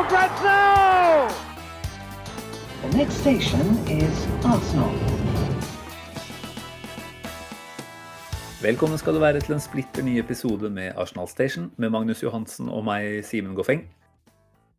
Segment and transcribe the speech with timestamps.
[0.00, 1.28] for grabs now!
[2.82, 4.94] The next station is Arsenal.
[8.62, 12.68] Velkommen skal du være til en splitter ny episode med Arsenal Station med Magnus Johansen
[12.68, 13.84] og meg, Simen Goffeng.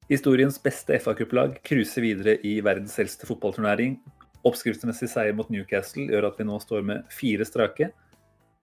[0.09, 3.99] Historiens beste FA-cuplag cruiser videre i verdens eldste fotballturnering.
[4.45, 7.91] Oppskriftsmessig seier mot Newcastle gjør at vi nå står med fire strake.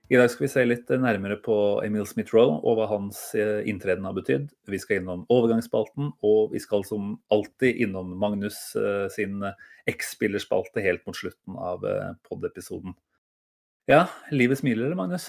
[0.08, 1.54] I dag skal vi se litt nærmere på
[1.84, 4.46] Emil Smith-Roe og hva hans eh, inntreden har betydd.
[4.72, 9.44] Vi skal innom overgangsspalten, og vi skal som alltid innom Magnus eh, sin
[9.92, 12.96] X-spillerspalte helt mot slutten av eh, pod-episoden.
[13.88, 15.28] Ja, livet smiler, eller, Magnus?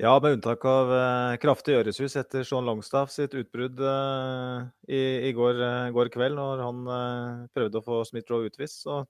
[0.00, 5.32] Ja, med unntak av eh, kraftig øresus etter Sean Longstaff sitt utbrudd eh, i, i
[5.36, 8.86] går, eh, går kveld, når han eh, prøvde å få Smith-Roe utvist.
[8.86, 9.02] Så,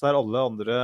[0.00, 0.76] så er alle andre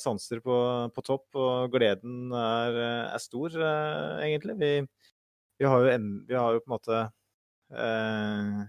[0.00, 0.54] sanser på,
[0.96, 2.78] på topp, og gleden er,
[3.12, 4.56] er stor, eh, egentlig.
[4.56, 4.70] Vi,
[5.60, 7.02] vi, har en, vi har jo på en måte
[7.76, 8.62] eh,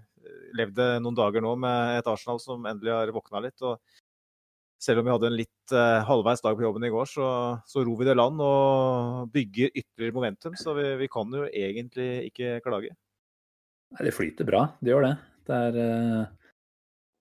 [0.59, 3.55] levd noen dager nå med et Arsenal som endelig har våkna litt.
[3.63, 3.79] og
[4.85, 7.27] selv om vi hadde en litt eh, halvveis dag på jobben i går, så,
[7.63, 10.57] så ror vi det land og bygger ytterligere momentum.
[10.59, 12.91] Så vi, vi kan jo egentlig ikke klage.
[13.95, 15.13] Nei, det flyter bra, det gjør det.
[15.47, 16.44] Det er eh,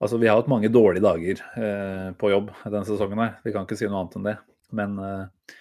[0.02, 3.36] Altså, vi har hatt mange dårlige dager eh, på jobb denne sesongen her.
[3.44, 4.34] Vi kan ikke si noe annet enn det.
[4.74, 5.54] Men eh,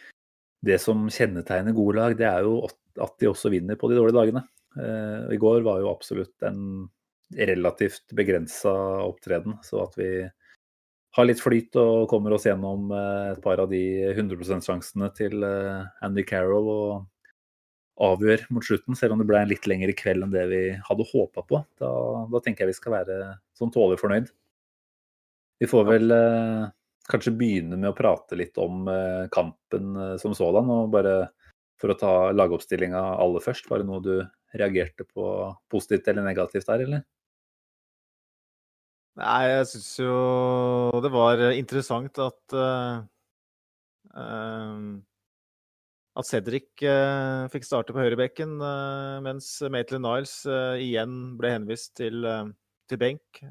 [0.66, 2.78] det som kjennetegner gode lag, det er jo at,
[3.20, 4.44] de også vinner på de dårlige dagene.
[4.80, 6.88] Eh, I går var jo absolutt en
[7.34, 8.74] relativt begrensa
[9.06, 10.10] opptreden, så at vi
[11.14, 15.46] har litt flyt og kommer oss gjennom eh, et par av de 100 %-sjansene til
[15.46, 16.94] eh, Andy Carroll og
[18.02, 21.10] avgjør mot slutten, selv om det ble en litt lengre kveld enn det vi hadde
[21.12, 21.60] håpa på.
[21.82, 21.92] Da,
[22.32, 23.18] da tenker jeg vi skal være
[23.58, 24.32] sånn tålelig fornøyd.
[25.62, 26.66] Vi får vel eh,
[27.10, 30.72] kanskje begynne med å prate litt om eh, kampen eh, som sådan.
[30.74, 31.16] og bare
[31.82, 34.16] For å ta lagoppstillinga aller først, var det noe du
[34.58, 35.26] reagerte på
[35.72, 37.06] positivt eller negativt der, eller?
[39.22, 40.14] Nei, jeg syns jo
[41.06, 43.04] det var interessant at uh,
[44.18, 44.78] uh,
[46.20, 51.96] at Cedric eh, fikk starte på høyrebekken, eh, mens Maitland Niles eh, igjen ble henvist
[51.98, 52.28] til,
[52.90, 53.42] til benk.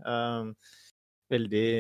[1.33, 1.71] veldig,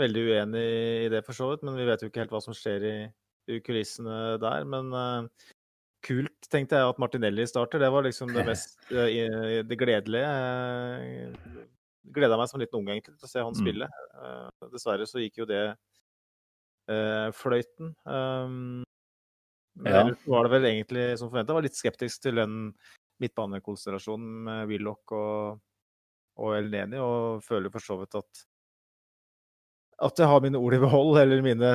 [0.00, 0.64] veldig uenig
[1.06, 2.96] i det, for så vidt, men vi vet jo ikke helt hva som skjer i,
[3.54, 4.66] i kulissene der.
[4.68, 4.90] Men
[6.04, 7.80] kult, tenkte jeg, at Martinelli starter.
[7.80, 11.32] Det var liksom det mest det gledelige.
[12.18, 13.88] Gleda meg som en liten unge egentlig til å se han spille.
[14.74, 15.64] dessverre så gikk jo det
[17.38, 17.94] fløyten.
[18.08, 18.84] Um,
[19.86, 20.04] Ja.
[20.26, 21.54] var det vel egentlig som forventa.
[21.54, 22.54] Var litt skeptisk til den
[23.22, 25.60] midtbanekonstellasjonen med Willoch og,
[26.38, 28.46] og Elneni, og føler for så vidt at
[29.98, 31.72] at jeg har mine ord i behold, eller mine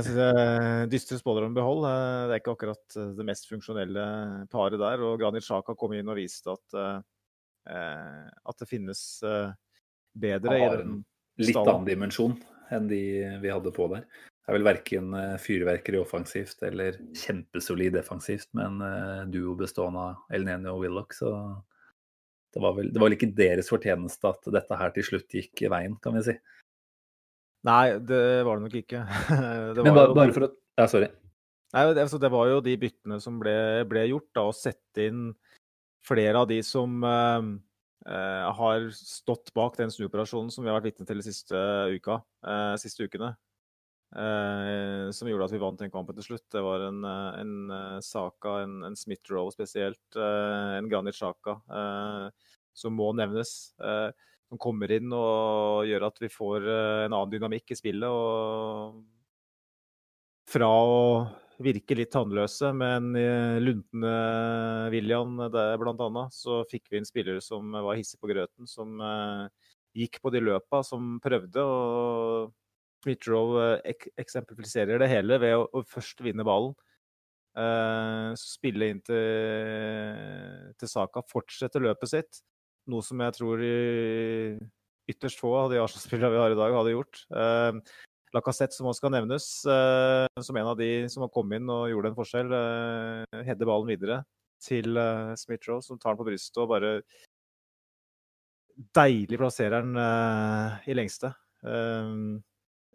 [0.91, 1.83] dystre spådommer i behold.
[1.89, 4.05] Eh, Det er ikke akkurat eh, det mest funksjonelle
[4.51, 5.03] paret der.
[5.03, 9.01] Og Granit Xhaka kom inn og viste at, eh, at det finnes
[10.13, 11.03] bedre i har den en
[11.41, 12.37] litt annen dimensjon
[12.71, 13.03] enn de
[13.43, 14.07] vi hadde på der.
[14.43, 20.35] Det er vel verken eh, fyrverkeri offensivt eller kjempesolid defensivt, men en duo bestående av
[20.35, 21.31] Elneni og Willoch, så
[22.53, 25.63] det var, vel, det var vel ikke deres fortjeneste at dette her til slutt gikk
[25.73, 26.35] veien, kan vi si.
[27.65, 29.01] Nei, det var det nok ikke.
[29.75, 31.07] Det Men bare, jo- bare for å Ja, sorry.
[31.73, 33.55] Nei, altså, det var jo de byttene som ble,
[33.89, 35.31] ble gjort, da, å sette inn
[36.05, 37.47] flere av de som uh,
[38.05, 41.63] uh, har stått bak den snuoperasjonen som vi har vært vitne til de siste
[41.95, 43.31] uka, uh, siste ukene.
[44.13, 46.46] Eh, som gjorde at vi vant den kampen til slutt.
[46.53, 52.27] Det var en, eh, en eh, Saka, en, en Smith-Roe spesielt, en Granit eh,
[52.74, 53.74] som må nevnes.
[54.54, 58.10] Som kommer inn og gjør at vi får en annen dynamikk i spillet.
[58.10, 59.01] og
[60.54, 60.98] fra å
[61.63, 64.12] virke litt tannløse med en luntende
[64.92, 69.00] William annet, så fikk vi inn spillere som var hissige på grøten, som
[69.95, 71.63] gikk på de løpa, som prøvde.
[71.63, 72.54] og
[73.03, 76.73] Smith-Roe eh, ek eksemplifiserer det hele ved å, å først vinne ballen.
[77.53, 82.39] Uh, spille inn til, til Saka, fortsette løpet sitt.
[82.89, 83.61] Noe som jeg tror
[85.11, 87.21] ytterst få av de Arsenal-spillerne vi har i dag, hadde gjort.
[87.29, 87.77] Uh,
[88.33, 91.91] Lacassette, som også skal nevnes, uh, som en av de som har kommet inn og
[91.91, 92.56] gjorde en forskjell.
[92.56, 94.23] Uh, Hedde ballen videre.
[94.63, 96.95] til uh, Smith-Roe, som tar den på brystet og bare
[98.95, 99.99] deilig plasserer den
[100.89, 101.29] i lengste.
[101.61, 102.39] Um,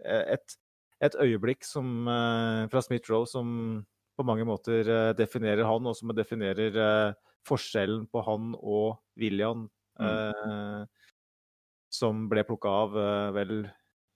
[0.04, 0.56] et,
[1.04, 3.48] et, øyeblikk som, uh, fra Smith-Roe som
[4.18, 7.14] på mange måter uh, definerer han, og som definerer
[7.48, 10.84] forskjellen på han og William, mm.
[11.94, 12.96] som ble plukka av
[13.32, 13.52] vel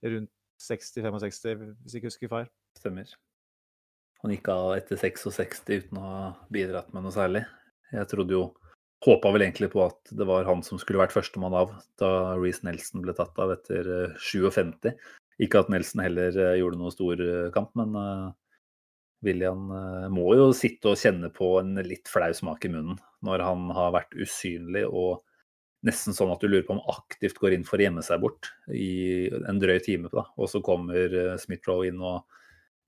[0.04, 0.30] rundt
[0.60, 2.50] 60-65, hvis jeg ikke husker feil.
[2.76, 3.14] Stemmer.
[4.22, 7.46] Han gikk av etter 66 uten å ha bidratt med noe særlig.
[7.94, 8.44] Jeg trodde jo
[9.02, 12.62] Håpa vel egentlig på at det var han som skulle vært førstemann av da Reece
[12.62, 14.92] Nelson ble tatt av etter 57.
[15.42, 17.96] Eh, ikke at Nelson heller eh, gjorde noe stor eh, kamp, men
[19.22, 19.68] William
[20.10, 23.92] må jo sitte og kjenne på en litt flau smak i munnen når han har
[23.94, 25.20] vært usynlig og
[25.86, 28.50] nesten sånn at du lurer på om aktivt går inn for å gjemme seg bort
[28.74, 30.10] i en drøy time.
[30.10, 30.24] Da.
[30.34, 32.26] Og så kommer Smith-Roe inn og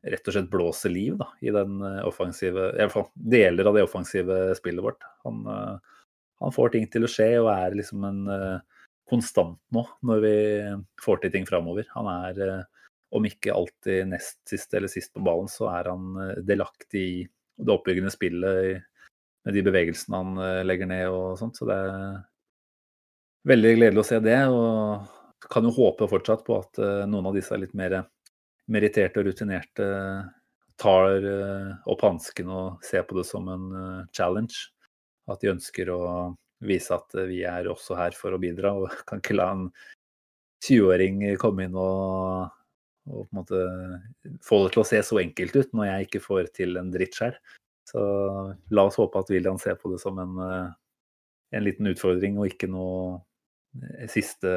[0.04, 3.78] rett og slett blåser liv da, i den eh, offensive I hvert fall deler av
[3.78, 5.04] det offensive spillet vårt.
[5.24, 5.98] Han, eh,
[6.44, 8.58] han får ting til å skje og er liksom en eh,
[9.10, 10.36] konstant nå når vi
[11.04, 11.86] får til ting framover.
[11.96, 12.64] Han er,
[13.14, 16.14] om ikke alltid nest sist eller sist på ballen, så er han
[16.46, 17.18] delaktig i
[17.60, 18.82] det oppbyggende spillet
[19.44, 21.60] med de bevegelsene han legger ned og sånt.
[21.60, 22.16] Så det er
[23.52, 24.40] veldig gledelig å se det.
[24.48, 26.80] Og kan jo håpe fortsatt på at
[27.10, 28.00] noen av disse litt mer
[28.72, 29.88] meritterte og rutinerte
[30.80, 34.70] tar eh, opp hansken og ser på det som en eh, challenge.
[35.30, 36.00] At de ønsker å
[36.66, 39.66] vise at vi er også her for å bidra, og kan ikke la en
[40.64, 42.48] 20-åring komme inn og,
[43.10, 43.64] og, på en måte
[44.44, 47.18] få det til å se så enkelt ut når jeg ikke får til en dritt
[47.18, 47.36] sjøl.
[47.84, 48.00] Så
[48.72, 50.70] la oss håpe at William ser på det som en, eh,
[51.58, 53.20] en liten utfordring og ikke noe
[54.08, 54.54] siste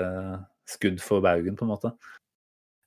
[0.67, 1.91] skudd for baugen, på en måte.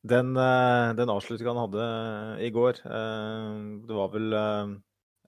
[0.02, 4.70] Den, eh, den avslutningen han hadde i går, eh, det var vel eh,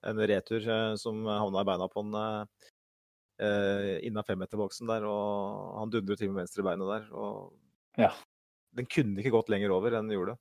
[0.09, 0.65] en retur
[0.97, 2.47] som havna i beina på han
[3.39, 7.07] innan femmeterboksen der, og han dundret til med venstrebeinet der.
[7.11, 7.53] og
[7.97, 8.11] ja.
[8.77, 10.35] Den kunne ikke gått lenger over enn den gjorde.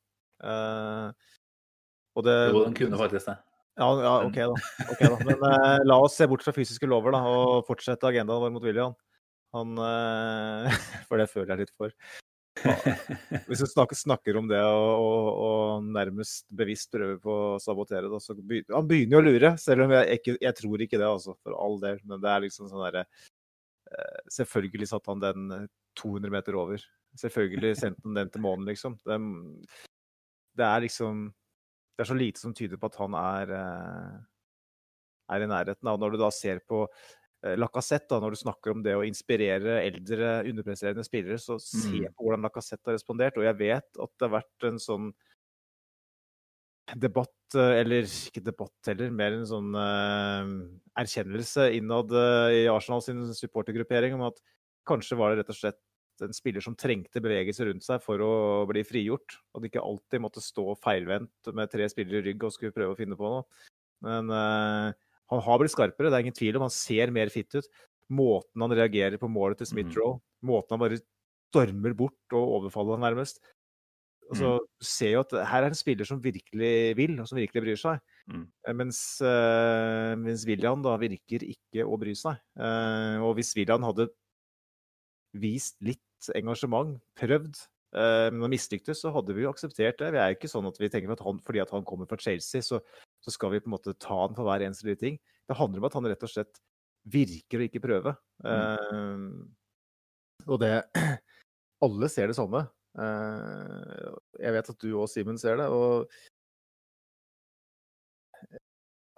[2.13, 3.39] Og det, jo, den kunne faktisk det.
[3.81, 4.57] Ja, ja OK, da.
[4.93, 5.17] Okay, da.
[5.25, 8.67] Men eh, la oss se bort fra fysiske lover da, og fortsette agendaen vår mot
[8.67, 8.97] William.
[9.57, 10.69] Han, uh,
[11.09, 11.93] for det føler jeg litt for.
[13.49, 18.11] Hvis du snakker, snakker, om det og, og, og, nærmest bevisst prøver på å sabotere
[18.13, 19.53] det, så begynner han begynner jo å lure.
[19.61, 22.03] Selv om jeg, ikke, jeg tror ikke det, altså, for all del.
[22.09, 25.47] Men det er liksom sånn derre eh, Selvfølgelig satte han den
[26.01, 26.85] 200 eh, meter over.
[27.21, 28.99] Selvfølgelig sendte han den til månen, liksom.
[29.05, 29.19] Det,
[30.61, 31.27] det, er liksom
[31.97, 34.15] Det er så lite som tyder på at han er, eh,
[35.37, 35.93] er i nærheten.
[35.93, 36.85] Og når du da ser på
[37.59, 42.15] Lacassette, når du snakker om det å inspirere eldre, underpresterende spillere, så se mm.
[42.15, 43.39] på hvordan Lacassette har respondert.
[43.41, 45.09] Og jeg vet at det har vært en sånn
[46.99, 50.51] debatt, eh, eller ikke debatt heller, mer en sånn uh,
[50.99, 54.43] erkjennelse innad uh, i Arsenal sin supportergruppering om at
[54.89, 55.81] kanskje var det rett og slett
[56.23, 58.33] en spiller som trengte bevegelse rundt seg for å
[58.71, 59.41] bli frigjort.
[59.57, 62.99] At ikke alltid måtte stå feilvendt med tre spillere i rygg og skulle prøve å
[62.99, 63.71] finne på noe.
[64.07, 64.93] Men uh,
[65.33, 66.67] han har blitt skarpere, det er ingen tvil om.
[66.67, 67.69] Han ser mer fit ut.
[68.13, 70.49] Måten han reagerer på målet til Smith-Roe, mm.
[70.51, 71.01] måten han bare
[71.53, 73.41] stormer bort og overfaller han nærmest.
[74.33, 74.69] Altså, mm.
[74.81, 77.81] Du ser jo at her er en spiller som virkelig vil, og som virkelig bryr
[77.81, 78.01] seg.
[78.33, 78.47] Mm.
[78.49, 82.41] Eh, mens, uh, mens, William da virker ikke å bry seg.
[82.57, 84.09] Uh, og hvis William hadde
[85.37, 90.13] vist litt engasjement, prøvd, men han mislyktes, så hadde vi jo akseptert det.
[90.15, 92.17] Vi er jo ikke sånn at vi tenker at han, fordi at han kommer fra
[92.21, 92.79] Chelsea, så
[93.23, 95.19] så skal vi på en måte ta han for hver eneste lille ting.
[95.49, 96.61] Det handler om at han rett og slett
[97.13, 98.15] virker å ikke prøve.
[98.45, 99.27] Mm.
[100.43, 100.75] Uh, og det
[101.83, 102.61] Alle ser det samme.
[102.95, 105.67] Uh, jeg vet at du og Simen ser det.
[105.67, 106.07] Og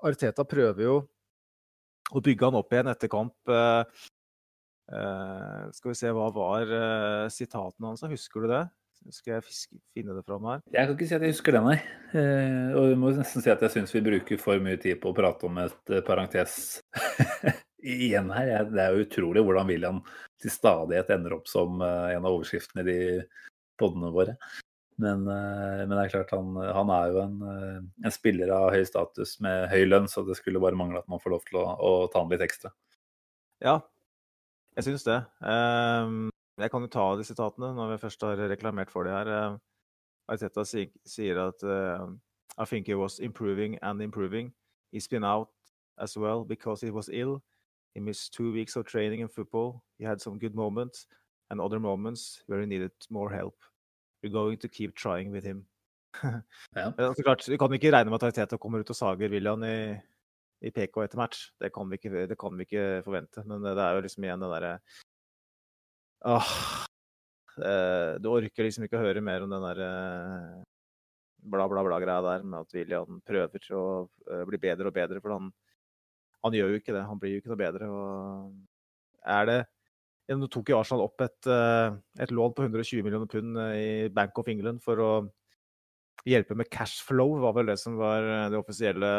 [0.04, 0.94] Arteta prøver jo
[2.14, 3.36] å bygge han opp igjen etter kamp.
[3.48, 3.84] Uh,
[5.76, 6.72] skal vi se, hva var
[7.32, 8.04] sitatene hans?
[8.08, 8.64] Husker du det?
[9.12, 10.62] Skal jeg fiske, finne det fram her?
[10.72, 11.76] Jeg kan ikke si at jeg husker det, nei.
[12.16, 15.10] Eh, og jeg må nesten si at jeg syns vi bruker for mye tid på
[15.12, 16.54] å prate om et eh, parentes
[17.96, 18.52] igjen her.
[18.70, 20.00] Det er jo utrolig hvordan William
[20.40, 23.00] til stadighet ender opp som eh, en av overskriftene i de
[23.80, 24.38] podene våre.
[25.02, 27.40] Men, men, det er klart, han, han er jo en,
[27.82, 31.18] en, spiller av høy status med høy lønn, så det skulle bare mangle at man
[31.18, 32.70] får lov til å, å ta han litt ekstra.
[33.58, 33.80] Ja,
[34.78, 35.18] jeg syns det.
[35.42, 39.58] Um, jeg kan jo ta de sitatene når vi først har reklamert for det her.
[40.28, 42.06] Ariteta Arteta sier at uh,
[42.56, 44.52] I think he was improving and improving.
[44.92, 45.50] He's been out
[45.98, 47.42] as well because he was ill.
[47.94, 49.82] He missed two weeks of training in football.
[49.98, 51.06] He had some good moments
[51.50, 53.56] and other moments where he needed more help.
[54.22, 55.66] We're going to keep trying with him.
[56.74, 56.92] ja.
[56.98, 59.96] altså, klart, vi kan ikke regne med at Arteta kommer ut og sager William i,
[60.62, 61.50] i PK etter match.
[61.60, 63.42] Det kan vi ikke, det kan vi ikke forvente.
[63.46, 64.72] Men det, er jo liksom igjen det derre
[66.24, 66.52] Åh
[67.60, 69.82] eh, Du orker liksom ikke å høre mer om den der
[71.44, 73.84] bla, bla, bla-greia der med at William prøver å
[74.30, 75.20] eh, bli bedre og bedre.
[75.22, 75.50] For han,
[76.46, 77.04] han gjør jo ikke det.
[77.08, 77.90] Han blir jo ikke noe bedre.
[77.92, 79.62] Og er det
[80.32, 83.88] Nå tok jo Arsenal opp et, eh, et lån på 120 millioner pund eh, i
[84.08, 85.10] Bank of England for å
[86.24, 89.10] hjelpe med cash flow, var vel det som var det offisielle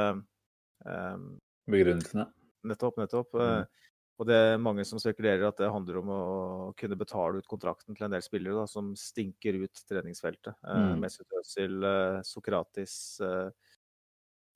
[0.81, 1.27] um,
[1.69, 2.25] Begrunnelsene.
[2.65, 3.37] Nettopp, nettopp.
[3.37, 3.67] Mm.
[4.15, 6.19] Og det er mange som spekulerer at det handler om å
[6.79, 10.55] kunne betale ut kontrakten til en del spillere da, som stinker ut treningsfeltet.
[10.63, 10.71] Mm.
[10.71, 13.49] Uh, Mesut Özil, uh, Sokratis, uh,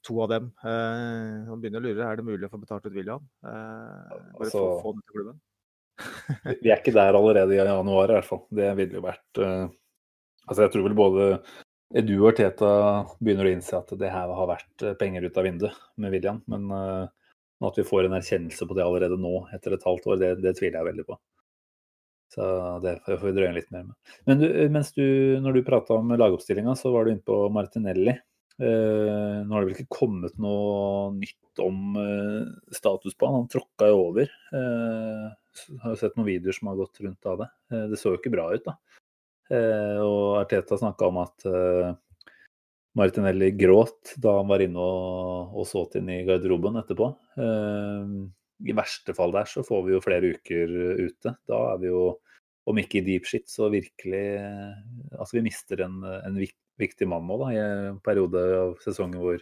[0.06, 0.52] to av dem.
[0.64, 2.06] Eh, man begynner å lure.
[2.06, 3.26] Er det mulig å få betalt ut William?
[3.44, 5.40] Eh, bare Altså- få, få den til klubben?
[6.64, 8.46] Vi er ikke der allerede i januar, i hvert fall.
[8.50, 9.68] Det ville jo vært eh,
[10.50, 11.26] Altså, jeg tror vel både
[11.94, 12.70] Edu og Teta
[13.22, 16.40] begynner å innse at det her har vært eh, penger ut av vinduet med William.
[16.48, 16.72] Men
[17.62, 20.32] eh, at vi får en erkjennelse på det allerede nå, etter et halvt år, det,
[20.46, 21.20] det tviler jeg veldig på.
[22.30, 22.46] Så
[22.84, 23.96] det får vi drøye litt mer med.
[24.30, 25.06] Men du, mens du,
[25.42, 28.14] når du prata om lagoppstillinga, så var du inne på Martinelli.
[28.60, 33.42] Eh, nå har det vel ikke kommet noe nytt om eh, status på han.
[33.42, 34.30] Han tråkka jo over.
[34.54, 35.26] Eh,
[35.82, 37.50] har jo sett noen videoer som har gått rundt av det.
[37.72, 38.76] Eh, det så jo ikke bra ut, da.
[39.50, 41.94] Eh, og Arteta snakka om at eh,
[42.98, 47.10] Martinelli gråt da han var inne og, og så til i garderoben etterpå.
[47.40, 48.16] Eh,
[48.70, 51.36] I verste fall der så får vi jo flere uker ute.
[51.50, 52.04] Da er vi jo,
[52.70, 54.74] om ikke i deep shit, så virkelig eh,
[55.16, 56.42] Altså vi mister en, en
[56.80, 59.40] viktig mann nå, da, i en periode av sesongen hvor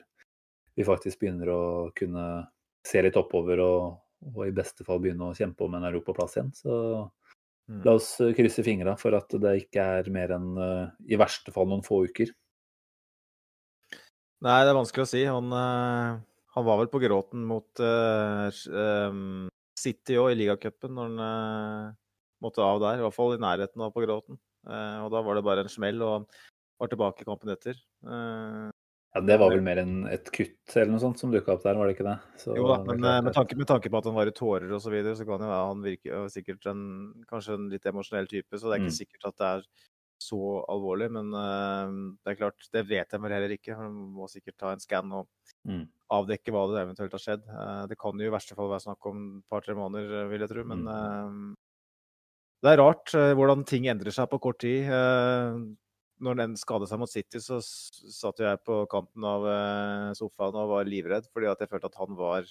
[0.77, 1.63] vi faktisk begynner å
[1.97, 2.25] kunne
[2.85, 3.97] se litt oppover og,
[4.35, 6.51] og i beste fall begynne å kjempe om en europaplass igjen.
[6.55, 6.75] Så
[7.67, 7.81] Mm.
[7.83, 11.51] la oss eh, krysse fingra for at det ikke er mer enn eh, i verste
[11.51, 12.31] fall noen få uker.
[14.45, 15.23] Nei, det er vanskelig å si.
[15.25, 16.17] Han, eh,
[16.57, 21.95] han var vel på gråten mot uh, ehm, City òg i ligacupen når han uh,
[22.45, 22.99] måtte av der.
[22.99, 24.37] I hvert fall i nærheten av på gråten.
[24.67, 26.27] Uh, og da var det bare en smell, og
[26.77, 27.79] var tilbake i kampen etter.
[28.05, 31.77] Ja, Det var vel mer enn et kutt eller noe sånt som dukka opp der,
[31.79, 32.17] var det ikke det?
[32.37, 34.83] Så jo da, men med tanke, med tanke på at han var i tårer og
[34.83, 36.83] så videre, så kan jo være han virker sikkert en,
[37.31, 38.99] kanskje en litt emosjonell type, så det er ikke Mm.
[38.99, 39.65] sikkert at det er
[40.21, 40.37] så
[40.71, 41.09] alvorlig.
[41.13, 41.91] Men eh,
[42.25, 43.77] det er klart, det vet jeg vel heller ikke.
[43.77, 45.27] Man må sikkert ta en skann og
[45.67, 45.87] Mm.
[46.11, 47.43] avdekke hva det eventuelt har skjedd.
[47.49, 50.39] Eh, Det kan jo i verste fall være snakk om et par-tre måneder, eh, vil
[50.39, 50.63] jeg tro.
[50.63, 51.55] Men Mm.
[52.63, 54.87] det er rart hvordan ting endrer seg på kort tid.
[56.19, 59.43] Når den skadet seg mot City, så satt jeg på kanten av
[60.15, 62.43] sofaen og var livredd, fordi at jeg følte at han var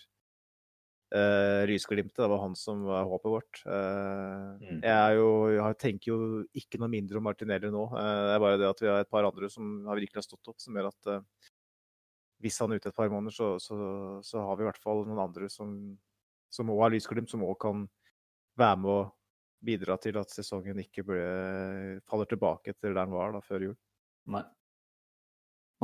[1.14, 3.62] uh, Lysglimtet, Det var han som var håpet vårt.
[3.66, 4.80] Uh, Mm.
[4.82, 6.18] Jeg, jo, jeg tenker jo
[6.56, 7.84] ikke noe mindre om Martinelli nå.
[7.92, 10.26] Uh, det er bare det at vi har et par andre som har virkelig har
[10.26, 11.50] stått opp, som gjør at uh,
[12.42, 13.76] hvis han er ute et par måneder, så, så,
[14.24, 15.70] så har vi i hvert fall noen andre som,
[16.52, 17.86] som også har lysglimt, som òg kan
[18.56, 18.98] være med å
[19.66, 21.22] bidra til at sesongen ikke ble,
[22.08, 23.76] faller tilbake til der den var da, før jul.
[24.32, 24.44] Nei.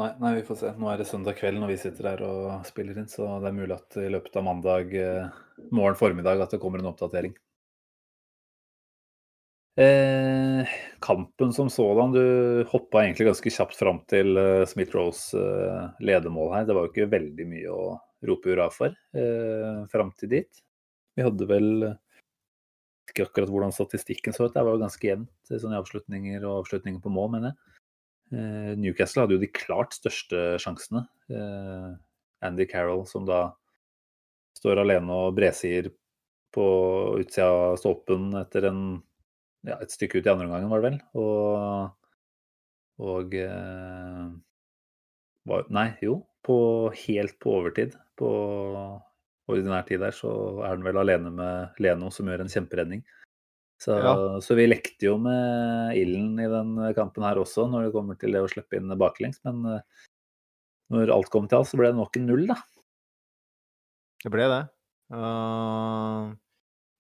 [0.01, 0.69] Nei, nei, vi får se.
[0.81, 3.57] Nå er det søndag kveld når vi sitter her og spiller inn, så det er
[3.59, 7.35] mulig at i løpet av mandag eh, morgen formiddag at det kommer en oppdatering.
[9.77, 10.73] Eh,
[11.05, 16.67] kampen som sådan, du hoppa egentlig ganske kjapt fram til eh, Smith-Rose eh, ledemål her.
[16.69, 17.85] Det var jo ikke veldig mye å
[18.29, 20.65] rope hurra for eh, fram til dit.
[21.17, 21.69] Vi hadde vel
[23.13, 26.63] ikke akkurat hvordan statistikken så ut, det var jo ganske jevnt sånn i avslutninger og
[26.63, 27.82] avslutninger på mål, mener jeg.
[28.33, 31.05] Eh, Newcastle hadde jo de klart største sjansene.
[31.33, 31.91] Eh,
[32.43, 33.51] Andy Carroll som da
[34.59, 35.91] står alene og bresier
[36.53, 36.67] på
[37.21, 38.83] utsida av stolpen etter en,
[39.67, 40.99] ja, et stykke ut i andre omgangen, var det vel.
[41.23, 42.19] Og,
[43.13, 44.27] og eh,
[45.49, 46.21] var, Nei, jo.
[46.43, 46.57] På,
[47.05, 47.95] helt på overtid.
[48.19, 48.29] På
[49.51, 50.33] ordinær tid der så
[50.65, 53.05] er han vel alene med Leno, som gjør en kjemperedning.
[53.83, 54.15] Så, Ja.
[54.39, 58.35] så vi lekte jo med ilden i den kampen her også, når det kommer til
[58.35, 59.41] det å slippe inn baklengs.
[59.49, 60.07] Men eh,
[60.93, 62.59] når alt kom til alt, så ble det nok en null, da.
[64.23, 64.63] Det ble det.
[65.13, 66.31] Uh,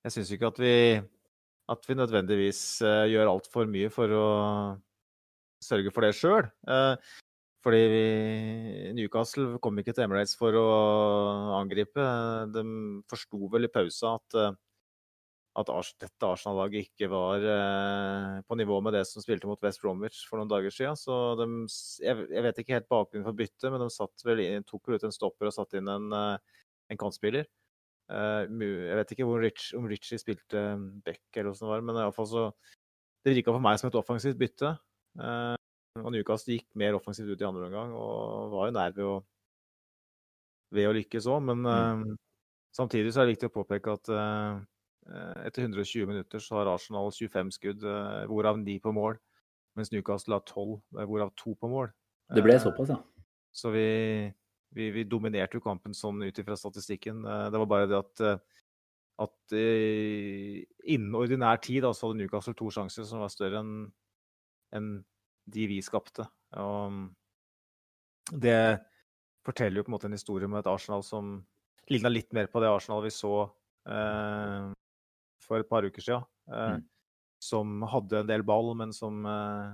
[0.02, 0.74] jeg syns ikke at vi,
[1.70, 4.26] at vi nødvendigvis uh, gjør altfor mye for å
[5.62, 6.48] sørge for det sjøl.
[6.66, 6.98] Uh,
[7.62, 8.02] fordi vi,
[8.98, 10.66] Newcastle kom ikke til Emirates for å
[11.60, 12.02] angripe.
[12.50, 12.64] De
[13.06, 14.58] forsto vel i pausa at,
[15.58, 15.68] at
[16.00, 20.40] dette Arsenal-laget ikke var eh, på nivå med det som spilte mot West Bromwich for
[20.40, 20.96] noen dager siden.
[20.96, 21.48] Så de,
[22.00, 24.96] jeg, jeg vet ikke helt bakgrunnen for byttet, men de satt vel inn, tok vel
[24.96, 27.50] ut en stopper og satte inn en, uh, en kantspiller.
[28.12, 30.62] Eh, jeg vet ikke Rich, om Richie spilte
[31.04, 32.46] back eller hvordan det var, men i alle fall så
[33.22, 34.72] Det virka for meg som et offensivt bytte.
[35.22, 35.56] Eh,
[36.02, 39.12] og Newcastle gikk mer offensivt ut i andre omgang og var jo nær ved å
[40.72, 41.42] ved å lykkes òg.
[41.44, 42.02] Men Mm.
[42.10, 42.16] eh,
[42.74, 44.60] samtidig så er det viktig å påpeke at eh, eh,
[45.46, 49.18] etter 120 minutter så har Arsenal 25 skudd, eh, hvorav 9 på mål.
[49.76, 51.90] Mens Newcastle har 12, eh, hvorav 2 på mål.
[52.34, 52.98] Det ble Eh, såpass, ja.
[53.52, 54.32] Så vi,
[54.72, 57.24] vi, vi dominerte jo kampen sånn ut ifra statistikken.
[57.24, 58.38] Eh, Det var bare det at, eh,
[59.18, 63.92] at eh, innen ordinær tid da, så hadde Newcastle to sjanser som var større enn
[64.72, 65.04] en
[65.50, 66.28] de vi skapte.
[66.56, 67.10] Og
[68.30, 68.80] det
[69.44, 71.40] forteller jo på en måte en historie om et Arsenal som
[71.90, 73.50] ligna litt mer på det Arsenal vi så
[73.88, 74.70] eh,
[75.42, 76.26] for et par uker siden.
[76.50, 76.88] Eh, Mm.
[77.42, 79.72] Som hadde en del ball, men som eh,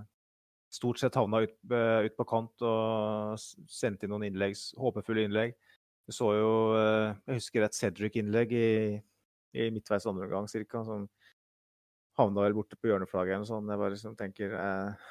[0.73, 3.37] stort sett havna ut, eh, ut på kant og
[3.69, 5.53] sendte inn noen innlegg, håpefulle innlegg.
[6.09, 6.49] Du så jo,
[6.79, 8.71] eh, jeg husker et Cedric-innlegg i,
[9.53, 11.05] i midtveis andre omgang cirka, som
[12.17, 13.69] havna vel borte på hjørneflagget eller noe sånt.
[13.69, 15.09] Jeg bare liksom tenker eh,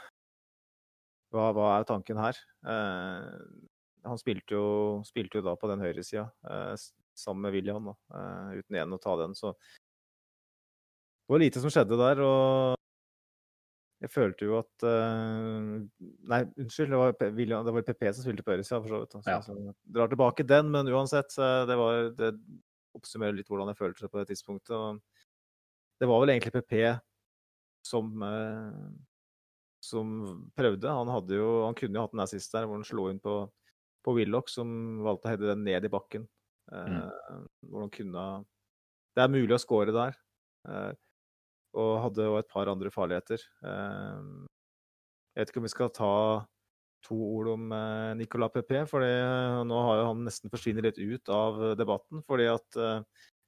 [1.33, 2.41] hva, hva er tanken her?
[2.65, 3.33] Eh,
[4.07, 4.67] han spilte jo,
[5.05, 6.73] spilte jo da på den høyresida eh,
[7.17, 9.37] sammen med William, da, eh, uten igjen å ta den.
[9.37, 9.53] Så
[11.27, 12.21] det var lite som skjedde der.
[12.23, 12.75] og
[13.97, 15.81] jeg følte jo at uh,
[16.29, 16.93] Nei, unnskyld.
[16.93, 19.17] Det var, William, det var PP som spilte på høyresida, for så vidt.
[19.17, 19.41] Så, Ja.
[19.41, 21.33] så drar tilbake den, men uansett.
[21.35, 22.31] Det, var, det
[22.95, 24.71] oppsummerer litt hvordan jeg følte det på det tidspunktet.
[24.77, 25.01] og
[25.99, 26.77] Det var vel egentlig PP
[27.87, 28.87] som uh,
[29.87, 30.89] som prøvde.
[30.89, 33.39] Han, hadde jo, han kunne jo hatt en assist der hvor han slo inn på,
[34.05, 36.27] på Willoch, som valgte å heade den ned i bakken.
[36.67, 38.23] Eh, Hvor han kunne
[39.15, 40.17] Det er mulig å score der.
[40.67, 40.89] Eh,
[41.77, 43.41] og hadde jo et par andre farligheter.
[43.63, 44.21] Eh,
[45.37, 46.11] jeg vet ikke om vi skal ta
[47.05, 51.29] to ord om eh, Nicolas Pepe, for nå har jo han nesten forsvunnet litt ut
[51.33, 52.23] av debatten.
[52.25, 53.03] Fordi at eh,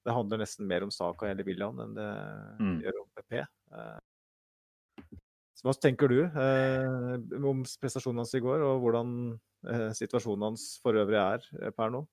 [0.06, 2.10] det handler nesten mer om Saka eller William enn det
[2.60, 2.78] Mm.
[2.86, 3.34] gjør om PP.
[3.42, 3.98] Eh,
[5.60, 9.10] så hva tenker du eh, om prestasjonen hans i går, og hvordan
[9.68, 12.06] eh, situasjonen hans for øvrig er eh, per nå?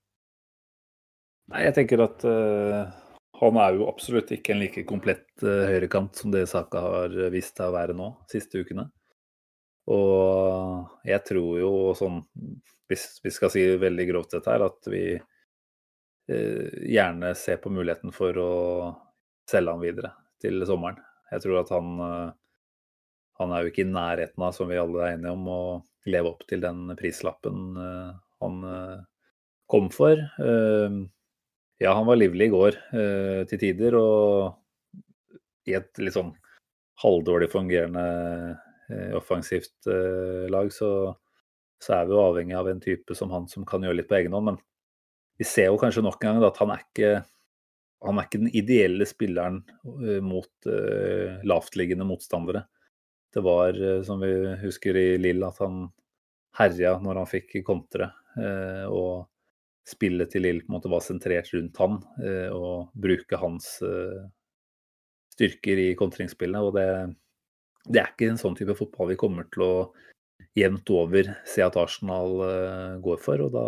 [1.52, 2.90] Nei, jeg tenker at eh,
[3.40, 7.56] han er jo absolutt ikke en like komplett uh, høyrekant som det Saka har vist
[7.58, 8.88] seg å være nå, siste ukene.
[9.92, 12.22] Og jeg tror jo sånn,
[12.90, 18.14] hvis vi skal si veldig grovt dette her, at vi uh, gjerne ser på muligheten
[18.14, 18.52] for å
[19.46, 20.98] selge han videre til sommeren.
[21.32, 22.34] Jeg tror at han uh,
[23.36, 26.30] han er jo ikke i nærheten av, som vi alle er enige om, å leve
[26.30, 28.62] opp til den prislappen han
[29.66, 30.18] kom for.
[30.18, 30.96] Eh,
[31.82, 35.02] ja, han var livlig i går eh, til tider, og
[35.66, 36.32] i et litt sånn
[37.02, 38.06] halvdårlig fungerende
[38.88, 40.90] eh, offensivt eh, lag, så,
[41.82, 44.18] så er vi jo avhengig av en type som han som kan gjøre litt på
[44.20, 44.52] egen hånd.
[44.52, 44.60] Men
[45.36, 47.12] vi ser jo kanskje nok en gang at han er ikke,
[48.06, 52.64] han er ikke den ideelle spilleren eh, mot eh, lavtliggende motstandere.
[53.34, 55.90] Det var, eh, som vi husker i Lill, at han
[56.56, 58.08] herja når han fikk kontre.
[58.88, 59.26] Og
[59.86, 64.24] spillet til Lill på en måte var sentrert rundt han, eh, og bruke hans eh,
[65.36, 66.58] styrker i kontringsspillet.
[66.58, 66.88] Og det,
[67.86, 69.72] det er ikke en sånn type fotball vi kommer til å
[70.56, 73.46] jevnt over se at Arsenal eh, går for.
[73.46, 73.66] Og da,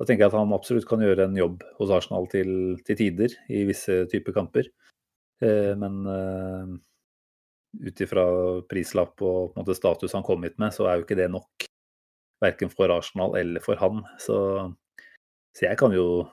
[0.00, 3.36] da tenker jeg at han absolutt kan gjøre en jobb hos Arsenal til, til tider
[3.52, 4.72] i visse typer kamper.
[5.42, 6.04] Men
[7.82, 8.22] ut ifra
[8.70, 11.66] prislapp og måte status han kom hit med, så er jo ikke det nok.
[12.42, 14.02] Verken for Arsenal eller for han.
[14.20, 14.36] Så,
[15.56, 16.26] så jeg kan jo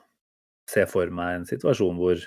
[0.70, 2.20] se for meg en situasjon hvor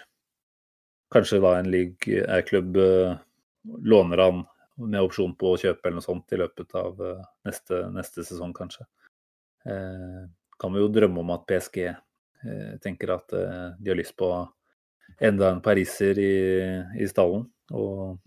[1.13, 3.15] kanskje da en league-klubb eh,
[3.85, 4.43] låner han
[4.81, 8.55] med opsjon på å kjøpe eller noe sånt i løpet av eh, neste, neste sesong,
[8.57, 8.87] kanskje.
[9.69, 10.23] Eh,
[10.59, 14.31] kan vi jo drømme om at PSG eh, tenker at eh, de har lyst på
[15.23, 16.33] enda en pariser i,
[16.99, 17.45] i stallen.
[17.73, 18.17] Og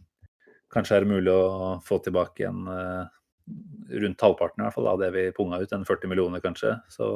[0.72, 3.15] kanskje er det mulig å få tilbake en eh,
[4.02, 6.74] rundt halvparten i hvert fall av det vi punga ut, en 40 millioner kanskje.
[6.92, 7.08] Så,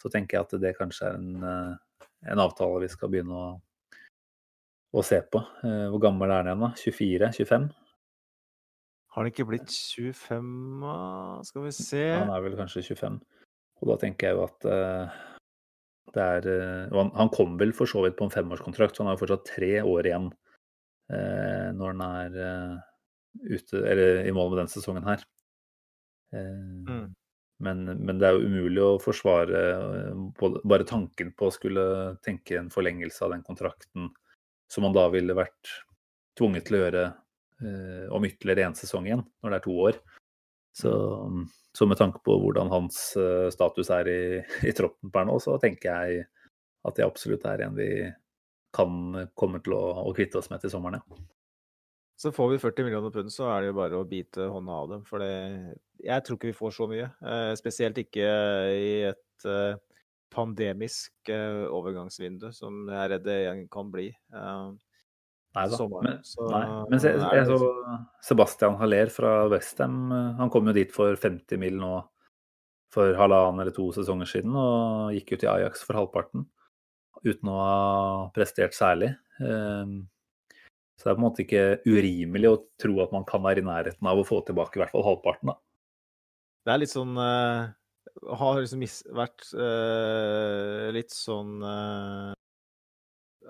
[0.00, 3.48] så tenker jeg at det kanskje er en, eh, en avtale vi skal begynne å,
[4.94, 5.42] å se på.
[5.66, 6.72] Eh, Hvor gammel er han igjen, da?
[6.84, 7.68] 24-25?
[9.14, 10.48] Har han ikke blitt 25,
[10.82, 10.96] da?
[11.46, 13.20] Skal vi se Han er vel kanskje 25.
[13.82, 15.20] Og da tenker jeg jo at uh,
[16.14, 19.12] det er uh, han, han kom vel for så vidt på en femårskontrakt, så han
[19.12, 22.36] har jo fortsatt tre år igjen uh, når han er
[23.42, 25.24] ute, eller i mål med den sesongen her.
[26.34, 27.14] Eh, Mm.
[27.62, 31.84] men, men det er jo umulig å forsvare eh, både, bare tanken på å skulle
[32.24, 34.10] tenke en forlengelse av den kontrakten
[34.72, 35.70] som man da ville vært
[36.38, 40.00] tvunget til å gjøre eh, om ytterligere én sesong igjen, når det er to år.
[40.74, 40.90] Så,
[41.78, 44.22] så med tanke på hvordan hans uh, status er i,
[44.66, 46.24] i troppen per nå, så tenker jeg
[46.84, 47.90] at det absolutt er en vi
[48.74, 51.22] kan komme til å, å kvitte oss med til sommeren, ja.
[52.24, 54.86] Så får vi 40 millioner pund, så er det jo bare å bite hånda av
[54.94, 55.02] dem.
[55.04, 57.08] For det, jeg tror ikke vi får så mye.
[57.20, 58.30] Eh, spesielt ikke
[58.72, 59.74] i et eh,
[60.32, 63.36] pandemisk eh, overgangsvindu som jeg er redd det
[63.74, 64.06] kan bli.
[64.08, 64.70] Eh,
[65.54, 65.76] Nei da.
[65.76, 66.62] sommeren, Men, så nei.
[66.94, 67.68] Men se, er jeg så
[68.30, 70.00] Sebastian Haller fra Westham.
[70.40, 71.92] Han kom jo dit for 50 mil nå
[72.94, 76.48] for halvannen eller to sesonger siden, og gikk ut i Ajax for halvparten.
[77.20, 77.76] Uten å ha
[78.32, 79.12] prestert særlig.
[80.94, 83.66] Så det er på en måte ikke urimelig å tro at man kan være i
[83.66, 85.50] nærheten av å få tilbake i hvert fall halvparten.
[85.50, 85.58] da.
[86.64, 87.68] Det er litt sånn uh,
[88.40, 92.30] Har liksom mis vært uh, litt sånn uh,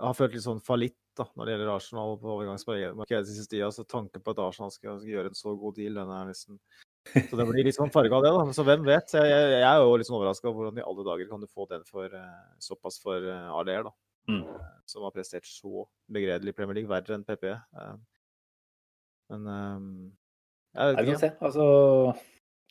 [0.01, 3.69] Har følt litt sånn fallitt da, når det gjelder Arsenal på overgangsmarkedet siste tida.
[3.71, 6.59] Så tanken på at Arsenal skal, skal gjøre en så god deal, den er nesten
[7.29, 8.57] Så det blir litt sånn farga av det, da.
[8.57, 9.13] Så hvem vet?
[9.15, 11.47] Jeg, jeg, jeg er jo litt sånn overraska over hvordan i alle dager kan du
[11.47, 12.17] få den for
[12.65, 13.93] såpass for Arler, da.
[14.31, 14.43] Mm.
[14.43, 17.49] Eh, Som har prestert så begredelig i Premier League, verre enn PP.
[17.53, 17.95] eh.
[19.33, 19.85] Men eh,
[20.75, 21.37] jeg vet ikke.
[21.49, 21.67] Altså,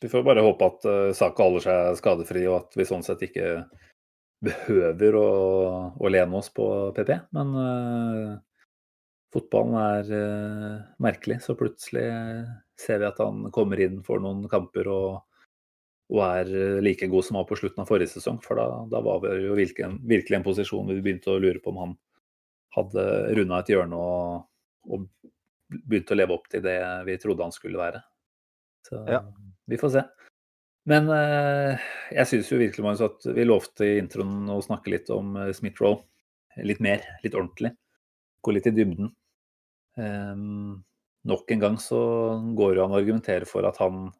[0.02, 0.86] vi får bare håpe at
[1.16, 3.64] Saka holder seg skadefri, og at vi sånn sett ikke
[4.44, 5.28] behøver å,
[5.96, 7.12] å lene oss på PP.
[7.36, 8.32] Men uh,
[9.34, 12.04] fotballen er uh, merkelig, så plutselig
[12.80, 15.22] ser vi at han kommer inn for noen kamper og,
[16.12, 18.40] og er eh, like god som han var på slutten av forrige sesong.
[18.44, 21.40] For da, da var vi jo virkelig, en- virkelig en posisjon hvor vi begynte å
[21.40, 21.94] lure på om han
[22.76, 23.04] hadde
[23.38, 24.44] runda et hjørne og,
[24.90, 25.06] og
[25.88, 28.02] begynt å leve opp til det vi trodde han skulle være.
[28.84, 29.22] Så Ja.
[29.70, 30.02] vi får se.
[30.86, 31.80] Men eh,
[32.12, 35.52] jeg syns jo virkelig Magnus, at vi lovte i introen å snakke litt om eh,
[35.56, 36.02] Smith-Roll.
[36.68, 37.72] Litt mer, litt ordentlig.
[38.44, 39.08] Gå litt i dybden.
[39.96, 40.34] Eh,
[41.24, 42.02] nok en gang så
[42.58, 44.10] går jo han og argumenterer for at han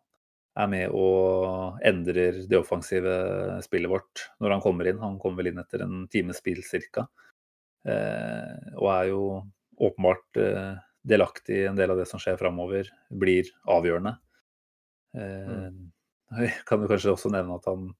[0.54, 3.14] er med og endrer det offensive
[3.64, 5.02] spillet vårt når han kommer inn.
[5.02, 7.08] Han kommer vel inn etter en times spill ca.
[7.84, 9.24] Eh, og er jo
[9.82, 12.88] åpenbart eh, delaktig i en del av det som skjer framover.
[13.10, 14.14] Blir avgjørende.
[15.18, 15.68] Eh,
[16.40, 17.92] Vi kan jo kanskje også nevne at han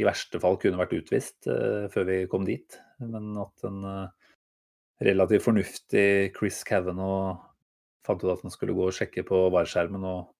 [0.00, 2.76] i verste fall kunne vært utvist eh, før vi kom dit.
[3.04, 4.32] Men at en eh,
[5.04, 7.38] relativt fornuftig Chris Kavanagh
[8.06, 10.30] fant ut at han skulle gå og sjekke på varskjermen, og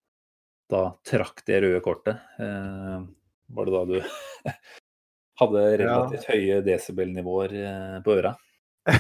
[0.71, 2.21] da trakk det røde kortet.
[2.41, 3.01] Eh,
[3.57, 3.97] var det da du
[5.41, 8.35] hadde relativt høye desibelnivåer eh, på øra?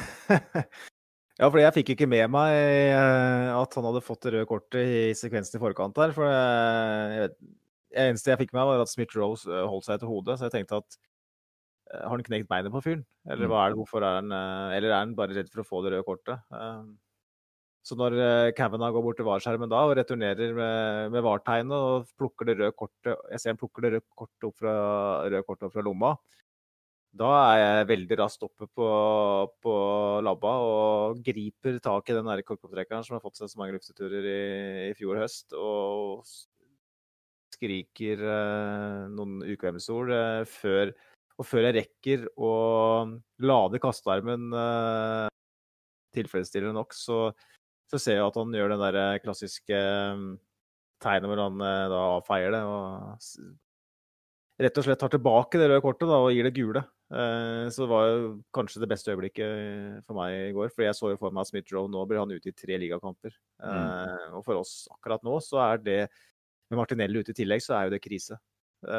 [1.40, 4.80] ja, for jeg fikk ikke med meg eh, at han hadde fått det røde kortet
[4.82, 6.14] i sekvensen i forkant her.
[6.16, 7.30] For det
[7.96, 10.38] eneste jeg fikk med meg, var at Smith-Rose eh, holdt seg til hodet.
[10.40, 11.00] Så jeg tenkte at
[11.90, 13.00] har han knekt beinet på fyren?
[13.26, 13.54] Eller Mm.
[13.58, 13.86] er det?
[13.98, 14.28] Er han
[14.76, 16.38] Eller er han bare redd for å få det røde kortet?
[17.80, 21.72] Eh, Så når eh, Kavanagh går bort til VAR-skjermen da og returnerer med, med VAR-tegnet
[21.72, 24.74] og plukker det røde kortet Jeg ser han plukker det røde kortet opp fra,
[25.46, 26.14] kortet opp fra lomma.
[27.10, 28.86] Da er jeg veldig raskt oppe på,
[29.62, 29.72] på
[30.22, 34.90] labba og griper tak i den korkopptrekkeren som har fått seg så mange lufteturer i,
[34.90, 36.22] i fjor høst, og
[37.50, 40.94] skriker eh, noen ukvemsord eh, før
[41.40, 42.52] før jeg rekker å
[43.40, 45.28] lade kastearmen eh,
[46.14, 47.30] tilfredsstillende nok, så,
[47.90, 50.22] så ser jeg at han gjør den der klassiske eh,
[51.02, 52.62] tegnet hvor han eh, da avfeier det.
[52.62, 53.18] og
[54.60, 56.84] rett og slett tar tilbake det røde kortet da, og gir det gule.
[57.10, 60.70] Eh, Så det var jo kanskje det beste øyeblikket for meg i går.
[60.74, 63.34] For jeg så jo for meg at Smith-Roe nå blir han ute i tre ligakamper.
[63.58, 64.36] Mm.
[64.38, 66.02] Og for oss akkurat nå så er det
[66.70, 68.36] Med Martinelli ute i tillegg, så er jo det krise.
[68.86, 68.90] Vi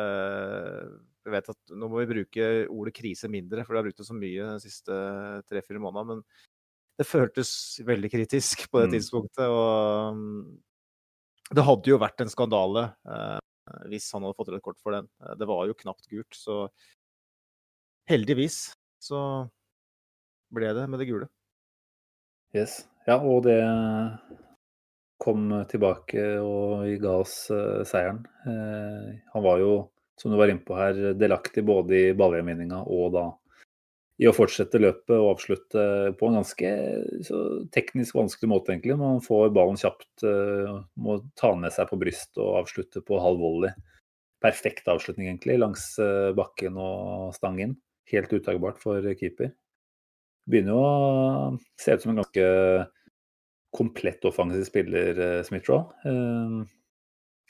[1.23, 4.07] Jeg vet at nå må vi bruke ordet krise mindre, for det har brukt det
[4.09, 4.97] så mye de siste
[5.47, 6.17] tre-fire månedene.
[6.19, 6.25] Men
[6.99, 8.95] det føltes veldig kritisk på det Mm.
[8.97, 9.47] tidspunktet.
[9.47, 10.59] Og mm,
[11.55, 13.39] det hadde jo vært en skandale eh,
[13.87, 15.07] hvis han hadde fått rødt kort for den.
[15.23, 16.67] Eh, Det var jo knapt gult, så
[18.09, 19.49] heldigvis så
[20.51, 21.29] ble det med det gule.
[22.53, 22.85] Yes.
[23.07, 23.61] Ja, og det
[25.21, 28.23] kom tilbake og ga oss eh, seieren.
[28.45, 33.13] Eh, han var jo, som du var inne på her, delaktig både i ballgjenvinninga og
[33.15, 33.25] da
[34.21, 35.83] i å fortsette løpet og avslutte
[36.19, 36.71] på en ganske
[37.73, 38.97] teknisk vanskelig måte, egentlig.
[38.99, 43.21] Man får ballen kjapt, eh, må ta den med seg på bryst og avslutte på
[43.21, 43.73] halv volley.
[44.41, 47.79] Perfekt avslutning, egentlig, langs eh, bakken og stangen.
[48.13, 49.55] Helt utagbart for keeper.
[50.49, 52.45] Begynner jo å se ut som en ganske
[53.73, 55.89] komplett offensiv spiller, eh, Smith-Raw.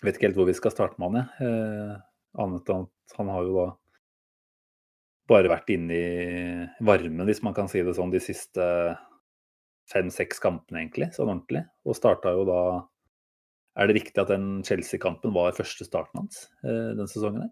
[0.02, 2.02] Vet ikke helt hvor vi skal starte med han, jeg.
[2.42, 3.70] Annet enn at han har jo da
[5.30, 8.64] bare vært inne i varmen, hvis man kan si det sånn, de siste
[9.92, 11.66] fem-seks kampene, egentlig, sånn ordentlig.
[11.86, 12.62] Og starta jo da
[13.80, 17.46] Er det riktig at den Chelsea-kampen var første starten hans eh, den sesongen?
[17.46, 17.52] her?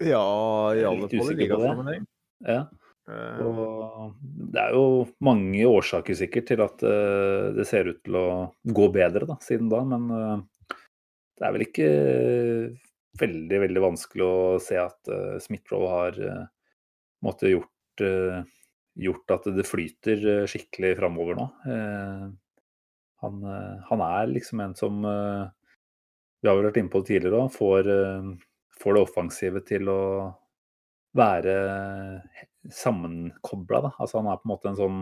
[0.00, 2.06] Ja, i alle fall i ligasammenheng.
[2.40, 2.62] Ja.
[3.04, 8.16] Eh, Og det er jo mange årsaker sikkert til at eh, det ser ut til
[8.16, 8.24] å
[8.64, 10.08] gå bedre da, siden da, men
[11.36, 11.88] det er vel ikke
[13.20, 16.44] veldig, veldig vanskelig å se at uh, Smith-Roe har uh,
[17.24, 18.42] måtte gjort, uh,
[19.00, 21.46] gjort at det flyter skikkelig framover nå.
[23.24, 23.38] Han,
[23.88, 27.54] han, er liksom en som Vi har vel vært inne på det tidligere òg.
[27.54, 27.88] Får,
[28.76, 30.02] får, det offensive til å
[31.16, 31.54] være
[32.68, 33.94] sammenkobla.
[33.96, 35.00] Altså han er på en måte en sånn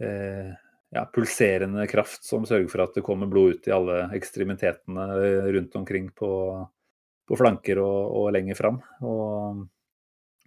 [0.00, 5.06] ja, pulserende kraft som sørger for at det kommer blod ut i alle ekstremitetene
[5.52, 6.32] rundt omkring på,
[7.30, 8.80] på flanker og, og lenger fram.
[9.06, 9.62] Og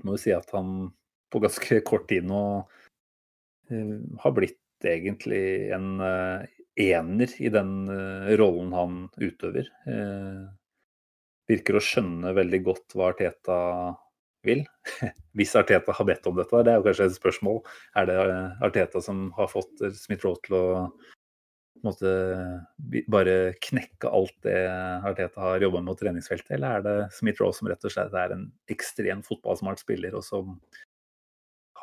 [0.03, 0.89] må jo si at han
[1.31, 6.43] på ganske kort tid nå uh, har blitt egentlig en uh,
[6.83, 9.69] ener i den uh, rollen han utøver.
[11.47, 13.57] virker å skjønne veldig godt hva Arteta
[14.47, 14.63] vil.
[15.37, 17.59] Hvis Arteta har bedt om dette, det er jo kanskje et spørsmål.
[17.99, 18.17] Er det
[18.63, 20.65] Arteta som har fått Smith-Roe til å
[21.85, 22.11] måte,
[23.11, 24.55] bare knekke alt det
[25.05, 28.35] Arteta har jobba med på treningsfeltet, eller er det Smith-Roe som rett og slett er
[28.35, 30.57] en ekstremt fotballsmart spiller, og som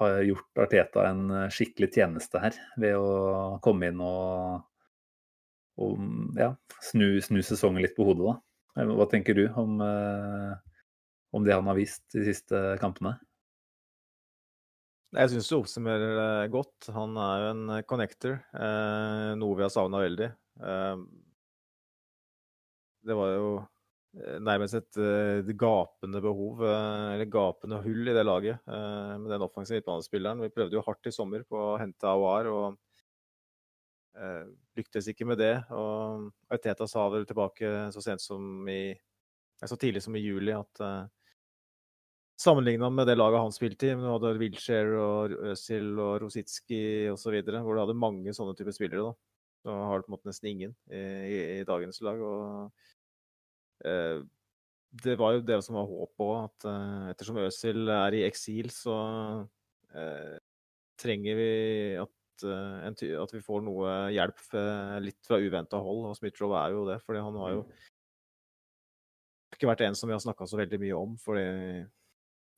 [0.00, 4.62] har gjort Arteta en skikkelig tjeneste her ved å komme inn og,
[5.80, 6.54] og ja,
[6.88, 8.86] snu, snu, sesongen litt på hodet, da.
[8.88, 10.54] Hva tenker du om, eh,
[11.36, 13.18] om det han har vist de siste kampene?
[15.11, 16.87] Jeg syns du oppsummerer det godt.
[16.94, 20.29] Han er jo en eh, connector, eh, noe vi har savna veldig.
[20.62, 21.03] Eh,
[23.11, 28.23] det var jo eh, nærmest et, et eh, gapende behov, eller gapende hull i det
[28.27, 30.44] laget med den offensive midtbanespilleren.
[30.46, 32.79] Vi prøvde jo hardt i sommer på å hente Awar, og
[34.14, 34.46] eh,
[34.79, 35.57] lyktes ikke med det.
[35.75, 36.31] Og
[36.62, 38.94] Teta sa vel tilbake så sent som i
[39.61, 40.87] så tidlig som i juli at
[42.40, 47.35] Sammenligna med det laget han spilte i, du hadde Wilshere og Øzil og Rositski osv.,
[47.44, 49.11] hvor du hadde mange sånne typer spillere.
[49.11, 49.40] da.
[49.61, 52.22] Så har du på en måte nesten ingen i, i, i dagens lag.
[52.24, 52.70] og
[53.85, 54.22] eh,
[55.05, 58.72] Det var jo det som var håpet òg, at eh, ettersom Øzil er i eksil,
[58.72, 58.96] så
[59.92, 60.40] eh,
[61.05, 61.53] trenger vi
[62.07, 64.42] at, eh, en, at, vi får noe hjelp
[65.05, 66.07] litt fra uventa hold.
[66.09, 67.87] Og Smith-Roe er jo det, fordi han har jo mm.
[69.59, 71.18] ikke vært en som vi har snakka så veldig mye om.
[71.20, 71.48] fordi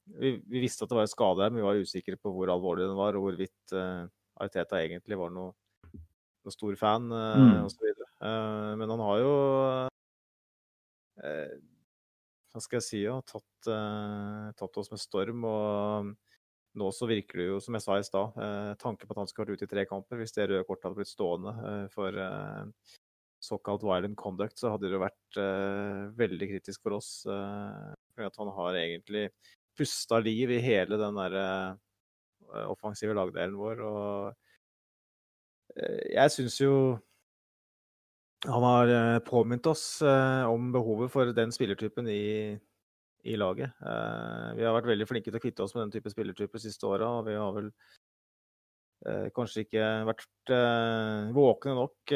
[0.04, 2.50] vi, vi, visste at det var en skade her, men vi var usikre på hvor
[2.52, 4.06] alvorlig den var, og hvorvidt uh,
[4.40, 5.52] Ariteta egentlig var noe,
[5.92, 7.58] noe stor fan uh, mm.
[7.66, 7.92] osv.
[8.22, 9.30] Uh, men han har jo
[11.18, 11.54] uh,
[12.52, 13.00] Hva skal jeg si?
[13.06, 13.70] Ja, tatt,
[14.58, 15.46] tatt, oss med storm.
[15.48, 16.12] Og
[16.78, 19.30] nå så virker det jo, som jeg sa i stad, uh, tanken på at han
[19.30, 20.20] skulle vært ute i tre kamper.
[20.20, 21.54] Hvis det røde kortet hadde blitt stående
[21.94, 22.20] for
[23.42, 25.38] såkalt violent conduct, så hadde det jo vært
[26.14, 27.10] veldig kritisk for oss.
[27.26, 29.24] for at han har egentlig
[29.78, 33.80] pusta liv i hele den der uh, offensive lagdelen vår.
[33.86, 34.34] Og
[35.78, 36.74] uh, jeg syns jo
[38.48, 42.58] han har uh, påminnet oss om behovet for den spillertypen i,
[43.22, 43.70] i laget.
[44.58, 46.88] vi har vært veldig flinke til å kvitte oss med den type spillertyper de siste
[46.88, 47.12] åra.
[47.20, 47.70] Og vi har vel
[49.34, 50.52] kanskje ikke vært
[51.34, 52.12] våkne nok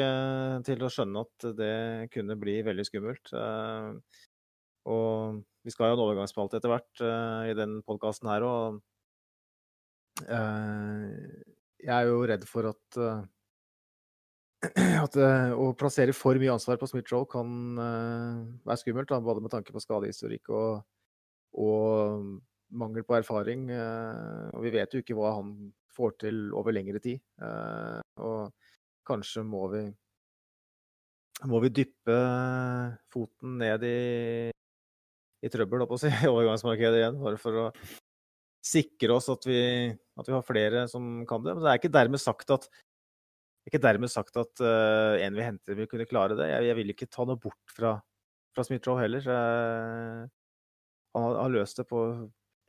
[0.67, 1.77] til å skjønne at det
[2.11, 3.31] kunne bli veldig skummelt.
[4.91, 8.77] og vi skal ha en overgangsspalte etter hvert uh, i den podkasten her og
[10.23, 11.09] eh,
[11.83, 13.19] jeg er jo redd for at, uh,
[15.03, 15.17] at
[15.59, 19.11] å plassere for mye ansvar på Smith-Roll kan være skummelt.
[19.11, 20.81] Da, både med tanke på skadehistorikk og,
[21.61, 22.25] og
[22.81, 23.69] mangel på erfaring.
[23.69, 25.53] og vi vet jo ikke hva han
[25.93, 27.21] får til over lengre tid.
[28.17, 28.49] og
[29.07, 29.85] kanskje må vi
[31.45, 32.17] må vi dyppe
[33.13, 33.97] foten ned i
[35.47, 37.21] i trøbbel å si, i overgangsmarkedet igjen.
[37.23, 37.69] Bare for å
[38.67, 39.61] sikre oss at vi,
[40.19, 41.55] at vi, har flere som kan det.
[41.55, 42.67] Men det er ikke dermed sagt at
[43.67, 46.47] ikke dermed sagt at uh, en vi henter, vil kunne klare det.
[46.47, 47.97] Jeg, jeg vil ikke ta noe bort fra,
[48.55, 49.27] fra Smith-Roe heller.
[49.27, 50.21] Uh,
[51.17, 52.03] han har, har, løst det på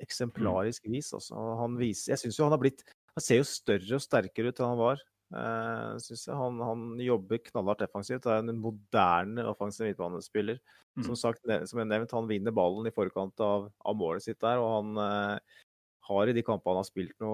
[0.03, 1.13] eksemplarisk vis.
[1.15, 1.39] Altså.
[1.61, 2.83] Han viser, jeg synes jo han har blitt
[3.15, 5.01] Han ser jo større og sterkere ut enn han var.
[5.29, 6.37] Uh, synes jeg.
[6.39, 8.25] Han, han jobber knallhardt defensivt.
[8.25, 10.61] Det er en moderne offensiv midtbanespiller.
[10.97, 11.05] Mm.
[11.05, 14.63] Som sagt, som jeg nevnt, han vinner ballen i forkant av, av målet sitt der,
[14.63, 15.61] og han uh,
[16.09, 17.33] har i de kampene han har spilt nå,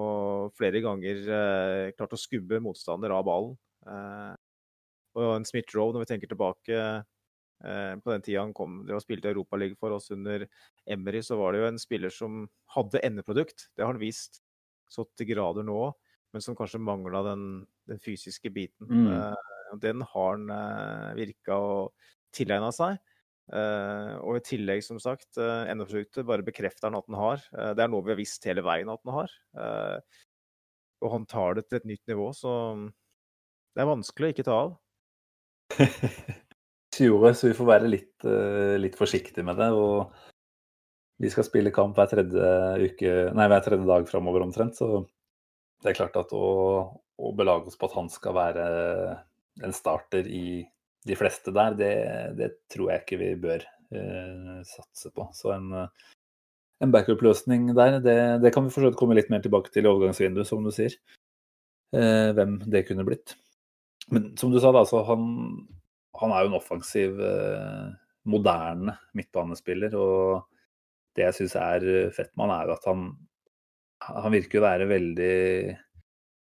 [0.59, 3.57] flere ganger uh, klart å skubbe motstander av ballen.
[5.15, 6.79] og en Smith-Rowe, når vi tenker tilbake
[7.65, 10.43] på den tida han kom og spilte Europaligaen for oss under
[10.91, 12.41] Emery, så var det jo en spiller som
[12.75, 13.69] hadde endeprodukt.
[13.73, 14.41] Det har han vist
[14.91, 15.93] så til grader nå
[16.35, 17.43] men som kanskje mangla den,
[17.87, 18.89] den, fysiske biten.
[18.91, 19.07] Mm.
[19.07, 22.99] Uh, den har han uh, virka og tilegna seg.
[23.45, 25.69] Uh, og i tillegg, som sagt, uh,
[26.25, 27.43] bare bekrefter han at han har.
[27.53, 29.35] Uh, det er noe vi har visst hele veien at han har.
[31.05, 32.51] Og han tar det til et nytt nivå, så
[33.75, 34.75] det er vanskelig å ikke ta av.
[36.95, 38.25] 20 så vi får være litt,
[38.79, 39.67] litt forsiktige med det.
[39.75, 40.07] Og
[41.21, 44.79] vi skal spille kamp hver tredje, uke, nei, hver tredje dag framover omtrent.
[44.79, 45.03] Så
[45.83, 46.47] det er klart at å,
[46.95, 48.65] å, belage oss på at han skal være
[49.65, 50.65] en starter i
[51.05, 51.93] de fleste der, det,
[52.39, 55.27] det tror jeg ikke vi bør uh, satse på.
[55.37, 55.69] Så en,
[56.81, 60.49] en backup-løsning der, det, det, kan vi for komme litt mer tilbake til i overgangsvinduet,
[60.49, 60.97] som du sier.
[61.93, 63.35] Uh, hvem det kunne blitt.
[64.11, 65.29] Men som du sa, da, så han,
[66.19, 67.93] han er jo en offensiv, eh,
[68.29, 69.95] moderne midtbanespiller.
[69.97, 70.43] Og
[71.17, 73.07] det jeg syns er fett med han, er jo at han,
[74.07, 75.35] han virker å være veldig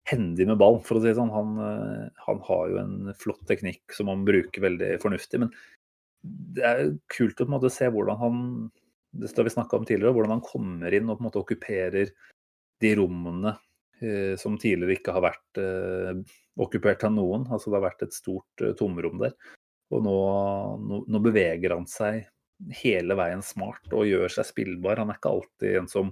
[0.08, 1.34] hendig med ball, for å si det sånn.
[1.34, 5.42] Han, eh, han, har jo en flott teknikk som han bruker veldig fornuftig.
[5.44, 5.54] Men
[6.58, 8.44] det er kult å måte se hvordan han
[9.18, 12.12] det har vi om tidligere, hvordan han kommer inn og på en måte okkuperer
[12.84, 13.56] de rommene
[14.02, 16.20] eh, som tidligere ikke har vært eh,
[16.62, 17.48] okkupert av noen.
[17.50, 19.34] Altså det har vært et stort eh, tomrom der.
[19.96, 20.18] Og nå,
[20.84, 22.28] nå, nå, beveger han seg
[22.82, 25.02] hele veien smart og gjør seg spillbar.
[25.02, 26.12] Han er ikke alltid en som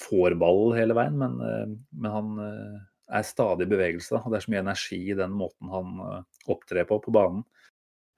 [0.00, 2.78] får ball hele veien, men, eh, men han eh,
[3.18, 4.18] er stadig i bevegelse.
[4.18, 7.44] Og det er så mye energi i den måten han eh, opptrer på på banen.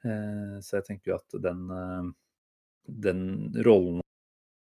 [0.04, 2.06] Eh, så jeg tenker jo at den, eh,
[3.08, 3.24] den
[3.66, 4.00] rollen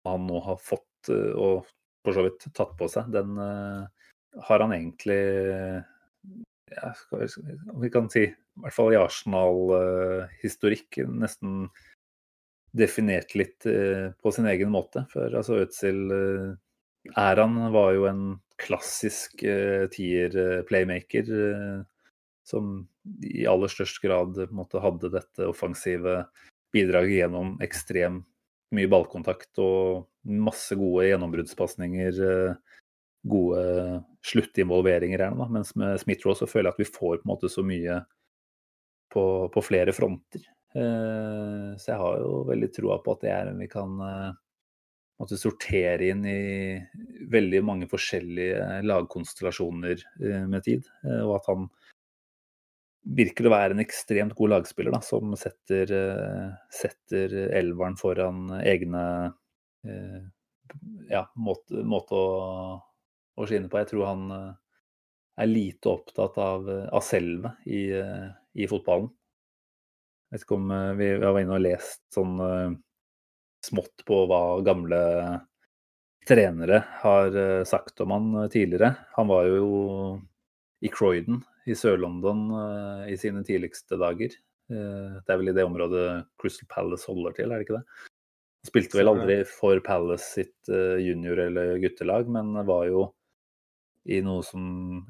[0.08, 1.66] han nå har fått og
[2.04, 5.18] for så vidt tatt på seg, den har han egentlig
[6.74, 6.90] ja,
[7.70, 11.68] om vi kan si, i hvert fall i Arsenal-historikk, nesten
[12.76, 15.04] definert litt eh, på sin egen måte.
[15.12, 18.24] For altså Øtzil-æraen eh, var jo en
[18.58, 21.30] klassisk eh, tier-playmaker
[22.48, 22.88] som
[23.24, 26.22] i aller størst grad måte, hadde dette offensive
[26.72, 28.24] bidraget gjennom ekstremt
[28.76, 32.18] mye ballkontakt og masse gode gjennombruddspasninger
[33.28, 33.62] gode
[34.28, 35.36] sluttinvolveringer her.
[35.36, 35.46] Da.
[35.52, 38.02] Mens med Smith-Roe så føler jeg at vi får på en måte så mye
[39.12, 40.44] på, på flere fronter.
[40.74, 44.30] Eh, så jeg har jo veldig troa på at det er en vi kan eh,
[45.18, 46.78] måtte sortere inn i
[47.32, 50.88] veldig mange forskjellige lagkonstellasjoner eh, med tid.
[51.24, 51.68] Og at han
[53.08, 55.88] virker å være en ekstremt god lagspiller da, som setter,
[56.74, 59.04] setter elveren foran egne
[61.08, 62.26] ja, måte, måte å
[63.38, 63.78] å skinne på.
[63.80, 64.24] Jeg tror han
[65.38, 69.10] er lite opptatt av, av selvet i, i, fotballen.
[70.28, 72.34] Jeg vet ikke om vi, vi var inne og lest sånn
[73.64, 74.98] smått på hva gamle
[76.28, 77.32] trenere har
[77.64, 78.92] sagt om han tidligere.
[79.16, 79.70] Han var jo
[80.84, 82.44] i Croydon i Sør-London
[83.08, 84.36] i sine tidligste dager.
[84.68, 86.04] Det er vel i det området
[86.40, 88.04] Crystal Palace holder til, er det ikke det?
[88.58, 93.08] Han spilte vel aldri for Palace sitt junior- eller guttelag, men var jo
[94.08, 94.62] i noe som,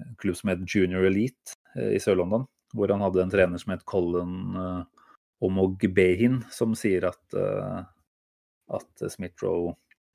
[0.03, 2.47] en klubb som het Junior Elite eh, i Sør-London.
[2.75, 4.57] Hvor han hadde en trener som het Colin
[5.41, 7.83] uh, Omogbehin, som sier at, uh,
[8.75, 9.75] at Smith-Roe,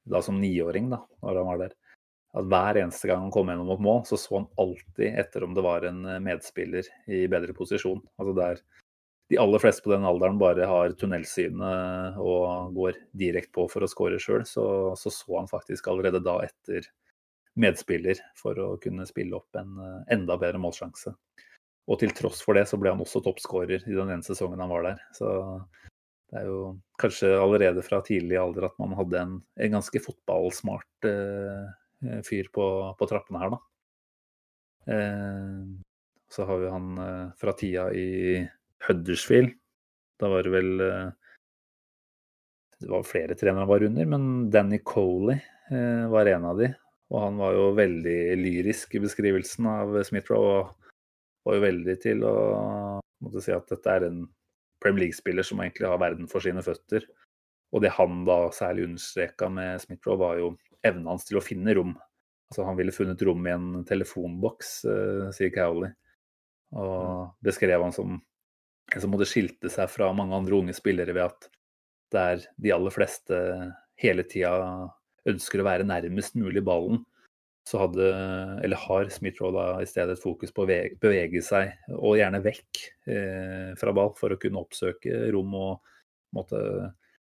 [0.09, 1.75] da som niåring, da når han var der,
[2.33, 5.53] at hver eneste gang han kom gjennom et mål, så så han alltid etter om
[5.53, 8.01] det var en medspiller i bedre posisjon.
[8.17, 8.63] Altså der
[9.33, 13.89] de aller fleste på den alderen bare har tunnelsynet og går direkte på for å
[13.89, 14.65] skåre sjøl, så,
[14.99, 16.89] så, så han faktisk allerede da etter
[17.59, 21.13] medspiller for å kunne spille opp en eh, enda bedre målsjanse.
[21.91, 24.71] Og til tross for det så ble han også toppskårer i den ene sesongen han
[24.71, 25.01] var der.
[25.17, 25.29] Så
[26.31, 26.59] det er jo
[27.01, 32.67] kanskje allerede fra tidlig alder at man hadde en, en ganske fotballsmart eh, fyr på,
[32.97, 33.59] på, trappene her, da.
[34.95, 35.59] Eh,
[36.33, 38.07] så har vi han eh, fra tida i
[38.87, 39.53] Huddersfield.
[40.19, 41.11] Da var det vel eh,
[42.81, 45.37] Det var flere trenere han var under, men Danny Coley
[45.69, 46.71] eh, var en av de.
[47.13, 50.63] Og han var jo veldig lyrisk i beskrivelsen av Smith-Roe.
[51.43, 52.35] Var jo veldig til å
[53.23, 54.23] måtte si at dette er en
[54.83, 57.05] Premier League-spiller som egentlig har verden for sine føtter.
[57.73, 60.51] Og det han da særlig understreka med Smith-Roe, var jo
[60.85, 61.95] evnen hans til å finne rom.
[62.51, 65.89] Altså Han ville funnet rom i en telefonboks, uh, sier Cowley.
[66.77, 68.19] Og beskrev han som
[68.93, 71.47] en som måtte skilte seg fra mange andre unge spillere ved at
[72.13, 73.39] det er de aller fleste
[74.01, 74.53] hele tida
[75.29, 77.01] ønsker å være nærmest mulig ballen,
[77.67, 78.07] så hadde,
[78.65, 83.69] eller har Smith-Roe i stedet et fokus på å bevege seg, og gjerne vekk eh,
[83.79, 85.93] fra ball, for å kunne oppsøke rom og
[86.35, 86.59] måtte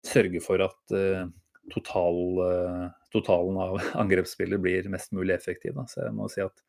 [0.04, 1.26] sørge for at eh,
[1.72, 5.76] total, eh, totalen av angrepsspillet blir mest mulig effektiv.
[5.76, 5.86] Da.
[5.90, 6.64] Så jeg må si at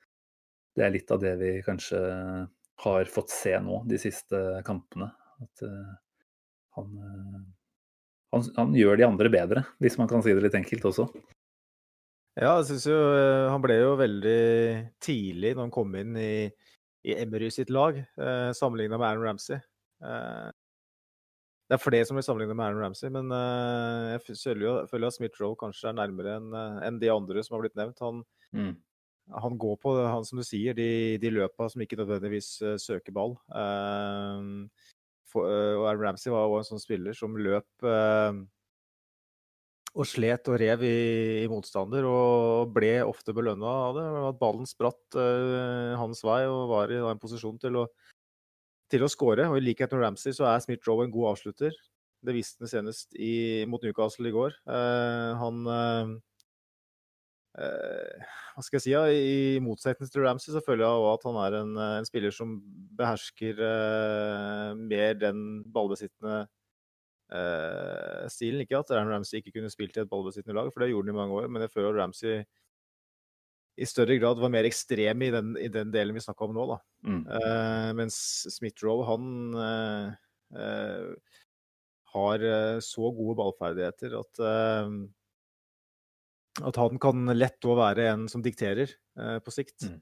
[0.76, 1.99] det er litt av det vi kanskje
[2.84, 5.14] har fått se nå de siste kampene.
[5.43, 5.93] At eh,
[6.76, 7.45] han eh,
[8.36, 11.06] han, han, gjør de andre bedre, hvis man kan si det litt enkelt også.
[12.36, 14.39] Ja, jeg synes jo eh, han ble jo veldig
[15.03, 16.49] tidlig når han kom inn i,
[17.07, 19.59] i Emery sitt lag, eh, sammenligna med Aaron Ramsey.
[20.03, 20.49] Eh,
[21.65, 25.07] det er flere som blir sammenlignet med Aaron Ramsey, men eh, jeg føler jo, føler
[25.09, 26.51] at Smith Roe kanskje er nærmere enn
[26.86, 28.03] en de andre som har blitt nevnt.
[28.03, 28.25] Han,
[28.55, 28.75] Mm.
[29.41, 33.15] han går på han som du sier, de, de løpa som ikke nødvendigvis uh, søker
[33.15, 33.33] ball.
[33.49, 34.43] Eh,
[35.31, 38.38] for, uh, og Aaron Ramsey var jo en sånn spiller som løp eh,
[39.95, 40.95] og slet og rev i,
[41.45, 44.05] i motstander, og ble ofte belønna av det.
[44.29, 47.85] At ballen spratt uh, hans vei og var i da en posisjon til å,
[48.91, 49.47] til å skåre.
[49.47, 51.75] Og i likhet med Ramsey så er Smith Rowe en god avslutter.
[52.25, 54.57] Det viste han senest i, mot Newcastle i går.
[54.67, 56.11] Uh, han uh,
[57.55, 58.91] Hva skal jeg si?
[58.91, 61.71] Ja, I motsetning til Ramsey så føler jeg at han er en,
[62.01, 62.57] en spiller som
[62.99, 65.39] behersker eh, mer den
[65.71, 66.45] ballbesittende
[67.32, 68.65] eh, stilen.
[68.65, 71.15] Ikke at Aaron Ramsey ikke kunne spilt i et ballbesittende lag, for det gjorde han
[71.15, 72.45] i mange år, men jeg føler at Ramsey
[73.76, 76.67] i større grad var mer ekstrem i den, i den delen vi snakka om nå.
[76.69, 76.78] da.
[77.09, 77.23] Mm.
[77.39, 78.17] Eh, mens
[78.55, 79.26] Smith-Roe, han
[79.65, 80.13] eh,
[80.61, 81.36] eh,
[82.15, 84.95] har eh, så gode ballferdigheter at eh,
[86.63, 89.89] at han kan lett òg være en som dikterer eh, på sikt.
[89.89, 89.97] Mm.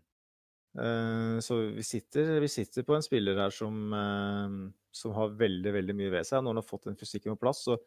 [0.84, 4.58] Eh, så vi sitter, vi sitter på en spiller her som, eh,
[4.94, 6.44] som har veldig veldig mye ved seg.
[6.44, 7.78] Når han har fått den fysikken på plass, så,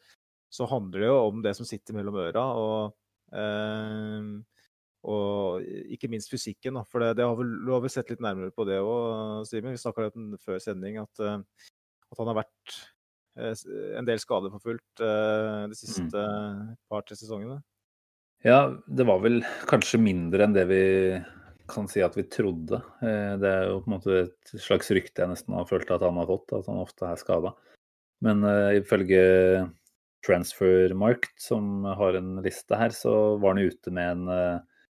[0.53, 2.45] så handler det jo om det som sitter mellom øra.
[2.59, 2.97] Og,
[3.39, 4.33] eh,
[5.07, 6.81] og ikke minst fysikken.
[6.81, 6.83] Da.
[6.91, 9.77] For det, det har, vel, du har vel sett litt nærmere på det òg, Simen.
[9.77, 11.39] Vi snakka litt før sending at, eh,
[12.11, 12.77] at han har vært
[13.39, 13.65] eh,
[14.01, 16.27] en del skadeforfulgt eh, de siste
[16.91, 17.61] par-tre sesongene.
[18.45, 19.41] Ja, det var vel
[19.71, 20.83] kanskje mindre enn det vi
[21.71, 22.81] kan si at vi trodde.
[23.03, 26.05] Eh, Det er jo på en måte et slags rykte jeg nesten har følt at
[26.05, 27.53] han har fått, at han ofte er skada.
[28.25, 29.67] Men uh, ifølge
[30.25, 34.87] Transfermarkt, som har en liste her, så var han ute med en, eh,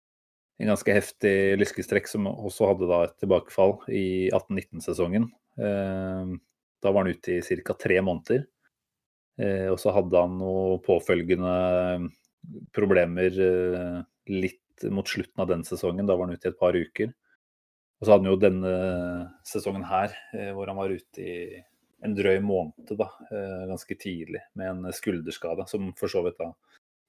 [0.64, 5.29] en ganske heftig lyskestrekk, som også hadde da et tilbakefall i 18-19-sesongen.
[5.61, 6.39] Uh,
[6.81, 7.75] Da var han ute i ca.
[7.77, 8.47] tre måneder.
[9.68, 12.09] Og så hadde han noe påfølgende
[12.75, 14.01] problemer eh,
[14.89, 16.09] mot slutten av den sesongen.
[16.09, 17.12] Da var han ute i et par uker.
[18.01, 18.74] Og så hadde han jo denne
[19.45, 21.35] sesongen her, eh, hvor han var ute i
[22.01, 26.55] en drøy måned, da, eh, ganske tidlig, med en skulderskade, som for så vidt da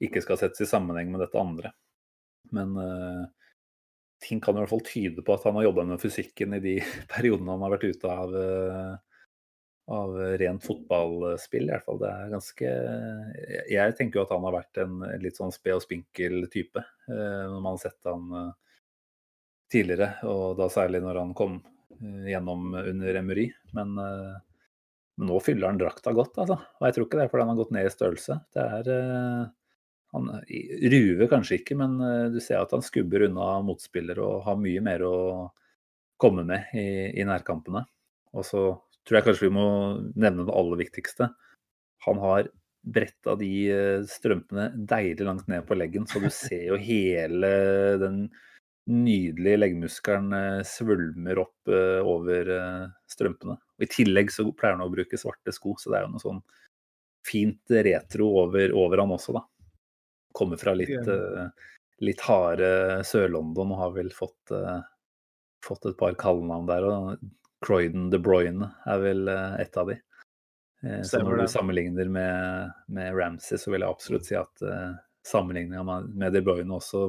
[0.04, 1.72] ikke skal settes i sammenheng med dette andre.
[2.52, 3.24] Men uh,
[4.22, 6.76] ting kan i hvert fall tyde på at han har jobba med fysikken i de
[7.14, 8.96] periodene han har vært ute av eh,
[9.92, 12.00] av rent fotballspill, i hvert fall.
[12.02, 15.76] Det er ganske Jeg- Jeg tenker jo at han har vært en litt sånn sped
[15.76, 16.78] og spinkel type,
[17.10, 18.52] eh, når man har sett han eh,
[19.72, 21.62] tidligere, og da særlig når han kom
[22.02, 23.48] eh, gjennom under Emery.
[23.74, 24.36] Men eh,
[25.22, 26.58] nå fyller han drakta godt, altså.
[26.80, 28.40] Og jeg tror ikke det er fordi han har gått ned i størrelse.
[28.54, 29.50] Det er eh,
[30.14, 30.26] Han
[30.92, 34.82] ruver kanskje ikke, men eh, du ser at han skubber unna motspillere og har mye
[34.84, 35.14] mer å
[36.20, 37.86] komme med i, i nærkampene.
[38.36, 38.66] Og så
[39.08, 39.68] tror jeg kanskje vi må
[40.14, 41.32] nevne det aller viktigste.
[42.06, 42.50] Han har
[42.82, 47.52] bretta de eh, strømpene deilig langt ned på leggen, så du ser jo hele
[48.02, 48.24] den
[48.92, 52.50] nydelige leggmuskelen eh, svulmer opp eh, over
[53.12, 53.58] strømpene.
[53.78, 56.26] Og I tillegg så pleier han å bruke svarte sko, så det er jo noe
[56.26, 56.42] sånn
[57.28, 59.46] fint retro over, over han også, da.
[60.34, 61.10] Kommer fra litt,
[62.02, 64.54] litt harde Sør-London og har vel fått,
[65.62, 66.88] fått et par kallenavn der.
[66.88, 67.26] og
[67.66, 69.98] Croydon De Bruyne er vel eh, et av de.
[70.84, 74.96] Eh, Så når du sammenligner med, med Ramsey, så vil jeg absolutt si at uh,
[75.28, 77.04] sammenligninga med, De Bruyne også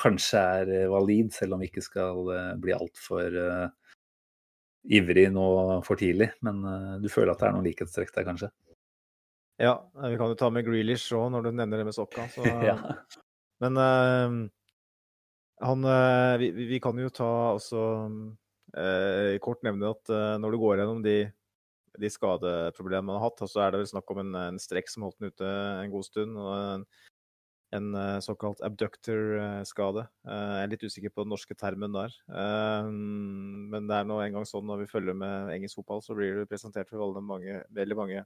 [0.00, 3.68] kanskje er eh, valid, selv om vi ikke skal uh, bli altfor uh,
[4.84, 5.46] ivrig nå
[5.86, 6.30] for tidlig.
[6.44, 8.50] Men uh, du føler at det er noen likhetstrekk der, kanskje?
[9.60, 9.74] Ja,
[10.06, 12.28] vi kan jo ta med Grealish òg, når du nevner det med sokka.
[12.32, 12.78] Så, Ja.
[13.60, 14.36] Men eh,
[15.60, 17.26] han eh, vi, vi- vi kan jo ta
[17.58, 17.82] også
[18.76, 21.18] eh, kort nevne at eh, når du går gjennom de,
[22.00, 25.06] de skadeproblemene han har hatt, så er det vel snakk om en, en strekk som
[25.06, 25.54] holdt han ute
[25.84, 26.36] en god stund.
[26.38, 26.84] og en,
[27.72, 30.06] en eh, såkalt abductor-skade.
[30.26, 32.14] Eh, Jeg er litt usikker på den norske termen der.
[32.30, 36.40] Eh, Men det er nå engang sånn når vi følger med engelsk fotball, så blir
[36.40, 38.24] det presentert for veldig mange, veldig mange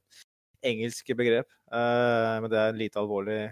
[0.64, 1.50] engelske begrep.
[1.72, 3.42] Eh, Men det er en lite alvorlig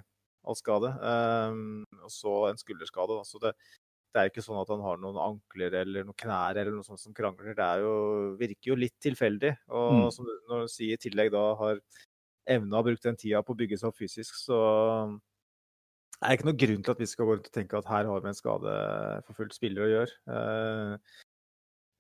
[0.59, 0.89] skade.
[0.97, 1.61] Eh,
[2.03, 3.21] Og så en skulderskade.
[3.29, 3.53] Så det,
[4.13, 7.01] det er ikke sånn at han har noen ankler eller noen knær eller noe sånt
[7.01, 7.55] som krangler.
[7.57, 7.93] Det er jo,
[8.41, 9.55] virker jo litt tilfeldig.
[9.73, 10.13] Og Mm.
[10.13, 11.81] som når du sier i tillegg da har
[12.47, 14.59] evna å bruke den tida på å bygge seg opp fysisk, så
[16.21, 18.05] det er ikke noen grunn til at vi skal gå rundt og tenke at her
[18.07, 21.01] har vi en skadeforfulgt spiller å gjøre.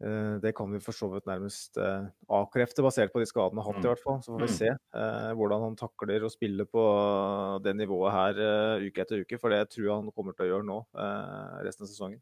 [0.03, 3.65] Eh, Det kan vi for så vidt nærmest eh, avkrefte, basert på de skadene han
[3.65, 3.93] har hatt, i Mm.
[3.95, 4.19] hvert fall.
[4.23, 4.59] Så får vi Mm.
[4.59, 8.35] se eh, hvordan han takler å spille på det nivået her
[8.83, 9.39] uke etter uke.
[9.39, 12.21] For det tror jeg han kommer til å gjøre nå, eh, resten av sesongen.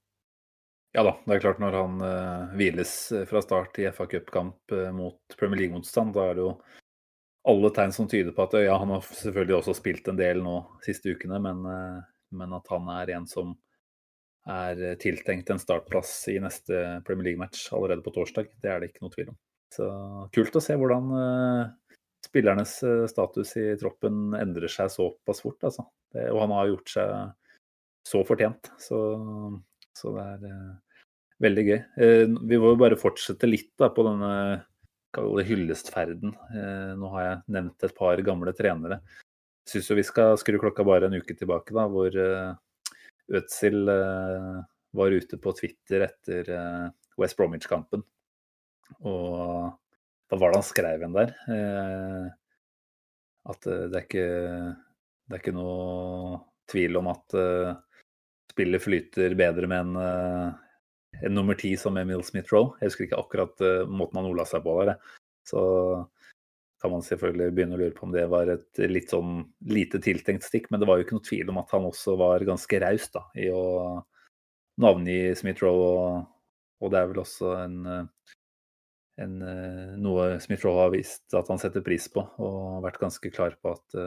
[0.92, 1.98] Ja da, det er klart når han
[2.58, 4.56] hviles fra start i FA Cup-kamp
[4.92, 6.60] mot Premier League-motstand, da er det jo
[7.46, 10.66] alle tegn som tyder på at ja, han har selvfølgelig også spilt en del nå
[10.82, 11.62] siste ukene, men,
[12.32, 13.54] men at han er en som
[14.50, 18.50] er tiltenkt en startplass i neste Premier League-match allerede på torsdag.
[18.62, 19.38] Det er det ikke noe tvil om.
[19.70, 19.86] Så
[20.34, 21.12] kult å se hvordan
[22.26, 22.72] spillernes
[23.10, 25.86] status i troppen endrer seg såpass fort, altså.
[26.10, 27.12] Det, og han har gjort seg
[28.06, 28.72] så fortjent.
[28.80, 28.98] Så,
[29.96, 30.74] så det er uh,
[31.44, 31.78] veldig gøy.
[32.04, 34.64] Eh, vi må jo bare fortsette litt da, på denne
[35.46, 36.34] hyllestferden.
[36.54, 39.00] Eh, nå har jeg nevnt et par gamle trenere.
[39.68, 42.14] Syns jo vi skal skru klokka bare en uke tilbake, da, hvor
[43.30, 46.48] Øtzil var ute på Twitter etter
[47.20, 48.02] West Bromwich-kampen.
[49.06, 49.70] Og
[50.30, 51.34] da var det han skrev en der.
[53.50, 54.26] At det er ikke,
[55.26, 57.38] det er ikke noe tvil om at
[58.50, 59.94] spillet flyter bedre med en,
[61.22, 62.74] en nummer ti som Emil Smith-Roe.
[62.80, 64.98] Jeg husker ikke akkurat måten han ola seg på der.
[65.46, 65.62] Så
[66.80, 70.46] kan man selvfølgelig begynne å lure på om det var et litt sånn lite tiltenkt
[70.46, 73.10] stikk, men det var jo ikke noe tvil om at han også var ganske raus
[73.36, 73.64] i å
[74.80, 75.76] navngi Smith-Roe.
[75.76, 76.24] Og,
[76.80, 77.78] og, det er vel også en,
[79.20, 79.38] en,
[80.00, 84.00] noe Smith-Roe har vist at han setter pris på, og vært ganske klar på at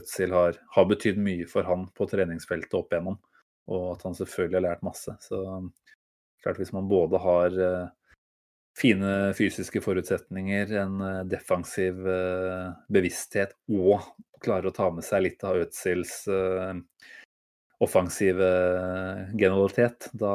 [0.00, 3.18] Øtzil har, har betydd mye for han på treningsfeltet opp igjennom
[3.70, 5.14] og at han selvfølgelig har lært masse.
[5.22, 5.40] Så
[6.42, 7.90] klart hvis man både har uh,
[8.80, 14.06] fine fysiske forutsetninger, en uh, defensiv uh, bevissthet og
[14.40, 16.14] klarer å ta med seg litt av Øtzils
[17.80, 18.46] offensive
[19.36, 20.32] generalitet, da,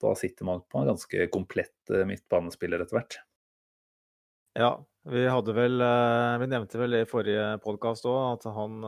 [0.00, 3.16] da, sitter man på en ganske komplett midtbanespiller etter hvert.
[4.60, 4.70] Ja,
[5.08, 8.84] vi hadde vel Vi nevnte vel i forrige podkast òg at han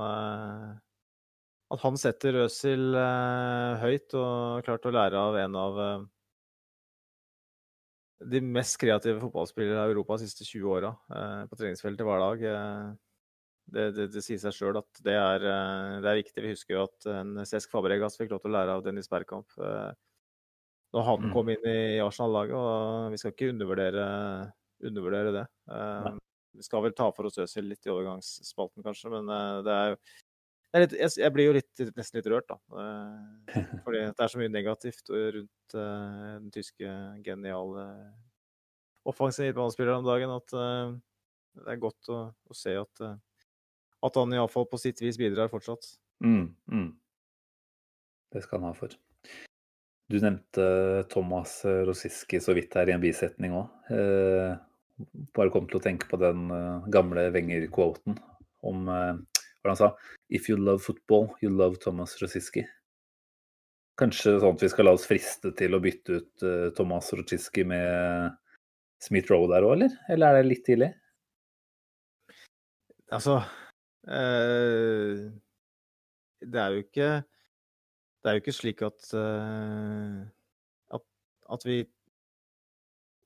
[1.70, 6.00] at han setter Øzil eh, høyt og klart å lære av en av eh,
[8.20, 12.44] de mest kreative fotballspillere i Europa de siste 20 åra eh, på treningsfeltet hver dag.
[12.50, 12.90] Eh,
[13.70, 16.44] det, det, det, sier seg sjøl at det er, eh, det er, viktig.
[16.44, 19.56] Vi husker jo at en Cesc Fabregas fikk lov til å lære av Dennis Bergkamp
[19.56, 19.90] eh,
[20.90, 21.30] når han mm.
[21.36, 24.06] kom inn i Arsenal-laget, og vi skal ikke undervurdere,
[24.90, 25.44] undervurdere det.
[26.58, 29.30] vi skal vel ta for oss Øzil litt i overgangsspalten, kanskje, men
[29.62, 30.00] det er jo
[30.78, 32.58] Litt, jeg, jeg, blir jo litt, nesten litt rørt, da.
[32.78, 33.54] Eh,
[33.84, 36.92] fordi det er så mye negativt rundt uh, den tyske
[37.26, 37.86] geniale
[39.08, 43.00] offensive midtbanespilleren om dagen at det er godt å, å se at,
[44.06, 45.88] at han iallfall på sitt vis bidrar fortsatt.
[46.22, 46.90] Mm, mm.
[48.30, 48.92] Det skal han ha for.
[50.12, 50.66] Du nevnte
[51.10, 53.72] Thomas Rosiski så vidt her i en bisetning òg.
[53.96, 54.52] Eh,
[55.34, 56.46] bare kom til å tenke på den
[56.92, 58.20] gamle Wenger-quoten
[58.68, 58.90] om
[59.60, 59.90] hvor han sa
[60.30, 62.64] If you love football, you love Thomas Rosiski.
[64.00, 67.66] Kanskje sånn at vi skal la oss friste til å bytte ut uh, Thomas Rosiski
[67.68, 68.36] med
[69.02, 69.96] Smith Roe der òg, eller?
[70.12, 70.90] Eller er det litt tidlig?
[73.10, 73.40] Altså
[74.06, 75.30] øh,
[76.40, 77.08] Det er jo ikke
[78.22, 80.20] Det er jo ikke slik at, øh,
[80.94, 81.02] at,
[81.52, 81.80] at vi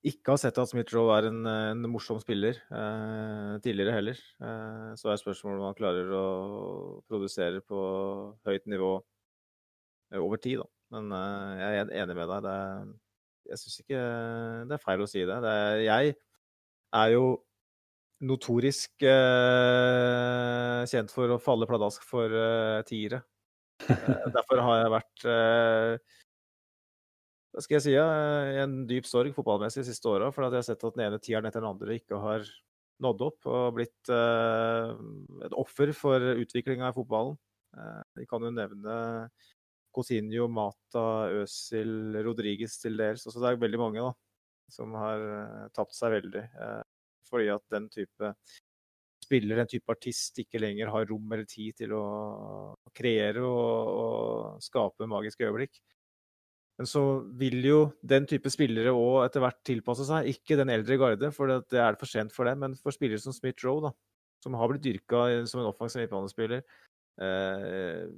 [0.04, 4.18] ikke har sett at Smith-Roe er en, en, morsom spiller eh, tidligere heller.
[4.44, 6.24] Eh, så er spørsmålet om han klarer å
[7.08, 7.80] produsere på
[8.44, 8.92] høyt nivå
[10.12, 10.60] eh, over tid.
[10.60, 10.68] Da.
[10.96, 12.50] Men eh, jeg er enig med deg.
[12.52, 12.92] Er,
[13.48, 14.02] jeg syns ikke
[14.68, 15.40] det er feil å si det.
[15.44, 16.14] det er, jeg
[17.00, 17.24] er jo
[18.24, 23.24] notorisk eh, kjent for å falle pladask for eh, tiere.
[24.36, 25.24] derfor har jeg vært
[27.54, 30.32] hva skal jeg si, i en dyp sorg fotballmessig de siste åra.
[30.34, 32.48] For jeg har sett at den ene tieren etter den andre ikke har
[33.04, 34.90] nådd opp og blitt uh,
[35.46, 37.38] et offer for utviklinga i fotballen.
[37.74, 38.96] Uh, vi kan jo nevne
[39.94, 41.06] Coutinho, Mata,
[41.44, 43.22] Øzil, Rodriges til dels.
[43.22, 44.10] Altså, det er veldig mange da,
[44.74, 46.42] som har eh, tapt seg veldig.
[47.30, 48.32] Fordi at den type
[49.22, 52.04] spiller, den type artist, ikke lenger har rom eller tid til å
[52.90, 55.78] kreere og, og skape magiske øyeblikk.
[56.80, 57.02] Men så
[57.38, 60.30] vil jo den type spillere òg etter hvert tilpasse seg.
[60.32, 62.56] Ikke den eldre garde, for det er for sent for det.
[62.58, 63.92] Men for spillere som Smith Roe,
[64.42, 66.64] som har blitt dyrka som en offensiv midtbanespiller,
[67.22, 68.08] eh,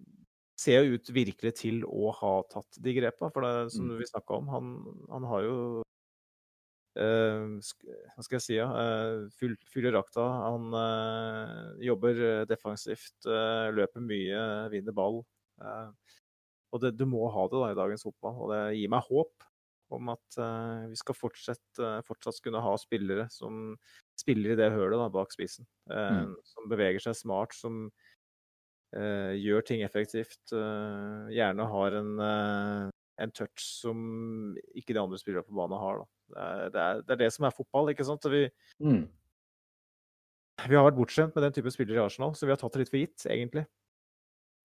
[0.57, 3.29] ser jo ut virkelig til å ha tatt de grepa.
[3.35, 3.99] For det, som mm.
[4.01, 4.73] vi snakka om, han,
[5.13, 5.59] han, har jo
[6.97, 8.57] eh, Hva skal jeg si?
[8.57, 10.25] Ja, eh, full, full rakta.
[10.47, 15.27] Han eh, jobber defensivt, eh, løper mye, vinner ball.
[16.75, 18.41] Og det, du må ha det da i dagens fotball.
[18.43, 19.47] Og det gir meg håp
[19.97, 23.77] om at uh, vi skal fortsette, uh, fortsatt kunne ha spillere som
[24.19, 25.69] spiller i det hølet da, bak spissen.
[25.87, 26.35] Uh, mm.
[26.51, 27.89] Som beveger seg smart, som
[28.97, 30.53] gjør ting effektivt.
[31.35, 32.13] gjerne har en
[33.23, 33.99] en touch som
[34.77, 36.03] ikke de andre spillerne på banen har.
[36.03, 37.91] Det, er, det, er, det, er, det som er fotball.
[37.93, 38.29] ikke sant?
[38.33, 38.43] Vi,
[38.83, 39.03] mm.
[40.67, 42.85] vi, har vært bortskjemt med den type spillere i Arsenal, så vi har tatt det
[42.85, 43.67] litt for gitt, egentlig.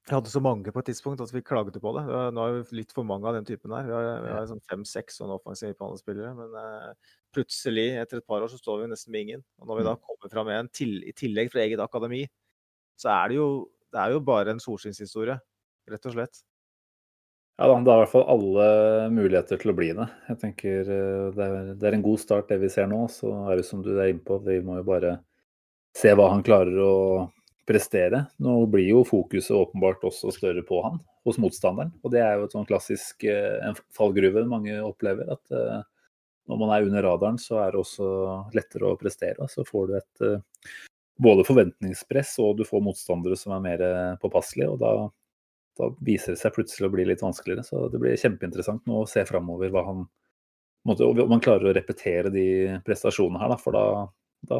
[0.10, 2.02] Vi hadde så mange på et tidspunkt at vi klaget på det.
[2.34, 3.86] Nå er vi litt for mange av den typen her.
[3.86, 6.32] Vi har, vi har sånn fem-seks sånne offensive midtbanespillere.
[6.40, 9.44] Men uh, plutselig, etter et par år, så står vi nesten med ingen.
[9.62, 10.02] Og når vi da mm.
[10.08, 12.24] kommer fram med en til, i tillegg fra eget akademi,
[12.98, 13.50] så er det jo,
[13.94, 15.38] det er jo bare en solskinnshistorie,
[15.94, 16.42] rett og slett.
[17.62, 18.68] Ja da, det er i hvert fall alle
[19.14, 20.08] muligheter til å bli det.
[20.32, 23.04] Jeg tenker eh, det er, det er en god start, det vi ser nå.
[23.14, 25.20] Så er det som du er inne på, vi må jo bare
[25.94, 26.96] se hva han klarer å
[27.72, 28.26] prestere.
[28.44, 31.96] Nå blir jo fokuset åpenbart også større på han hos motstanderen.
[32.04, 35.32] Og det er jo et sånn klassisk eh, en fallgruve mange opplever.
[35.34, 35.82] At eh,
[36.52, 38.12] når man er under radaren, så er det også
[38.58, 39.48] lettere å prestere.
[39.50, 40.28] Så får du et
[41.22, 43.84] både forventningspress og du får motstandere som er mer
[44.22, 44.72] påpasselige.
[44.74, 44.94] Og da
[45.80, 47.64] da viser det seg plutselig å bli litt vanskeligere.
[47.66, 50.10] Så det blir kjempeinteressant nå å se framover hva han
[50.82, 53.84] Om han klarer å repetere de prestasjonene her, da, for da,
[54.50, 54.58] da,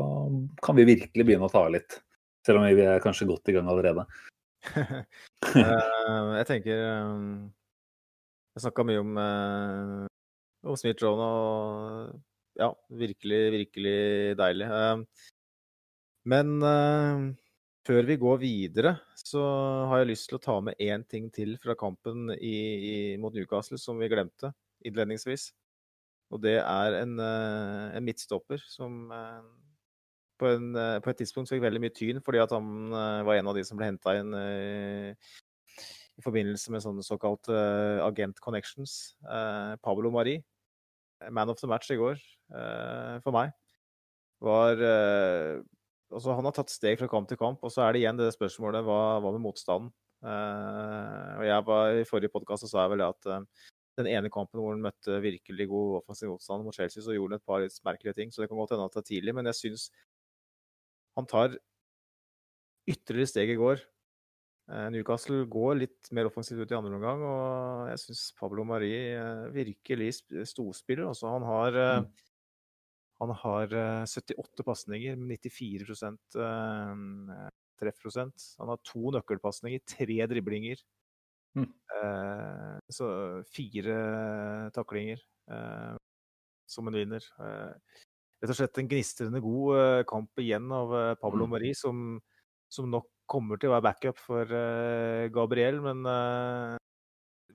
[0.62, 1.96] kan vi virkelig begynne å ta litt.
[2.46, 4.06] Selv om vi er kanskje godt i gang allerede.
[4.76, 5.04] uh,
[6.40, 7.50] jeg tenker um,
[8.54, 10.06] Jeg snakka mye om, uh,
[10.70, 12.18] om Smith-Jones og
[12.60, 14.00] ja, virkelig, virkelig
[14.38, 14.68] deilig.
[16.30, 16.50] Men
[17.88, 19.42] før vi går videre, så
[19.90, 22.56] har jeg lyst til å ta med én ting til fra kampen i,
[22.92, 24.52] i, mot Newcastle som vi glemte
[24.86, 25.50] innledningsvis.
[26.32, 29.42] Og det er en, eh, en midtstopper som eh,
[30.42, 32.92] på, en, eh, på, et tidspunkt fikk veldig mye tyn fordi at han
[33.28, 34.36] var en av de som ble henta inn
[36.18, 37.56] i forbindelse med sånne såkalte
[38.04, 39.16] agent connections.
[39.82, 40.36] Pablo Mari,
[41.32, 42.20] man of the match i går
[43.24, 43.54] for meg,
[44.44, 44.82] var
[46.12, 48.32] altså, han har tatt steg fra kamp til kamp, og så er det igjen det
[48.36, 49.92] spørsmålet hva, hva med motstanden?
[50.22, 53.40] Uh, og jeg var, I forrige podkast sa jeg vel at uh,
[53.98, 57.42] den ene kampen hvor han møtte virkelig god offensiv motstand mot Chelsea, så gjorde han
[57.42, 58.34] et par litt merkelige ting.
[58.34, 59.88] Så det kan godt hende at det er tidlig, men jeg syns
[61.18, 61.58] han tar
[62.90, 63.84] ytterligere steg i går.
[64.72, 68.92] Uh, Newcastle går litt mer offensivt ut i andre omgang, og jeg syns Pablo Mari
[69.56, 70.14] virkelig
[70.48, 71.10] storspiller.
[71.12, 72.12] Altså, han har mm.
[73.22, 73.74] Han har
[74.10, 75.94] 78 eh, pasninger med 94
[76.42, 78.48] eh, treffprosent.
[78.58, 80.82] Han har to nøkkelpasninger, tre driblinger.
[81.54, 81.68] Mm.
[81.98, 83.10] Eh, så
[83.52, 83.98] fire
[84.74, 85.22] taklinger
[85.54, 85.94] eh,
[86.66, 87.28] som en vinner.
[88.42, 91.54] Eh, rett og slett en gnistrende god eh, kamp igjen av Pablo mm.
[91.56, 92.20] Mari, som,
[92.72, 94.50] som, nok kommer til å være backup for
[95.32, 95.78] Gabriel.
[95.86, 96.02] Men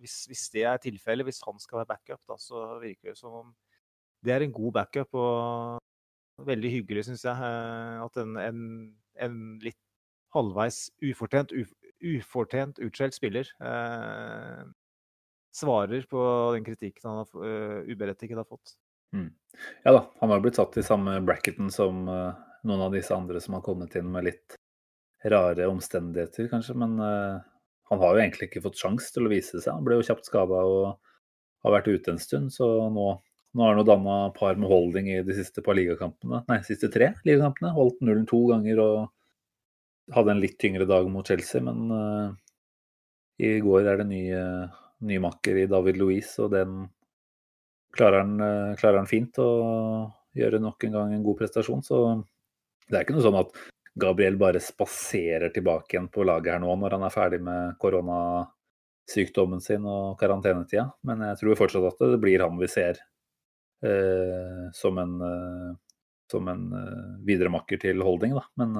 [0.01, 3.43] hvis, hvis, det er tilfellet, hvis han skal være backup, da, så virker det som
[3.43, 3.51] om
[4.25, 7.37] det er en god backup og veldig hyggelig, syns jeg.
[7.37, 8.63] Eh, at en, en,
[9.27, 9.79] en litt
[10.35, 11.55] halvveis ufortjent,
[12.05, 14.65] ufortjent utskjelt spiller eh,
[15.57, 16.25] svarer på
[16.57, 18.75] den kritikken han har, uh, uberettiget har fått.
[19.15, 19.31] Mm.
[19.85, 22.33] Ja da, han har blitt satt i samme bracketen som uh,
[22.67, 24.57] noen av disse andre som har kommet inn med litt
[25.25, 26.77] rare omstendigheter, kanskje.
[26.79, 27.39] Men uh,
[27.91, 29.73] han har jo egentlig ikke fått sjanse til å vise seg.
[29.73, 30.97] Han ble jo kjapt skada og
[31.65, 33.15] har vært ute en stund, så nå
[33.57, 36.43] nå har han jo danna par med holding i de siste par ligakampene.
[36.45, 37.71] Nei, siste tre ligakampene.
[37.73, 41.63] Holdt nullen to ganger og hadde en litt tyngre dag mot Chelsea.
[41.65, 42.35] Men uh,
[43.41, 44.21] i går er det ny,
[45.09, 46.83] ny makker i David Louise, og den
[47.97, 49.49] klarer han, uh, klarer han fint å
[50.37, 51.83] gjøre nok en gang en god prestasjon.
[51.87, 52.03] Så
[52.87, 53.57] det er ikke noe sånn at
[53.97, 59.65] Gabriel bare spaserer tilbake igjen på laget her nå når han er ferdig med koronasykdommen
[59.65, 60.91] sin og karantenetida.
[61.09, 63.01] Men jeg tror fortsatt at det blir han vi ser
[63.83, 65.77] Eh, som en, eh,
[66.31, 68.35] som en eh, videremakker til holding.
[68.35, 68.45] Da.
[68.63, 68.77] Men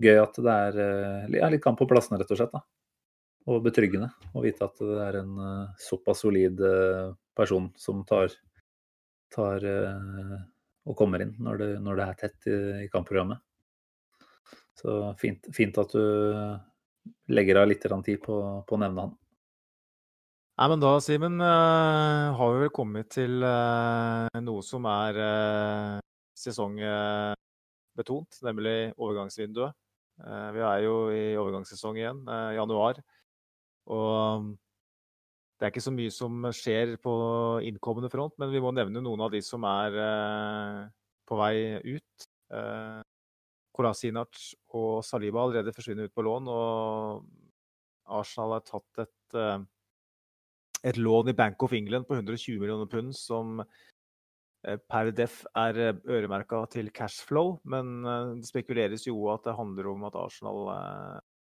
[0.00, 0.78] gøy at det er
[1.36, 2.54] ja, litt kamp på plassene, rett og slett.
[2.54, 2.64] Da.
[3.50, 5.34] Og betryggende å vite at det er en
[5.80, 6.60] såpass solid
[7.40, 8.32] person som tar,
[9.34, 9.66] tar
[10.88, 13.38] og kommer inn når det, når det er tett i, i, kampprogrammet.
[14.80, 18.36] Så fint, fint, at du legger av litt tid på,
[18.66, 19.16] på å nevne han.
[20.60, 25.12] Nei, men da, Simen, uh, har vi vel kommet til uh, noe som er
[26.36, 29.72] sesongbetont, nemlig overgangsvinduet.
[30.54, 32.24] vi er jo i overgangssesong igjen,
[32.56, 32.94] januar.
[33.88, 34.56] Og
[35.60, 37.12] det er ikke så mye som skjer på
[37.68, 39.98] innkommende front, men vi må nevne noen av de som er
[41.28, 41.54] på vei
[41.84, 42.26] ut.
[42.50, 43.04] Uh,
[43.76, 44.40] Kolasinac
[44.74, 49.38] og Saliba allerede forsvunnet ut på lån, og Arsenal har tatt et
[50.86, 55.80] et lån i Bank of England på 120 millioner pund som eh, per def er
[55.80, 60.70] eh, øremerka til cashflow, men eh, det spekuleres jo at det handler om at Arsenal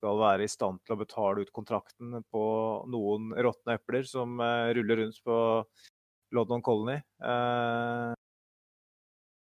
[0.02, 2.42] skal være i stand til å betale ut kontrakten på
[2.90, 5.38] noen råtne epler som eh, ruller rundt på
[6.34, 6.98] London Colony.
[7.22, 8.18] Eh,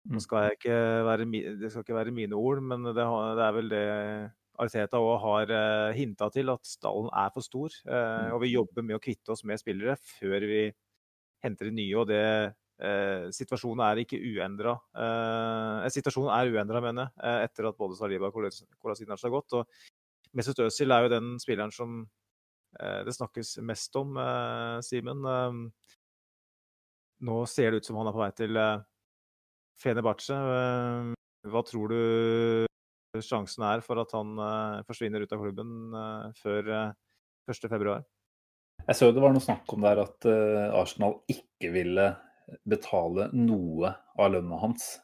[0.09, 0.21] Mm.
[0.25, 1.25] skal ikke være,
[1.61, 3.81] det skal ikke være mine ord, men det, det er vel det
[4.59, 7.75] Arteta òg har uh, hinta til, at stallen er for stor.
[7.87, 10.63] eh, og vi jobber med å kvitte oss med spillere før vi
[11.45, 11.93] henter nye.
[12.01, 12.25] og det
[12.83, 14.75] eh, Situasjonen er ikke uendra.
[14.97, 18.41] Eh, situasjonen er uendra, mener jeg, eh, etter at både Saliba og
[18.83, 19.61] Kolasinac har gått.
[19.61, 19.69] og
[20.37, 22.03] Mesut Özil er jo den spilleren som
[22.81, 25.25] eh, det snakkes mest om, eh, Simen.
[25.25, 25.59] Eh,
[27.29, 28.61] nå ser det ut som han er på vei til
[29.83, 30.37] Fenerbahçe.
[30.37, 31.15] Eh,
[31.49, 34.37] hva tror du sjansen er for at han
[34.87, 35.97] forsvinner ut av klubben
[36.39, 36.93] før eh,
[37.51, 37.97] 1.2?
[38.89, 40.27] Jeg så det var noe snakk om der at
[40.79, 42.05] Arsenal ikke ville
[42.69, 44.95] betale noe av lønna hans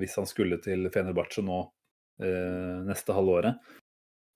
[0.00, 1.58] hvis han skulle til Fenerbahçe nå
[2.88, 3.60] neste halvåret.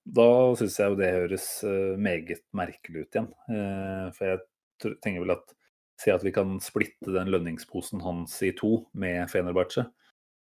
[0.05, 3.29] Da syns jeg jo det høres eh, meget merkelig ut igjen.
[3.49, 5.55] Eh, for jeg tenker vel at
[5.95, 9.85] Si at vi kan splitte den lønningsposen hans i to med Fenerbahçe.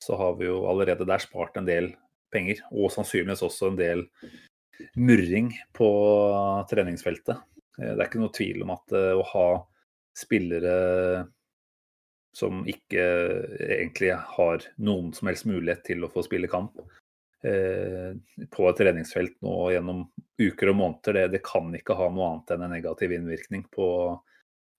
[0.04, 1.88] Så har vi jo allerede der spart en del
[2.28, 4.02] penger, og sannsynligvis også en del
[5.00, 5.88] murring på
[6.68, 7.40] treningsfeltet.
[7.80, 9.48] Eh, Det er ikke noe tvil om at å ha
[10.18, 10.76] spillere
[12.36, 13.02] som ikke
[13.72, 16.76] egentlig har noen som helst mulighet til å få spille kamp
[17.38, 20.00] på et treningsfelt nå gjennom
[20.38, 23.88] uker og måneder, det, det kan ikke ha noe annet enn en negativ innvirkning på,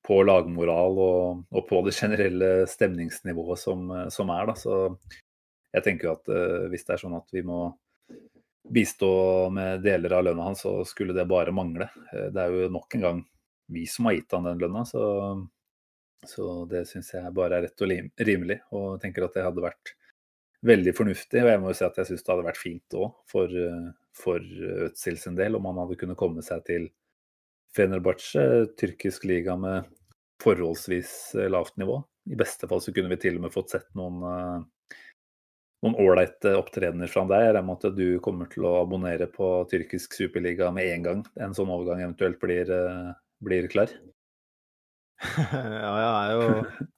[0.08, 4.52] på lagmoral og, og på det generelle stemningsnivået som, som er.
[4.52, 4.58] Da.
[4.60, 4.76] Så
[5.76, 7.62] jeg tenker jo at uh, hvis det er sånn at vi må
[8.70, 9.12] bistå
[9.54, 11.88] med deler av lønna hans, så skulle det bare mangle.
[12.14, 13.22] Eh, Det er jo nok en gang
[13.70, 15.02] vi som har gitt han den lønna, så,
[16.26, 17.94] så det syns jeg bare er rett og
[18.30, 18.60] rimelig.
[18.76, 19.94] Og tenker at det hadde vært
[20.66, 21.44] veldig fornuftig.
[21.44, 23.92] Og jeg må jo si at jeg syns det hadde vært fint òg for, eh,
[24.18, 24.50] for
[24.90, 26.90] Øtzil sin del, om han hadde kunnet komme seg til
[27.76, 28.44] Fenerbahçe,
[28.80, 29.88] tyrkisk liga med
[30.42, 32.02] forholdsvis eh, lavt nivå.
[32.30, 34.68] I beste fall så kunne vi til og med fått sett noen eh,
[35.86, 37.46] noen ålreite opptredener fra deg.
[37.46, 41.26] Jeg regner med at du kommer til å abonnere på tyrkisk superliga med en gang
[41.40, 43.12] en sånn overgang eventuelt blir, eh,
[43.46, 43.94] blir klar.
[45.52, 46.50] ja, jeg jo,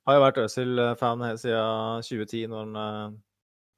[0.07, 3.19] har jo vært Øzil-fan siden 2010, når han eh,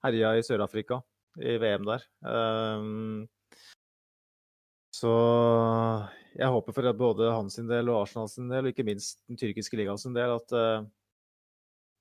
[0.04, 1.00] herja i Sør-Afrika,
[1.40, 2.04] i VM der.
[2.22, 3.24] Um,
[4.94, 5.14] så
[6.38, 9.78] jeg håper for både hans del og Arsenal sin del, og ikke minst den tyrkiske
[9.78, 10.86] ligaen sin del, at, eh,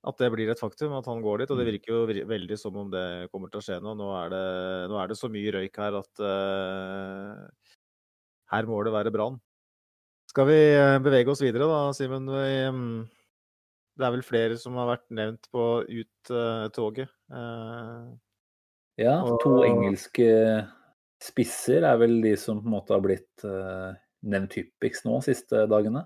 [0.08, 1.52] at det blir et faktum, at han går dit.
[1.52, 3.94] Og det virker jo veldig som om det kommer til å skje nå.
[3.98, 4.44] Nå er det,
[4.92, 7.72] nå er det så mye røyk her at uh,
[8.52, 9.40] her må det være brann.
[10.32, 12.28] Skal vi eh, bevege oss videre da, Simen?
[13.98, 17.10] Det er vel flere som har vært nevnt på ut-toget.
[17.32, 18.12] Eh,
[19.00, 20.28] Ja, to engelske
[21.22, 23.92] spisser er vel de som på en måte har blitt eh,
[24.28, 26.04] nevnt hyppigst nå siste dagene.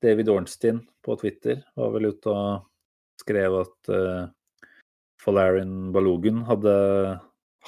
[0.00, 2.66] David Ornstein på Twitter var vel ute og
[3.20, 4.30] skrev at uh,
[5.20, 6.72] Falarin Balogun hadde,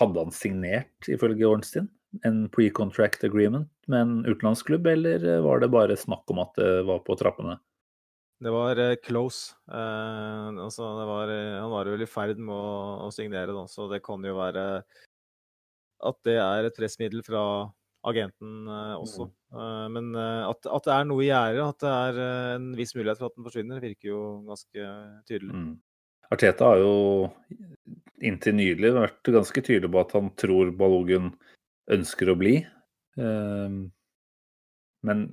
[0.01, 1.91] hadde han signert, ifølge Ornstein,
[2.25, 6.71] en pre-contract agreement med en utenlandsklubb, eller eh, var det bare snakk om at det
[6.89, 7.59] var på trappene?
[8.43, 9.55] Det var eh, close.
[9.71, 13.67] Eh, altså det var, eh, han var vel i ferd med å, å signere, da,
[13.71, 14.67] så det kan jo være
[16.03, 17.45] at det er et pressmiddel fra
[18.09, 19.29] agenten eh, også.
[19.55, 22.21] Eh, men eh, at, at det er noe i gjære, at det er
[22.57, 24.89] en viss mulighet for at den forsvinner, virker jo ganske
[25.31, 25.53] tydelig.
[25.55, 25.77] Mm.
[26.33, 26.95] Arteta har jo
[28.25, 31.31] inntil nylig vært ganske tydelig på at han tror Balogun
[31.93, 32.55] ønsker å bli.
[35.05, 35.25] Men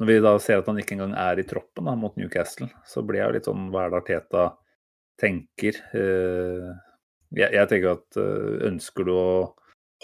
[0.00, 3.02] når vi da ser at han ikke engang er i troppen da, mot Newcastle, så
[3.06, 4.46] blir jeg jo litt sånn hva er det Arteta
[5.20, 5.78] tenker?
[5.94, 6.72] Eh,
[7.34, 9.28] Jeg, jeg tenker at eh, ønsker du å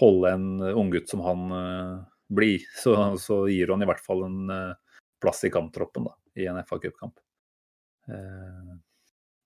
[0.01, 1.97] holde en unggutt som han eh,
[2.35, 4.73] blir, så, så gir han i hvert fall en eh,
[5.23, 7.19] plass i kamptroppen da, i en FA Cup-kamp.
[8.11, 8.73] Eh,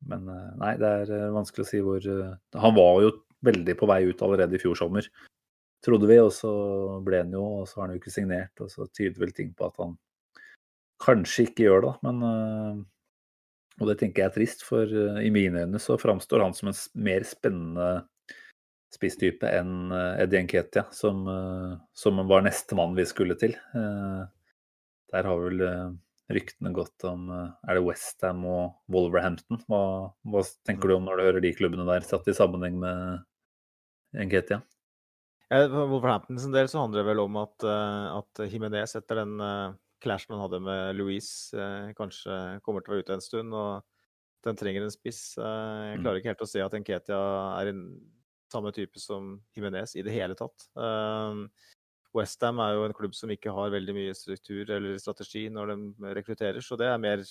[0.09, 3.13] Men eh, nei, det er eh, vanskelig å si hvor eh, Han var jo
[3.45, 5.09] veldig på vei ut allerede i fjor sommer,
[5.85, 6.19] trodde vi.
[6.21, 6.53] Og så
[7.05, 8.53] ble han jo, og så har han jo ikke signert.
[8.65, 9.97] Og så tyder vel ting på at han
[11.05, 11.95] kanskje ikke gjør det.
[12.07, 12.83] Men eh,
[13.81, 16.71] Og det tenker jeg er trist, for eh, i mine øyne så framstår han som
[16.71, 17.89] en mer spennende
[18.95, 21.27] spisstype enn eh, Eddie Nketia, som,
[21.97, 23.57] som var nestemann vi skulle til.
[23.75, 25.63] Der har vel
[26.33, 29.61] ryktene gått om Er det Westham og Wolverhampton?
[29.69, 29.81] Hva,
[30.31, 33.27] hva tenker du om når du hører de klubbene der satt i sammenheng med
[34.15, 34.63] Nketia?
[35.51, 39.37] For Wolverhampton sin del så handler det vel om at, at Jimenez etter den
[40.05, 43.55] clashen han hadde med Louise, eh, kanskje kommer til å være ute en stund.
[43.57, 43.83] og
[44.45, 45.39] den trenger en spiss.
[45.41, 46.03] Eh, jeg Mm.
[46.05, 47.21] klarer ikke helt å se at Nketia
[47.63, 48.01] er en
[48.53, 50.67] samme type som Jimenez i det hele tatt.
[50.77, 51.47] Eh,
[52.15, 56.15] Westham er jo en klubb som ikke har veldig mye struktur eller strategi når de
[56.15, 57.25] rekrutterer, så det er mer,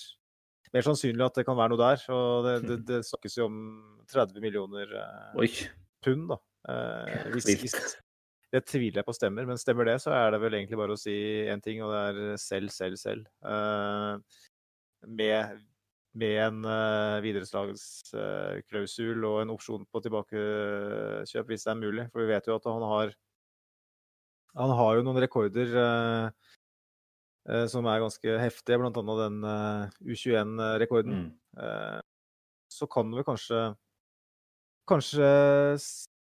[0.74, 2.02] mer sannsynlig at det kan være noe der.
[2.12, 4.90] Og det, det, det snakkes jo om 30 millioner
[5.38, 5.48] Oi.
[6.04, 6.36] pund, da.
[6.68, 7.96] Eh, hvis, hvis,
[8.54, 11.00] det tviler jeg på stemmer, men stemmer det, så er det vel egentlig bare å
[11.00, 11.14] si
[11.50, 13.26] én ting, og det er selv, selv, selv.
[13.42, 14.22] Uh,
[15.10, 15.58] med,
[16.14, 22.06] med en uh, videreslagsklausul og en opsjon på tilbakekjøp, hvis det er mulig.
[22.12, 23.08] For vi vet jo at han har
[24.54, 26.30] han har jo noen rekorder eh,
[27.70, 29.14] som er ganske heftige, bl.a.
[29.18, 29.82] den eh,
[30.14, 31.24] U21-rekorden.
[31.24, 31.30] Mm.
[32.70, 33.74] Så kan vi kanskje
[34.88, 35.28] kanskje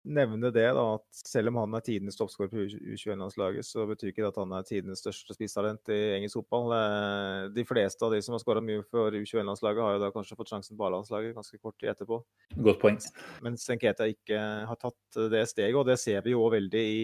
[0.06, 4.22] nevne det, da, at selv om han er tidenes toppskårer på U21-landslaget, så betyr ikke
[4.22, 6.74] det at han er tidenes største spisstalent i engelsk fotball.
[6.76, 10.38] Eh, De fleste av de som har skåra mye for U21-landslaget, har jo da kanskje
[10.38, 12.20] fått sjansen på A-landslaget ganske kort tid etterpå.
[12.68, 13.00] Godt poeng.
[13.46, 17.02] Mens Nketa ikke har tatt det steget, og det ser vi jo veldig i,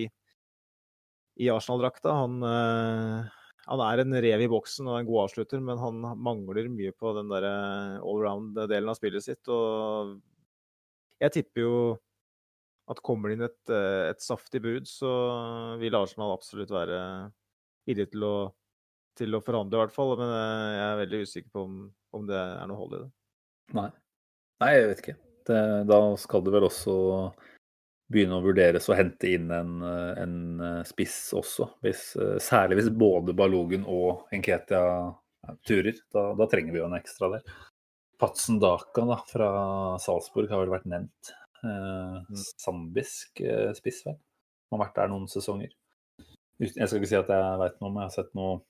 [1.42, 2.14] i Arsenal-drakta.
[2.22, 6.70] Han, eh, han er en rev i boksen og en god avslutter, men han mangler
[6.70, 7.50] mye på den der
[7.98, 9.42] allround-delen av spillet sitt.
[9.50, 10.16] Og
[11.22, 11.76] jeg tipper jo
[12.90, 15.12] at kommer det inn et, eh, et saftig bud, så
[15.80, 16.98] vil Arsenal absolutt være
[17.88, 18.36] villig til å,
[19.18, 20.14] til å forhandle, i hvert fall.
[20.18, 21.78] Men eh, jeg er veldig usikker på om,
[22.18, 23.10] om det er noe hold i det.
[23.78, 23.88] Nei.
[24.62, 25.16] Nei, jeg vet ikke.
[25.48, 26.94] Det, da skal det vel også
[28.12, 31.70] begynne å vurderes å hente inn en, eh, en spiss også.
[31.86, 32.12] Hvis,
[32.44, 34.82] særlig hvis både Balogun og Enketia
[35.66, 35.96] turer.
[36.14, 37.46] Da, da trenger vi jo en ekstra der.
[38.22, 39.48] Patsen Daka da, fra
[40.02, 41.32] Salzburg har vel vært nevnt.
[41.62, 44.18] Eh, Zambisk eh, spiss, vel.
[44.72, 45.72] Har vært der noen sesonger.
[46.62, 48.62] Jeg skal ikke si at jeg veit noe, men jeg har sett noen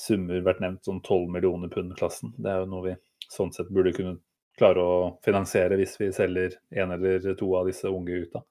[0.00, 2.34] summer vært nevnt, sånn 12 millioner pund-klassen.
[2.38, 2.94] Det er jo noe vi
[3.30, 4.18] sånn sett burde kunne
[4.58, 8.44] klare å finansiere hvis vi selger en eller to av disse unge gutta.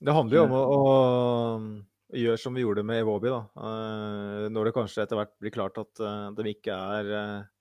[0.00, 3.40] Det handler jo om å, å gjøre som vi gjorde med Evobi, da.
[3.60, 7.59] Eh, når det kanskje etter hvert blir klart at eh, de ikke er eh,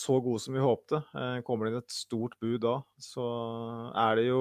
[0.00, 1.02] så gode som vi håpte.
[1.14, 3.24] Eh, kommer det inn et stort bud da, så
[4.00, 4.40] er det jo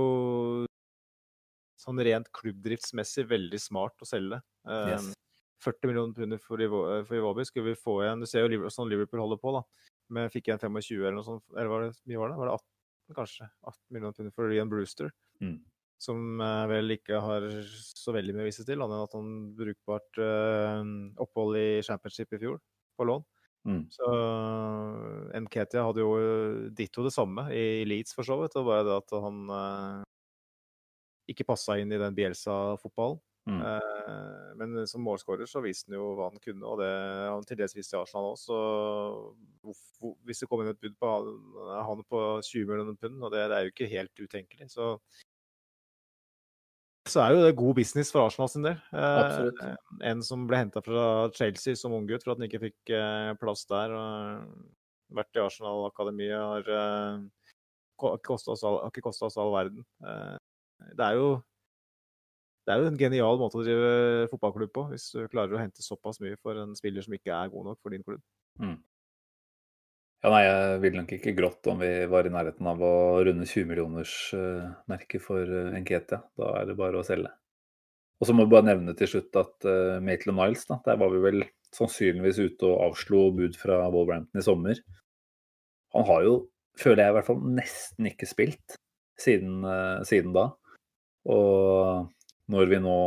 [1.79, 4.41] sånn rent klubbdriftsmessig veldig smart å selge.
[4.67, 5.13] Eh, Yes.
[5.59, 6.61] 40 millioner pund for,
[7.03, 8.21] for Iwobi skulle vi få igjen.
[8.23, 9.61] Du ser jo Liverpool, sånn Liverpool holder på, da.
[10.15, 11.43] Men fikk igjen 25 eller noe sånt.
[11.51, 12.37] Eller var det mye var det?
[12.39, 13.47] Var det 18, kanskje?
[13.67, 15.11] 18 millioner pund for Ian Brewster
[15.43, 15.57] Mm.
[15.99, 17.43] som eh, vel ikke har
[17.75, 19.29] så veldig mye å vise til, annet enn at han
[19.59, 20.19] brukbart
[21.19, 22.59] opphold i championship i fjor,
[22.97, 23.23] på lån.
[23.67, 23.85] Mm.
[23.91, 24.09] Så
[25.33, 26.13] eh, Nketia hadde jo
[26.75, 28.53] ditto det samme i Leeds, for så vidt.
[28.55, 30.05] Det var bare det at han eh,
[31.33, 33.19] ikke passa inn i den Bielsa-fotballen.
[33.49, 33.61] Mm.
[33.65, 37.59] Eh, men som målskårer så viste han jo hva han kunne, og det han til
[37.59, 38.59] dels vist i Arsenal også.
[39.63, 41.33] Så hvis det kom inn et bud på han,
[41.87, 44.93] han på 20 millioner pund, og det, det er jo ikke helt utenkelig, så
[47.11, 48.77] så er jo det god business for Arsenal sin del.
[48.93, 49.75] Eh,
[50.11, 53.65] En som ble henta fra Chelsea som unggutt for at han ikke fikk eh, plass
[53.69, 53.93] der.
[53.95, 54.47] og
[55.19, 57.23] Vært i Arsenal-akademiet, har, eh,
[58.05, 59.81] oss all, ikke kosta oss all verden.
[60.05, 60.37] Eh,
[60.95, 61.29] det er jo
[62.67, 65.81] det er jo en genial måte å drive fotballklubb på, hvis du klarer å hente
[65.81, 68.21] såpass mye for en spiller som ikke er god nok for din klubb.
[70.19, 73.45] Ja, nei, jeg ville nok ikke grått om vi var i nærheten av å runde
[73.47, 76.19] 20-millionersmerket for uh, Enketia.
[76.35, 77.31] Da er det bare å selge.
[78.19, 81.13] Og så må vi bare nevne til slutt at uh, Maitland Niles, da, der var
[81.13, 81.45] vi vel
[81.75, 84.81] sannsynligvis ute og avslo bud fra Wolverhampton i sommer.
[85.95, 86.35] Han har jo,
[86.79, 88.75] føler jeg i hvert fall, nesten ikke spilt
[89.19, 90.49] siden, eh, siden da.
[91.29, 92.09] Og
[92.49, 92.99] når vi nå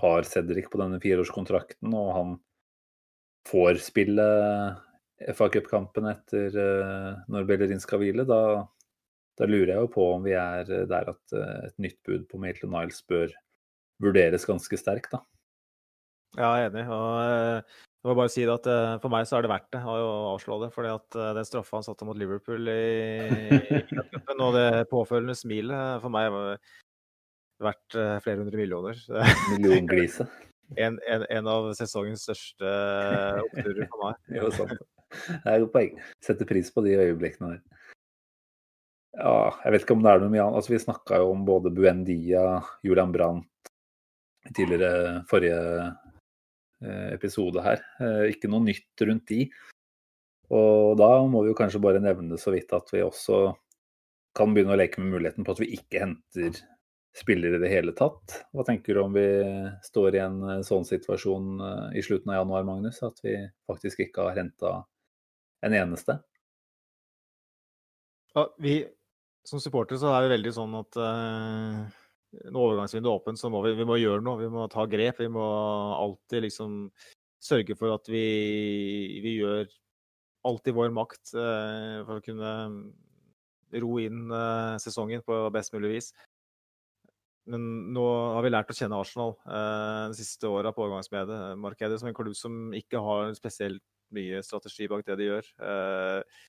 [0.00, 2.34] har Cedric på denne fireårskontrakten, og han
[3.48, 4.26] får spille
[5.32, 8.40] FA Cup-kampen etter eh, når Bellerin skal hvile, da,
[9.38, 12.40] da lurer jeg jo på om vi er der at eh, et nytt bud på
[12.42, 13.32] Maitland Niles bør
[14.02, 15.22] vurderes ganske sterkt, da.
[16.34, 16.86] Ja, jeg er enig.
[16.90, 19.70] og eh, jeg må bare si det at eh, For meg så er det verdt
[19.72, 20.70] det å avslå det.
[20.74, 22.80] fordi at eh, den straffa han satte mot Liverpool i,
[23.24, 26.58] i cupen, og det påfølgende smilet for meg var
[27.64, 28.98] verdt eh, flere hundre millioner.
[29.54, 30.28] Millionglise.
[30.76, 32.74] En, en, en av sesongens største
[33.46, 34.20] oppturer for meg.
[34.36, 34.76] Jo, sant.
[35.28, 35.98] Det er et godt poeng.
[36.24, 37.84] Setter pris på de øyeblikkene der.
[39.14, 40.58] Ja, jeg vet ikke om det er noe mye annet.
[40.58, 42.44] Altså, vi snakka jo om både Buendia,
[42.82, 43.70] Julian Brandt
[44.44, 45.60] i tidligere forrige
[46.82, 47.82] eh, episode her.
[48.02, 49.46] Eh, Ikke noe nytt rundt de.
[50.54, 53.46] Og da må vi jo kanskje bare nevne så vidt at vi også
[54.36, 56.58] kan begynne å leke med muligheten på at vi ikke henter
[57.14, 58.40] spillere i det hele tatt.
[58.50, 59.28] Hva tenker du om vi
[59.86, 62.98] står i en eh, sånn situasjon i slutten av januar, Magnus?
[63.06, 63.38] At vi
[63.70, 64.80] faktisk ikke har henta
[65.64, 66.18] en eneste?
[68.34, 68.78] Ja, vi,
[69.46, 71.84] som supportere så er vi veldig sånn at uh,
[72.42, 74.40] når overgangsvinduet er åpent, så må vi, vi må gjøre noe.
[74.40, 75.20] Vi må ta grep.
[75.22, 75.44] Vi må
[75.94, 76.76] alltid liksom
[77.44, 78.24] sørge for at vi,
[79.22, 79.68] vi gjør
[80.48, 82.52] alt i vår makt uh, for å kunne
[83.84, 86.12] ro inn uh, sesongen på best mulig vis.
[87.50, 88.04] Men nå
[88.36, 92.32] har vi lært å kjenne Arsenal eh, de siste åra på overgangsmarkedet som en klubb
[92.38, 93.84] som ikke har spesielt
[94.14, 95.48] mye strategi bak det de gjør.
[95.68, 96.42] Eh,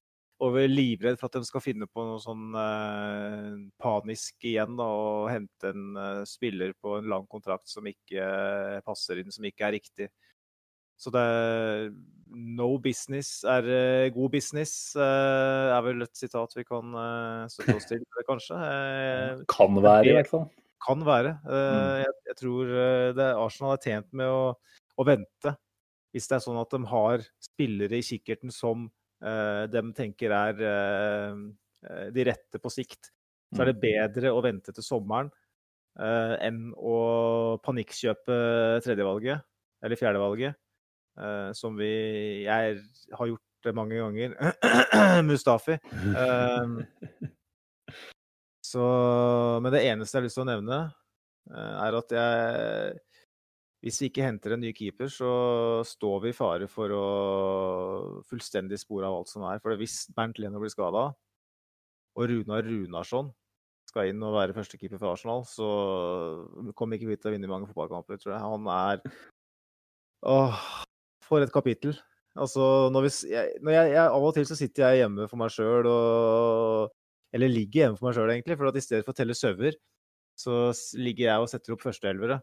[0.44, 4.76] og vi er livredd for at de skal finne på noe sånn eh, panisk igjen
[4.76, 8.26] da, og hente en eh, spiller på en lang kontrakt som ikke
[8.84, 10.10] passer inn, som ikke er riktig.
[11.00, 11.90] Så det er
[12.36, 13.66] no business er
[14.16, 16.92] god business, eh, er vel et sitat vi kan
[17.52, 18.60] støtte oss til, kanskje.
[19.56, 20.50] Kan være, i hvert fall.
[20.84, 21.38] kan være.
[21.48, 22.02] Eh, Mm.
[22.04, 22.76] Jeg, jeg tror
[23.16, 24.52] det, Arsenal er tjent med å,
[25.00, 25.56] å vente.
[26.16, 28.86] Hvis det er sånn at de har spillere i kikkerten som
[29.20, 31.42] eh, de tenker er eh,
[31.90, 33.12] eh, de rette på sikt,
[33.52, 35.28] så er det bedre å vente til sommeren
[36.00, 36.96] eh, enn å
[37.68, 38.38] panikkjøpe
[38.86, 39.44] tredjevalget,
[39.84, 40.56] eller fjerdevalget,
[41.20, 41.92] eh, som vi
[42.48, 42.80] Jeg
[43.12, 44.38] har gjort det mange ganger.
[45.28, 45.76] Mustafi.
[45.76, 46.80] Eh,
[48.66, 48.86] så,
[49.62, 50.80] men det eneste jeg har lyst til å nevne,
[51.52, 53.04] eh, er at jeg
[53.86, 55.32] Hvis vi ikke henter en ny keeper, så
[55.86, 57.02] står vi i fare for å
[58.26, 59.60] fullstendig spore av alt som er.
[59.62, 61.12] For hvis Bernt Leno blir skada,
[62.16, 63.30] og Runar Runarsson
[63.86, 65.68] skal inn og være førstekeeper for Arsenal, så
[66.74, 68.42] kommer ikke vi til å vinne mange fotballkamper, tror jeg.
[68.42, 69.06] Han er
[70.26, 70.66] Åh,
[71.22, 71.94] for et kapittel.
[72.34, 73.14] Altså, når vi,
[73.62, 76.90] når jeg, jeg, Av og til så sitter jeg hjemme for meg sjøl og
[77.38, 78.58] Eller ligger hjemme for meg sjøl, egentlig.
[78.58, 79.78] For at i stedet for å telle sauer,
[80.40, 80.58] så
[80.98, 82.42] ligger jeg og setter opp førsteelvere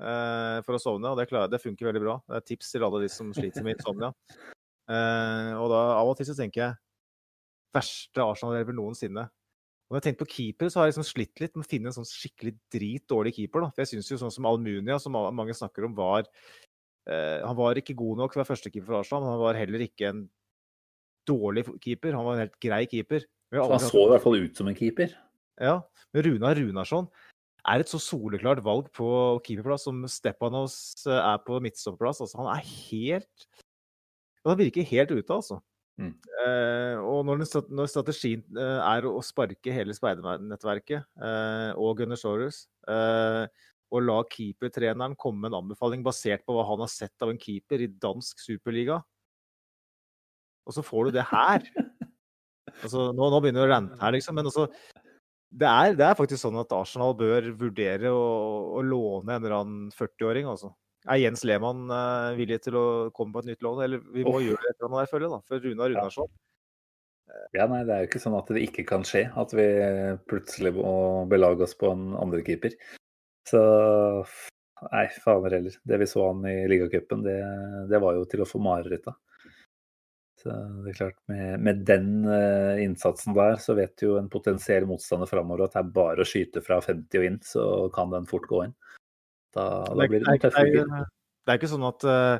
[0.00, 1.10] for å sovne.
[1.12, 2.14] Og det, klarer, det funker veldig bra.
[2.24, 4.14] Det er tips til alle de som sliter med insomnia.
[4.90, 6.78] Eh, og da av og til så tenker jeg
[7.76, 9.22] verste Arsenal-elver noensinne.
[9.86, 11.90] Og når jeg tenker på keeper, så har jeg liksom slitt litt med å finne
[11.90, 13.64] en sånn skikkelig dritdårlig keeper.
[13.64, 13.70] da.
[13.74, 17.78] For jeg syns jo sånn som Almunia, som mange snakker om, var eh, Han var
[17.78, 20.24] ikke god nok til å være førstekeeper for Arsenal, men han var heller ikke en
[21.30, 22.14] dårlig keeper.
[22.18, 23.26] Han var en helt grei keeper.
[23.54, 25.14] Han så i hvert fall ut som en keeper.
[25.60, 25.80] ja,
[26.14, 27.10] men Runar Runarsson
[27.68, 29.08] er et så soleklart valg på
[29.46, 32.22] keeperplass som Stepanos eh, er på midtstopperplass.
[32.24, 33.50] Altså, han er helt
[34.46, 35.58] Han virker helt ute, altså.
[36.00, 36.14] Mm.
[36.16, 42.62] Eh, og når, den, når strategien eh, er å sparke hele speidernettverket eh, og Gunnersaurus
[42.88, 43.44] eh,
[43.90, 47.40] og la keepertreneren komme med en anbefaling basert på hva han har sett av en
[47.42, 49.00] keeper i dansk superliga,
[50.64, 51.66] og så får du det her
[52.84, 54.68] altså, nå, nå begynner det å rante her, liksom, men altså
[55.50, 58.26] det er, det er faktisk sånn at Arsenal bør vurdere å,
[58.78, 60.46] å låne en eller annen 40-åring.
[60.50, 60.70] altså.
[61.08, 62.84] Er Jens Lehmann uh, villig til å
[63.16, 63.82] komme på et nytt lån?
[63.86, 64.44] Eller vi må oh.
[64.44, 65.32] gjøre et eller annet der, føler jeg.
[65.32, 65.40] da.
[65.48, 66.30] For Runa Runarsson
[67.56, 69.66] Ja, nei, Det er jo ikke sånn at det ikke kan skje, at vi
[70.30, 70.94] plutselig må
[71.30, 72.76] belage oss på en andre keeper.
[73.48, 73.62] Så
[74.90, 75.80] nei, fader heller.
[75.82, 77.40] Det vi så han i ligacupen, det,
[77.90, 79.18] det var jo til å få mareritt av.
[80.40, 80.52] Så
[80.84, 85.28] det er klart, med, med den eh, innsatsen der, så vet jo en potensiell motstander
[85.28, 88.46] framover at det er bare å skyte fra 50 og inn, så kan den fort
[88.48, 88.72] gå inn.
[89.52, 92.38] Da, da blir det er, noen ikke- det, er, ikke sånn at eh,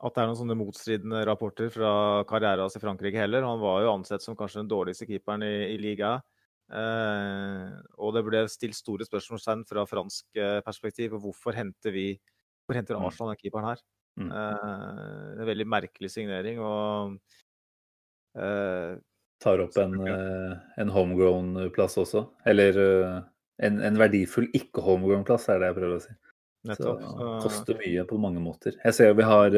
[0.00, 1.92] at det er noen sånne motstridende rapporter fra
[2.26, 3.46] Carreras i Frankrike heller.
[3.46, 6.24] Han var jo ansett som kanskje den dårligste keeperen i, i ligaen.
[6.70, 11.18] Uh, og det ble stilt store spørsmålstegn fra fransk perspektiv.
[11.20, 13.06] Hvorfor henter vi Hvorfor henter Mm.
[13.06, 13.80] Arsenal den keeperen her?
[14.20, 14.30] Mm.
[14.32, 16.60] Uh, en veldig merkelig signering.
[16.60, 17.16] og
[18.38, 18.98] uh,
[19.40, 22.26] tar opp en, eh, en homegrown-plass også.
[22.50, 26.12] Eller en, en verdifull ikke-homegrown-plass, er det jeg prøver å si.
[26.76, 28.76] Så det koster mye på mange måter.
[28.84, 29.56] Jeg ser vi har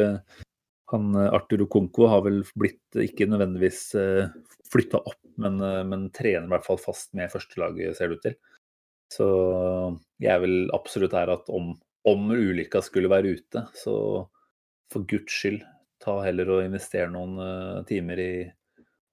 [0.93, 3.81] han Arthur Okonko har vel blitt ikke nødvendigvis
[4.71, 5.59] flytta opp, men,
[5.91, 8.39] men trener i hvert fall fast med førstelaget, ser det ut til.
[9.11, 9.27] Så
[10.23, 11.73] jeg er vel absolutt her at om,
[12.07, 13.97] om ulykka skulle være ute, så
[14.93, 15.63] for guds skyld,
[16.03, 18.33] ta heller og investere noen uh, timer i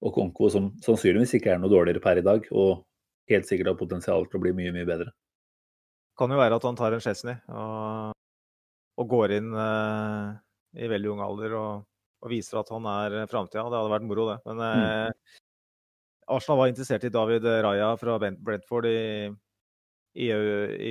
[0.06, 2.86] Okonko, som sannsynligvis ikke er noe dårligere per i dag, og
[3.30, 5.12] helt sikkert har potensial til å bli mye, mye bedre.
[6.18, 8.16] kan jo være at han tar en Chesney og,
[9.00, 10.34] og går inn uh,
[10.76, 11.86] i veldig ung alder og,
[12.24, 13.68] og viser at han er framtida.
[13.68, 14.40] Det hadde vært moro, det.
[14.46, 15.38] Men eh,
[16.30, 19.00] Arsenal var interessert i David Raja fra Brentford i,
[20.20, 20.28] i,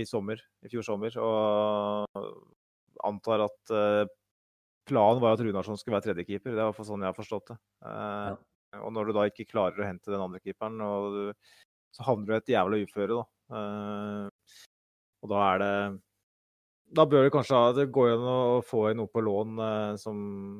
[0.00, 2.32] i sommer, i fjor sommer, og
[3.06, 3.74] antar at
[4.88, 6.56] planen var at Runarsson skulle være tredjekeeper.
[6.56, 7.58] Det er sånn jeg har forstått det.
[7.84, 8.36] Ja.
[8.84, 11.54] Og når du da ikke klarer å hente den andre keeperen, og du,
[11.96, 13.24] så havner du i et jævla uføre, da.
[13.58, 14.58] Eh,
[15.24, 15.72] og da er det
[16.98, 20.18] Da bør det kanskje det gå an å få inn noe på lån eh, som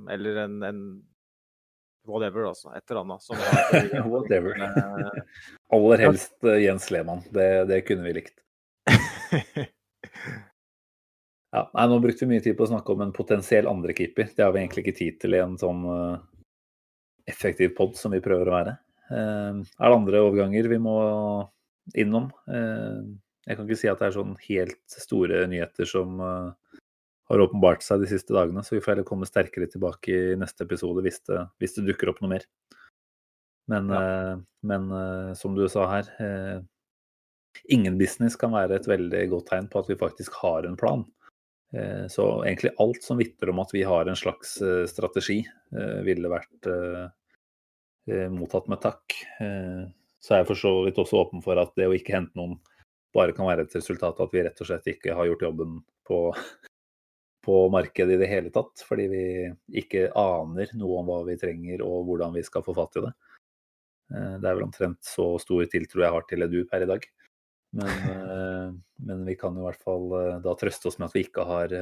[0.09, 0.81] Eller en, en
[2.09, 2.73] whatever, altså.
[2.75, 3.23] Et eller annet.
[3.23, 4.57] Som har, Whatever.
[4.57, 5.23] Eh,
[5.77, 7.25] Aller helst eh, Jens Lehmann.
[7.31, 8.39] Det, det kunne vi likt.
[11.49, 14.35] Ja, nei, nå brukte vi mye tid på å snakke om en potensiell andrekeeper.
[14.37, 16.19] Det har vi egentlig ikke tid til i en sånn uh,
[17.29, 18.75] effektiv pod som vi prøver å være.
[19.09, 20.99] Uh, er det andre overganger vi må
[21.97, 22.29] innom?
[22.51, 23.01] Uh,
[23.49, 28.03] jeg kan ikke si at det er sånn helt store nyheter som har åpenbart seg
[28.03, 31.47] de siste dagene, så vi får heller komme sterkere tilbake i neste episode hvis det,
[31.57, 32.45] hvis det dukker opp noe mer.
[33.73, 34.35] Men, eh,
[34.69, 34.93] men
[35.37, 36.11] som du sa her,
[37.73, 41.07] ingen business kan være et veldig godt tegn på at vi faktisk har en plan.
[41.73, 45.43] Eh, Så egentlig alt som vitner om at vi har en slags eh, strategi,
[45.77, 46.73] eh, ville vært
[48.33, 49.13] mottatt med takk.
[49.37, 52.55] Så er jeg for så vidt også åpen for at det å ikke hente noen
[53.13, 55.75] bare kan være et resultat av at vi rett og slett ikke har gjort jobben
[56.09, 56.21] på,
[57.45, 58.81] på markedet i det hele tatt.
[58.89, 59.23] Fordi vi
[59.83, 63.13] ikke aner noe om hva vi trenger og hvordan vi skal få fatt i det.
[64.09, 67.05] Det er vel omtrent så stor tiltro jeg har til Edu per i dag.
[67.77, 68.69] Men, eh,
[69.09, 71.45] men vi kan jo i hvert fall eh, da trøste oss med at vi ikke
[71.49, 71.75] har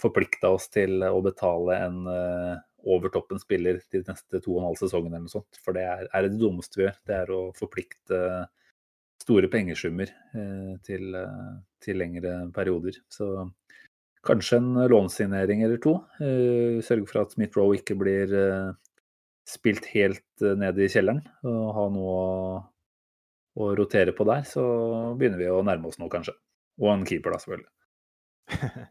[0.00, 4.66] forplikta oss til å betale en overtoppen over toppen spiller de neste to og en
[4.68, 5.58] halv sesongen eller noe sånt.
[5.64, 6.98] For det er, er det dummeste vi gjør.
[7.08, 8.18] Det er å forplikte
[9.24, 11.52] store pengesummer eh, til, eh,
[11.84, 12.98] til lengre perioder.
[13.12, 13.30] Så
[14.24, 15.96] kanskje en lånsignering eller to.
[16.20, 18.70] Eh, Sørge for at Smith Roe ikke blir eh,
[19.48, 21.24] spilt helt eh, ned i kjelleren.
[21.48, 22.18] Og ha noe
[23.54, 24.44] å, rotere på der.
[24.48, 24.64] Så
[25.18, 26.36] begynner vi å nærme oss nå, kanskje.
[26.82, 28.90] Og en keeper, da, selvfølgelig.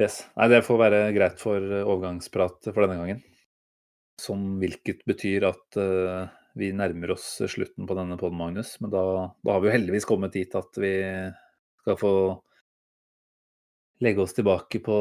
[0.00, 0.22] Yes.
[0.32, 3.18] Nei, det får være greit for overgangsprat for denne gangen.
[4.16, 8.70] Som hvilket betyr at uh, vi nærmer oss slutten på denne podden, Magnus.
[8.80, 9.02] Men da,
[9.44, 10.94] da har vi jo heldigvis kommet dit at vi
[11.82, 12.12] skal få
[14.00, 14.98] legge oss tilbake på,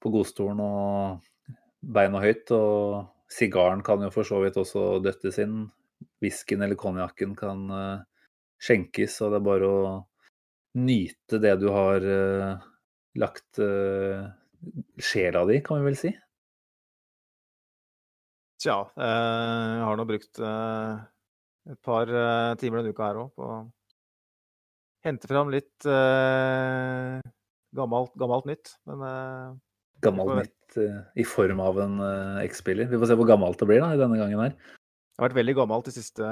[0.00, 2.50] på godstolen og beina høyt.
[2.56, 5.66] Og sigaren kan jo for så vidt også døttes inn.
[6.24, 8.04] Whiskyen eller konjakken kan eh,
[8.62, 9.80] skjenkes, og det er bare å
[10.80, 12.66] nyte det du har eh,
[13.16, 14.28] lagt uh,
[15.00, 16.10] sjela di, kan vi vel si.
[18.60, 20.92] Tja, eh, jeg har nå brukt eh,
[21.72, 23.58] et par eh, timer denne uka her òg på å
[25.06, 27.20] hente fram litt eh,
[27.76, 28.72] gammelt, gammelt nytt.
[28.88, 29.50] Men eh,
[30.04, 32.00] Gammelt nytt eh, i form av en
[32.44, 32.88] X-spiller.
[32.90, 34.56] Vi får se hvor gammelt det blir da, i denne gangen her.
[35.16, 36.30] Det har vært veldig gammelt de siste,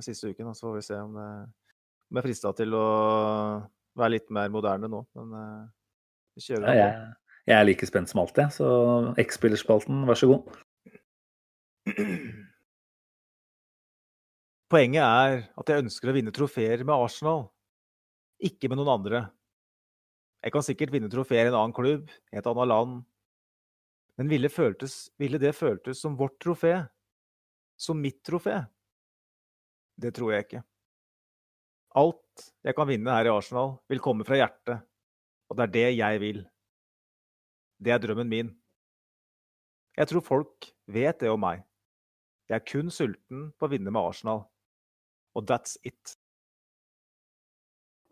[0.00, 0.54] siste uken.
[0.56, 1.24] Så får vi se om, det,
[2.08, 2.84] om jeg er frista til å
[4.00, 5.02] være litt mer moderne nå.
[5.18, 5.66] Men eh,
[6.32, 7.10] vi kjører Ja, jeg,
[7.50, 8.56] jeg er like spent som alltid, jeg.
[8.56, 8.68] så
[9.20, 10.56] X-spillerspalten, vær så god.
[14.72, 17.44] Poenget er at jeg ønsker å vinne trofeer med Arsenal,
[18.40, 19.20] ikke med noen andre.
[20.40, 23.04] Jeg kan sikkert vinne trofeer i en annen klubb, i et annet land,
[24.16, 26.78] men ville, føltes, ville det føltes som vårt trofé?
[27.76, 28.60] Som mitt trofé?
[29.96, 30.62] Det tror jeg ikke.
[31.94, 34.82] Alt jeg kan vinne her i Arsenal, vil komme fra hjertet,
[35.48, 36.40] og det er det jeg vil.
[37.78, 38.50] Det er drømmen min.
[39.94, 41.62] Jeg tror folk vet det om meg.
[42.50, 44.42] Jeg er kun sulten på å vinne med Arsenal.
[45.34, 46.16] Og that's it.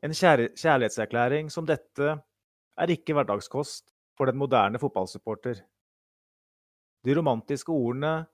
[0.03, 2.15] En kjær kjærlighetserklæring som dette
[2.79, 5.61] er ikke hverdagskost for den moderne fotballsupporter.
[7.03, 8.27] De romantiske ordene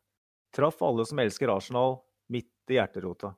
[0.55, 3.35] traff alle som elsker Arsenal, midt i hjerterota.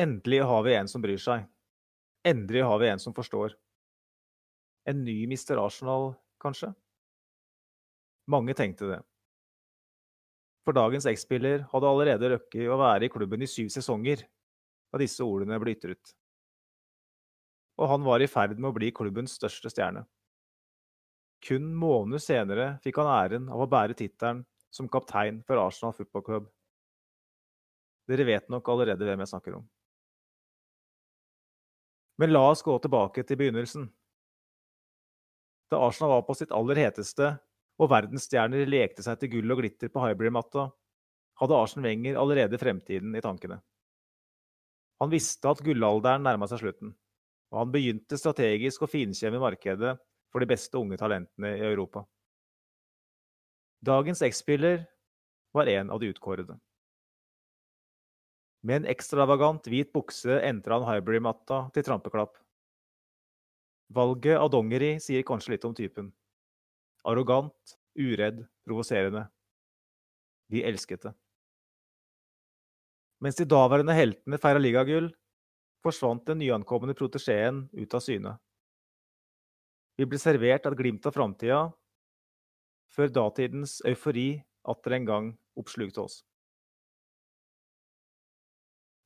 [0.00, 1.44] Endelig har vi en som bryr seg.
[2.26, 3.54] Endelig har vi en som forstår.
[4.88, 5.58] En ny Mr.
[5.60, 6.72] Arsenal, kanskje?
[8.26, 9.00] Mange tenkte det.
[10.64, 15.24] For dagens X-spiller hadde allerede røkket å være i klubben i syv sesonger da disse
[15.26, 16.14] ordene ble ytret.
[17.76, 20.04] Og han var i ferd med å bli klubbens største stjerne.
[21.44, 24.44] Kun måneder senere fikk han æren av å bære tittelen
[24.74, 26.52] som kaptein for Arsenal Football Club.
[28.10, 29.66] Dere vet nok allerede hvem jeg snakker om.
[32.18, 33.86] Men la oss gå tilbake til begynnelsen.
[35.70, 37.36] Da Arsenal var på sitt aller heteste
[37.80, 40.68] og verdensstjerner lekte seg til gull og glitter på Hybrid-matta,
[41.40, 43.58] hadde Arsen Wenger allerede fremtiden i tankene.
[45.02, 46.92] Han visste at gullalderen nærma seg slutten,
[47.50, 49.96] og han begynte strategisk å finkjemme markedet
[50.30, 52.04] for de beste unge talentene i Europa.
[53.84, 54.86] Dagens X-spiller
[55.52, 56.54] var en av de utkårede.
[58.64, 62.38] Med en ekstravagant hvit bukse entra han Highbury-matta til trampeklapp.
[63.92, 66.08] Valget av dongeri sier kanskje litt om typen.
[67.04, 69.26] Arrogant, uredd, provoserende.
[70.48, 71.14] Vi elsket det.
[73.20, 75.12] Mens de daværende heltene feira ligagull,
[75.84, 78.38] forsvant den nyankomne protesjeen ut av syne.
[80.00, 81.66] Vi ble servert et glimt av framtida,
[82.94, 84.28] før datidens eufori
[84.70, 86.22] atter en gang oppslukte oss.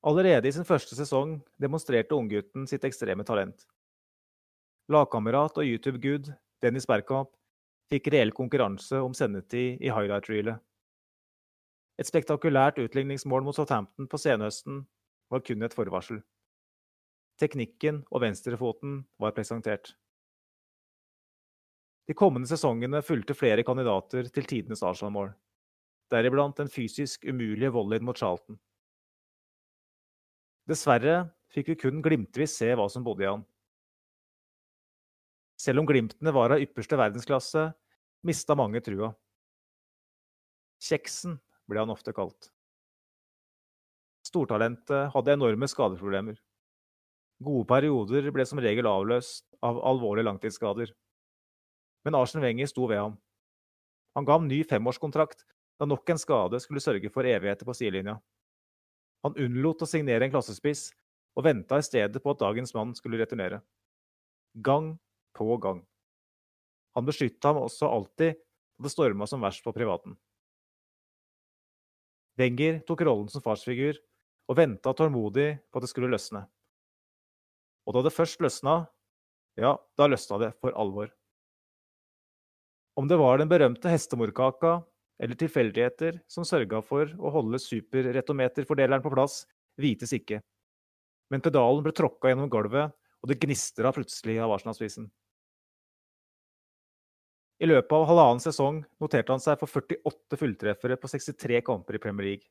[0.07, 3.65] Allerede i sin første sesong demonstrerte unggutten sitt ekstreme talent.
[4.89, 6.31] Lagkamerat og YouTube-gud
[6.63, 7.33] Dennis Bergkamp
[7.91, 10.61] fikk reell konkurranse om sendetid i highlight-reelet.
[11.99, 14.85] Et spektakulært utligningsmål mot Southampton på senhøsten
[15.33, 16.21] var kun et forvarsel.
[17.39, 19.97] Teknikken og venstrefoten var presentert.
[22.09, 25.35] De kommende sesongene fulgte flere kandidater til tidenes Arsenal-mål,
[26.09, 28.57] deriblant den fysisk umulige volleyen mot Charlton.
[30.69, 33.45] Dessverre fikk vi kun glimtvis se hva som bodde i han.
[35.61, 37.65] Selv om glimtene var av ypperste verdensklasse,
[38.25, 39.11] mista mange trua.
[40.81, 41.37] Kjeksen
[41.69, 42.53] ble han ofte kalt.
[44.29, 46.39] Stortalentet hadde enorme skadeproblemer.
[47.45, 50.93] Gode perioder ble som regel avløst av alvorlige langtidsskader.
[52.07, 53.17] Men Arsen Wenger sto ved ham.
[54.15, 55.45] Han ga ham ny femårskontrakt
[55.79, 58.19] da nok en skade skulle sørge for evigheter på sidelinja.
[59.27, 60.89] Han unnlot å signere en klassespiss,
[61.39, 63.61] og venta i stedet på at dagens mann skulle returnere.
[64.55, 64.97] Gang
[65.39, 65.85] på gang.
[66.99, 68.39] Han beskytta ham også alltid
[68.79, 70.17] da det storma som verst på privaten.
[72.39, 73.99] Wenger tok rollen som farsfigur
[74.49, 76.45] og venta tålmodig på at det skulle løsne.
[77.87, 78.81] Og da det først løsna,
[79.59, 81.11] ja, da løsna det for alvor.
[82.99, 84.81] Om det var den berømte hestemorkaka
[85.23, 89.45] eller tilfeldigheter som sørga for å holde superretometerfordeleren på plass,
[89.79, 90.41] vites ikke.
[91.31, 92.91] Men pedalen ble tråkka gjennom gulvet,
[93.23, 95.07] og det gnistra plutselig av Arsenal-spissen.
[97.59, 102.03] I løpet av halvannen sesong noterte han seg for 48 fulltreffere på 63 kamper i
[102.03, 102.51] Premier League.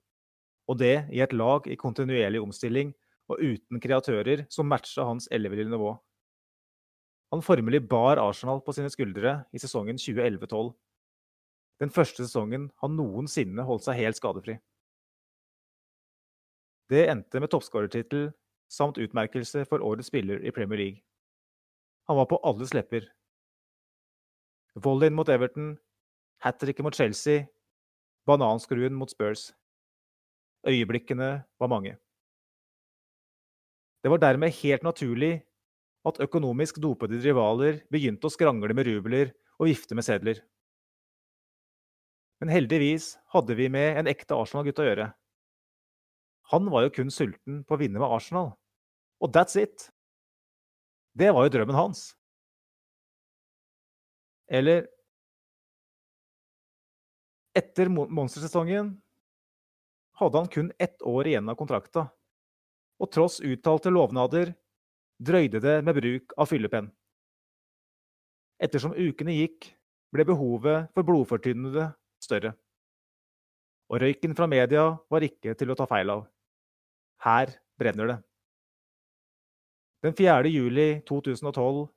[0.68, 2.96] Og det i et lag i kontinuerlig omstilling
[3.32, 5.94] og uten kreatører som matcha hans elleville nivå.
[7.32, 10.72] Han formelig bar Arsenal på sine skuldre i sesongen 2011-12.
[11.84, 14.56] Den første sesongen han noensinne holdt seg helt skadefri.
[16.88, 18.30] Det endte med toppskårertittel
[18.72, 21.04] samt utmerkelse for årets spiller i Premier League.
[22.08, 23.04] Han var på alles lepper.
[24.76, 25.76] Volleyen mot Everton,
[26.40, 27.48] hat tricket mot Chelsea,
[28.26, 29.52] bananskruen mot Spurs.
[30.68, 31.98] Øyeblikkene var mange.
[34.04, 35.47] Det var dermed helt naturlig
[36.08, 40.42] at økonomisk dopede rivaler begynte å skrangle med rubler og vifte med sedler.
[42.42, 45.08] Men heldigvis hadde vi med en ekte Arsenal-gutt å gjøre.
[46.54, 48.54] Han var jo kun sulten på å vinne med Arsenal.
[49.20, 49.90] Og that's it!
[51.18, 52.12] Det var jo drømmen hans.
[54.48, 54.86] Eller
[57.58, 58.92] Etter monstersesongen
[60.20, 62.04] hadde han kun ett år igjen av kontrakta.
[63.02, 64.52] Og tross uttalte lovnader
[65.18, 66.90] drøyde det med bruk av fyllepenn.
[68.62, 69.74] Ettersom ukene gikk,
[70.14, 71.90] ble behovet for blodfortynnede
[72.24, 72.54] større.
[73.92, 76.26] Og røyken fra media var ikke til å ta feil av.
[77.24, 78.18] Her brenner det.
[80.06, 80.50] Den 4.
[80.52, 81.88] juli 2012,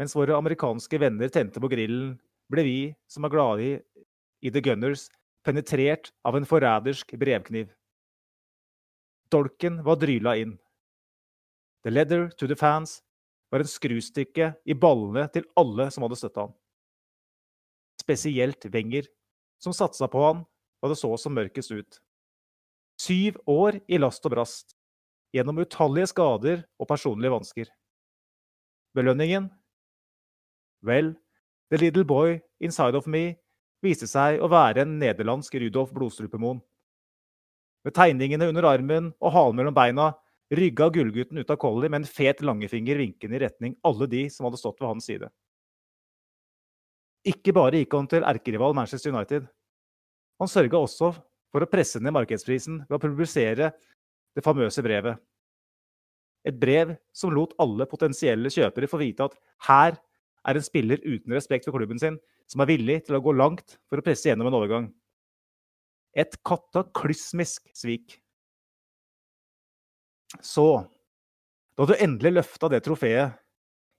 [0.00, 2.16] mens våre amerikanske venner tente på grillen,
[2.50, 2.78] ble vi
[3.10, 3.74] som er glade i,
[4.42, 5.06] i The Gunners,
[5.46, 7.70] penetrert av en forrædersk brevkniv.
[9.30, 10.56] Dolken var dryla inn.
[11.84, 13.00] The leather to the fans
[13.50, 16.54] var en skrustykke i ballene til alle som hadde støtta han.
[18.00, 19.08] Spesielt Wenger,
[19.60, 20.44] som satsa på han
[20.80, 21.98] da det så som mørkest ut.
[23.00, 24.74] Syv år i last og brast,
[25.32, 27.70] gjennom utallige skader og personlige vansker.
[28.96, 29.48] Belønningen?
[30.84, 31.14] Vel,
[31.70, 33.36] The Little Boy Inside of Me
[33.84, 36.60] viste seg å være en nederlandsk Rudolf Blodstrupemoen.
[37.84, 40.10] Med tegningene under armen og halen mellom beina
[40.50, 44.48] rygga gullgutten ut av Collie med en fet langefinger vinkende i retning alle de som
[44.48, 45.30] hadde stått ved hans side.
[47.30, 49.46] Ikke bare gikk han til erkerival Manchester United.
[50.40, 51.12] Han sørga også
[51.52, 53.72] for å presse ned markedsprisen ved å publisere
[54.34, 55.20] det famøse brevet.
[56.48, 59.36] Et brev som lot alle potensielle kjøpere få vite at
[59.68, 59.98] her
[60.48, 62.16] er en spiller uten respekt for klubben sin,
[62.48, 64.88] som er villig til å gå langt for å presse gjennom en overgang.
[66.16, 68.16] Et kataklysmisk svik.
[70.38, 70.86] Så,
[71.74, 73.34] da du endelig løfta det trofeet,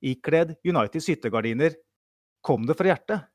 [0.01, 1.75] ikledd Uniteds hyttegardiner,
[2.41, 3.27] kom det fra hjertet?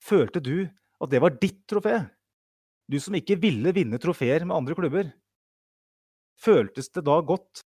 [0.00, 1.98] Følte du at det var ditt trofé?
[2.90, 5.10] Du som ikke ville vinne trofeer med andre klubber.
[6.40, 7.64] Føltes det da godt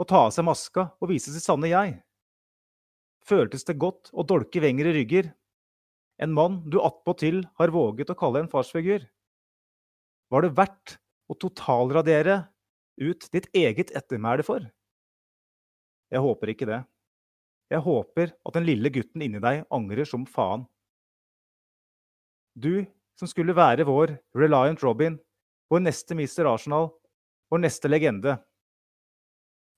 [0.00, 1.98] å ta av seg maska og vise sitt sanne jeg?
[3.26, 5.32] Føltes det godt å dolke Wenger i rygger,
[6.20, 9.04] en mann du attpåtil har våget å kalle en farsfigur?
[10.30, 10.96] Var det verdt
[11.30, 12.42] å totalradere
[13.00, 14.64] ut ditt eget ettermæle for?
[16.10, 16.80] Jeg håper ikke det.
[17.70, 20.64] Jeg håper at den lille gutten inni deg angrer som faen.
[22.58, 22.82] Du
[23.18, 25.18] som skulle være vår Reliant Robin,
[25.70, 26.48] vår neste Mr.
[26.50, 26.90] Arsenal,
[27.52, 28.36] vår neste legende.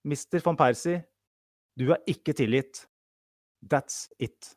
[0.09, 0.41] Mr.
[0.45, 1.03] van Persie,
[1.79, 2.87] du er ikke tilgitt.
[3.63, 4.57] That's it.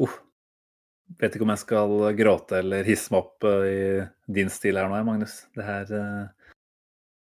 [0.00, 0.29] Uff.
[1.18, 4.90] Vet ikke om jeg skal gråte eller hisse meg opp eh, i din stil her
[4.90, 5.40] nå, Magnus.
[5.56, 6.52] Det her eh,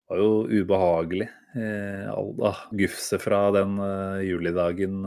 [0.09, 1.29] var jo ubehagelig.
[1.57, 2.65] Eh, all, ah,
[3.23, 4.99] fra den uh, julidagen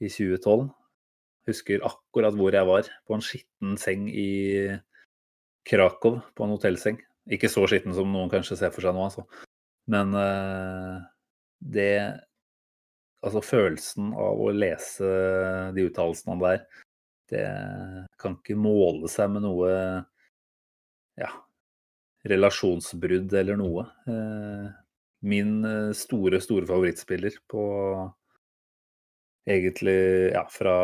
[0.00, 0.70] i 2012.
[1.50, 2.88] Husker akkurat hvor jeg var.
[3.06, 4.78] På en skitten seng i
[5.68, 6.98] Krakow, på en hotellseng.
[7.30, 9.26] Ikke så skitten som noen kanskje ser for seg nå, altså.
[9.90, 10.16] Men
[11.60, 11.92] det
[13.20, 15.08] Altså følelsen av å lese
[15.76, 16.62] de uttalelsene der,
[17.30, 17.46] det
[18.20, 19.70] kan ikke måle seg med noe
[21.20, 21.30] ja,
[22.28, 23.86] relasjonsbrudd eller noe.
[24.08, 24.66] Eh,
[25.30, 27.64] min eh, store, store favorittspiller på
[29.48, 29.98] egentlig
[30.34, 30.76] ja, fra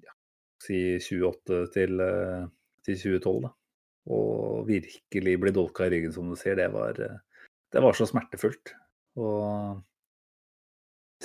[0.00, 0.14] ja,
[0.62, 2.46] si 28 til, eh,
[2.86, 3.54] til 2012, da.
[4.14, 8.74] Og virkelig bli dolka i ryggen, som du sier, det var, det var så smertefullt.
[9.16, 9.80] Og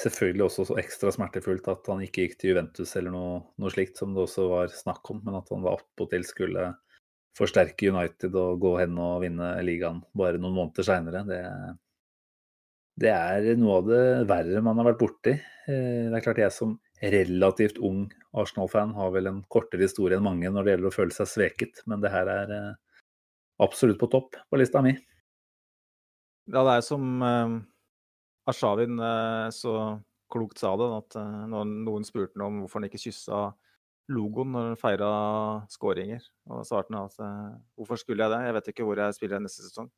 [0.01, 3.99] selvfølgelig også så ekstra smertefullt at han ikke gikk til Juventus eller noe, noe slikt,
[3.99, 6.71] som det også var snakk om, men at han var attpåtil skulle
[7.38, 11.23] forsterke United og gå hen og vinne ligaen bare noen måneder seinere.
[11.27, 11.39] Det,
[13.05, 15.35] det, er noe av det verre man har vært borti.
[15.35, 20.26] Eh, det er klart jeg som relativt ung Arsenal-fan har vel en kortere historie enn
[20.26, 22.73] mange når det gjelder å føle seg sveket, men det her er eh,
[23.63, 24.97] absolutt på topp på lista mi.
[26.49, 27.21] Ja, det er som
[28.49, 29.73] Arshavin uh, så
[30.30, 33.49] klokt sa det, at uh, når noen spurte om hvorfor han ikke kyssa
[34.09, 35.09] logoen når han feira
[35.71, 36.23] skåringer.
[36.49, 38.39] Og svarte han at eh, hvorfor skulle jeg det?
[38.47, 39.89] Jeg vet ikke hvor jeg spiller neste sesong.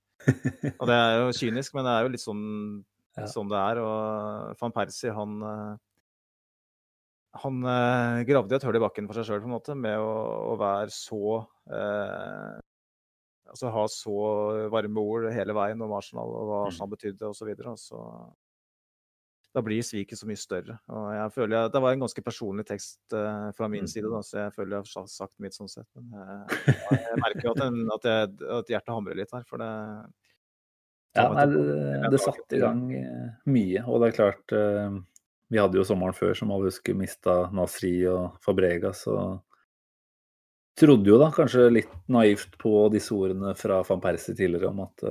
[0.78, 2.44] Og det er jo kynisk, men det er jo litt sånn,
[3.18, 3.30] ja.
[3.32, 3.82] sånn det er.
[3.86, 5.80] Og van Persie, han eh,
[7.42, 9.46] han eh, gravde et hull i bakken for seg sjøl
[9.80, 10.12] med å,
[10.52, 11.40] å, være så
[11.72, 12.60] eh,
[13.52, 14.12] Altså ha så
[14.72, 16.68] varme ord hele veien om Arsenal og hva mm.
[16.70, 17.50] Arsenal betydde osv.
[17.52, 18.04] Og, så og så
[19.52, 20.78] da blir sviket så mye større.
[20.92, 23.92] Og jeg føler jeg, Det var en ganske personlig tekst uh, fra min mm.
[23.92, 25.88] side, da, så jeg føler jeg har sagt mitt sånn sett.
[25.98, 29.46] Men jeg, eh, jeg merker jo at, en, at, jeg, at, hjertet hamrer litt her,
[29.50, 29.72] for det
[31.20, 33.86] Ja, nei, det, det satte i gang eh, mye.
[33.92, 35.00] Og det er klart uh,
[35.52, 39.04] Vi hadde jo sommeren før, som alle husker, mista Nasri og Fabregas.
[39.12, 39.42] og
[40.80, 45.04] trodde jo da kanskje litt naivt på disse ordene fra van Persie tidligere om at,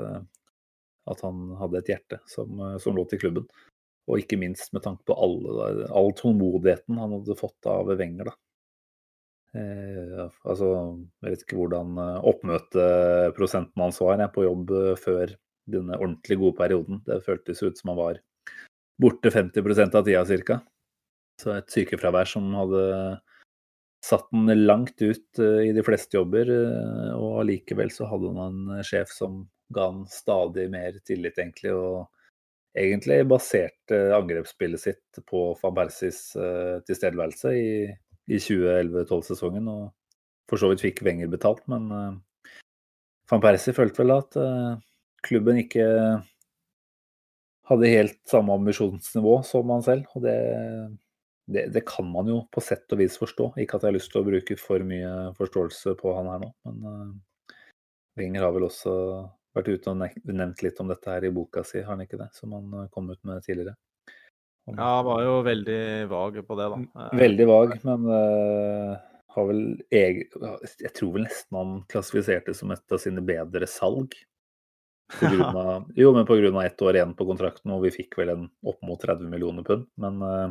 [1.13, 3.45] at han hadde et hjerte som, som lå til klubben.
[4.11, 8.33] Og ikke minst med tanke på alle, all tålmodigheten han hadde fått av Wenger.
[9.51, 10.69] Eh, altså,
[11.23, 15.33] jeg vet ikke hvordan eh, oppmøteprosenten hans var jeg, på jobb eh, før
[15.71, 17.01] denne ordentlig gode perioden.
[17.07, 18.21] Det føltes ut som han var
[19.01, 20.61] borte 50% av tida ca.
[21.41, 22.85] Så et sykefravær som hadde
[24.05, 26.53] satt den langt ut eh, i de fleste jobber.
[27.17, 31.75] Og allikevel så hadde han en sjef som ga han stadig mer tillit, egentlig.
[31.75, 32.09] og
[32.77, 37.71] egentlig baserte angrepsspillet sitt på van Persis uh, tilstedeværelse i,
[38.31, 39.71] i 2011-12-sesongen.
[39.71, 42.59] Og for så vidt fikk Wenger betalt, men uh,
[43.31, 44.75] van Persie følte vel at uh,
[45.27, 45.87] klubben ikke
[47.71, 50.07] hadde helt samme ambisjonsnivå som han selv.
[50.15, 50.37] Og det,
[51.51, 53.53] det, det, kan man jo på sett og vis forstå.
[53.63, 56.55] Ikke at jeg har lyst til å bruke for mye forståelse på han her nå,
[56.71, 57.21] men
[58.19, 58.95] Wenger har vel også
[59.57, 60.01] vært ute og
[60.31, 62.31] nevnt litt om dette her i boka si, har han ikke det?
[62.37, 63.77] Som han eh, kom ut med tidligere.
[64.69, 64.77] Om...
[64.77, 66.81] Ja, han var jo veldig vag på det, da.
[67.05, 68.97] Eh, veldig vag, men uh,
[69.35, 69.63] har vel
[69.95, 70.49] egen
[70.83, 74.17] Jeg tror vel nesten han klassifiserte som et av sine bedre salg.
[75.11, 76.53] På grunn av, jo, men pga.
[76.65, 79.89] ett år igjen på kontrakten, og vi fikk vel en opp mot 30 millioner pund.
[79.99, 80.51] Men uh,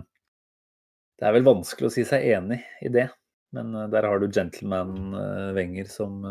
[1.19, 3.07] det er vel vanskelig å si seg enig i det.
[3.55, 5.15] Men uh, der har du gentleman
[5.55, 6.25] Wenger som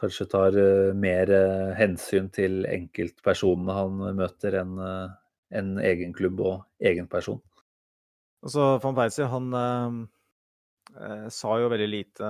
[0.00, 5.12] kanskje tar uh, mer uh, hensyn til enkeltpersonene han møter, enn uh,
[5.50, 6.56] en egen klubb og
[6.86, 7.40] egen person.
[8.40, 9.50] Altså, Van Persie han
[11.30, 12.28] sa jo veldig lite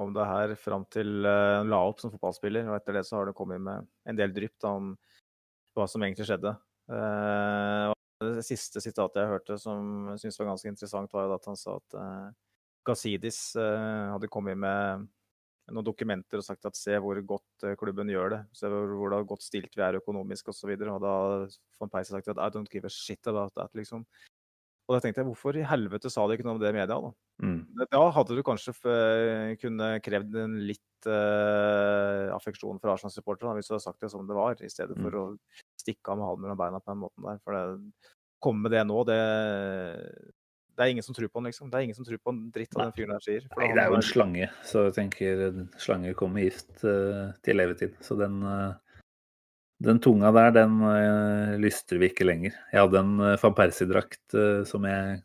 [0.00, 2.70] om det her fram til han la opp som fotballspiller.
[2.70, 4.88] og Etter det så har det kommet med en del drypp om
[5.76, 6.54] hva som egentlig skjedde.
[8.22, 11.76] det siste sitatet jeg hørte som jeg syntes var ganske interessant, var at han sa
[11.76, 12.00] at
[12.86, 15.10] Gazidis hadde kommet med
[15.74, 18.40] noen dokumenter og sagt at se hvor godt eh, klubben gjør det.
[18.56, 20.74] Se hvor, hvor godt stilt vi er økonomisk osv.
[20.74, 21.14] Og, så og da
[21.80, 24.06] von Persie sagt at I don't give a shit about that, liksom.
[24.90, 26.96] Og da tenkte jeg, hvorfor i helvete sa de ikke noe om det i media,
[26.98, 27.10] da?
[27.46, 27.60] Mm.
[27.92, 28.74] Da hadde du kanskje
[29.62, 34.34] kunne krevd en litt uh, affeksjon fra Arsenal-supportere, hvis du hadde sagt det som det
[34.34, 35.20] var, i stedet for mm.
[35.20, 37.38] å stikke av med halen mellom beina på den måten der.
[37.46, 38.10] For det,
[38.42, 39.20] komme med det nå, det,
[40.80, 41.68] det er ingen som tror på han, liksom.
[41.68, 43.42] Det er ingen som tror på en dritt av den fyren der sier.
[43.60, 47.26] Nei, det er jo en slange, så jeg tenker slanger slange kommer med gift uh,
[47.44, 47.98] til levetid.
[48.00, 49.02] Så den, uh,
[49.84, 52.56] den tunga der, den uh, lystrer vi ikke lenger.
[52.72, 55.20] Jeg hadde en van Persie-drakt eh, som jeg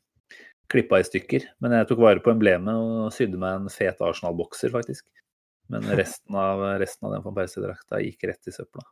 [0.72, 4.76] klippa i stykker, men jeg tok vare på emblemet og sydde meg en fet Arsenal-bokser,
[4.76, 5.08] faktisk.
[5.72, 8.84] Men resten av, resten av den van Persie-drakta gikk rett i søpla.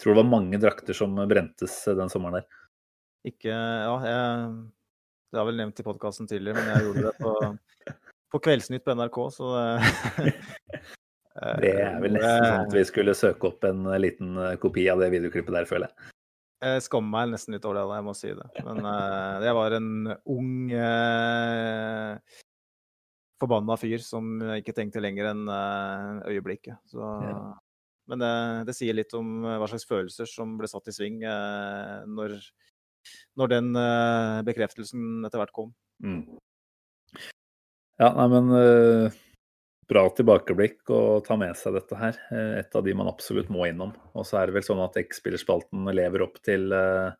[0.00, 2.60] Tror det var mange drakter som brentes eh, den sommeren der.
[3.28, 4.52] Ikke Ja, jeg,
[5.30, 7.34] det har jeg vel nevnt i podkasten tidligere, men jeg gjorde det på,
[8.34, 10.80] på Kveldsnytt på NRK, så det
[11.62, 14.82] Det er vel nesten sånn at vi skulle søke opp en eh, liten eh, kopi
[14.92, 16.10] av det videoklippet der, føler jeg.
[16.66, 18.48] Jeg skammer meg nesten litt over det, jeg må si det.
[18.66, 19.92] Men uh, jeg var en
[20.34, 22.42] ung uh,
[23.40, 26.76] forbanna fyr som ikke tenkte lenger enn uh, øyeblikket.
[26.90, 27.40] Så, Ja.
[28.10, 28.32] Men det,
[28.66, 32.34] det sier litt om eh, hva slags følelser som ble satt i sving uh, når,
[33.38, 35.72] når den eh, bekreftelsen etter hvert kom.
[36.04, 36.22] Mm.
[38.00, 39.18] Ja, nei, men uh,
[39.90, 42.18] bra tilbakeblikk å ta med seg dette her.
[42.32, 43.92] Eh, et av de man absolutt må innom.
[44.14, 47.10] Og så er det vel sånn at X-spillerspalten lever opp til uh,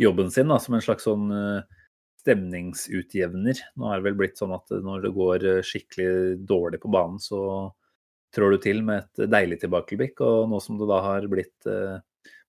[0.00, 1.82] jobben sin da, som en slags sånn uh,
[2.22, 3.60] stemningsutjevner.
[3.76, 7.40] Nå er det vel blitt sånn at når det går skikkelig dårlig på banen, så
[8.34, 10.24] trår du til med et deilig tilbakeblikk.
[10.24, 11.68] Og nå som det da har blitt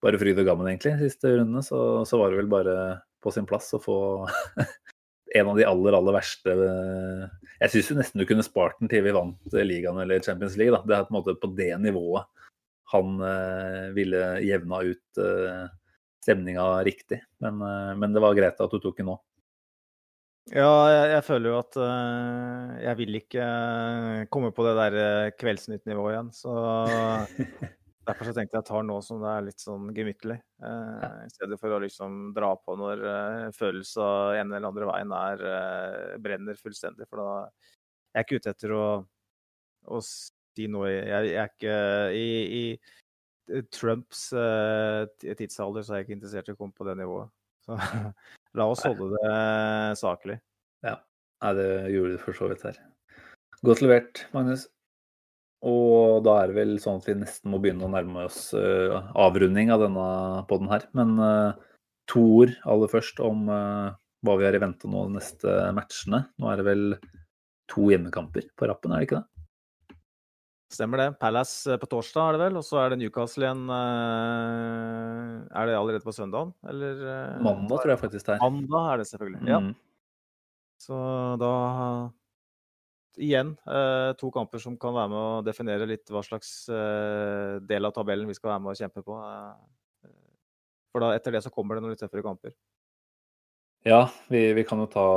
[0.04, 2.76] bare fryd og gammen, egentlig, siste rundene, så, så var det vel bare
[3.24, 3.98] på sin plass å få
[5.38, 7.24] en av de aller, aller verste eh,
[7.64, 10.76] Jeg syns nesten du kunne spart den til vi vant eh, ligaen eller Champions League.
[10.76, 10.84] Da.
[10.86, 12.30] Det er på en måte på det nivået
[12.88, 15.64] han eh, ville jevna ut eh,
[16.24, 17.20] stemninga riktig.
[17.44, 19.18] Men, eh, men det var greit at du tok den nå.
[20.48, 23.48] Ja, jeg, jeg føler jo at eh, jeg vil ikke
[24.32, 26.32] komme på det der Kveldsnytt-nivået igjen.
[26.36, 26.56] Så
[28.08, 30.38] derfor så tenkte jeg jeg tar nå som det er litt sånn gemyttlig.
[30.64, 35.14] eh, I stedet for å liksom dra på når uh, følelsen ene eller andre veien
[35.18, 37.08] er eh, brenner fullstendig.
[37.10, 37.30] For da
[38.16, 38.86] jeg er ikke ute etter å,
[39.94, 41.80] å si noe Jeg, jeg er ikke
[42.18, 42.28] i,
[42.62, 45.04] i Trumps eh,
[45.38, 47.32] tidsalder så er jeg ikke interessert i å komme på det nivået.
[47.68, 47.78] Så
[48.58, 49.36] la oss holde det
[50.00, 50.40] saklig.
[51.44, 52.82] Nei, det gjorde du for så vidt her.
[53.66, 54.68] Godt levert, Magnus.
[55.66, 59.10] Og da er det vel sånn at vi nesten må begynne å nærme oss uh,
[59.18, 60.10] avrunding av denne
[60.50, 60.86] podden her.
[60.98, 61.58] Men uh,
[62.12, 66.28] to ord aller først om uh, hva vi har i vente nå de neste matchene.
[66.38, 66.86] Nå er det vel
[67.72, 69.28] to hjemmekamper på rappen, er det ikke det?
[70.78, 71.10] Stemmer det.
[71.22, 76.04] Palace på torsdag er det vel, og så er det Newcastle igjen Er det allerede
[76.04, 77.40] på søndagen, eller?
[77.40, 78.42] Mandag tror jeg faktisk det er.
[78.44, 79.42] Mandag er det selvfølgelig.
[79.48, 79.62] Ja.
[79.64, 79.72] Mm.
[80.84, 80.98] Så
[81.40, 81.54] da
[83.18, 87.90] Igjen eh, to kamper som kan være med å definere litt hva slags eh, del
[87.90, 89.18] av tabellen vi skal være med å kjempe på.
[89.18, 90.12] eh.
[90.94, 92.54] For da etter det så kommer det noen litt tøffere kamper.
[93.88, 95.08] Ja, vi, vi kan jo ta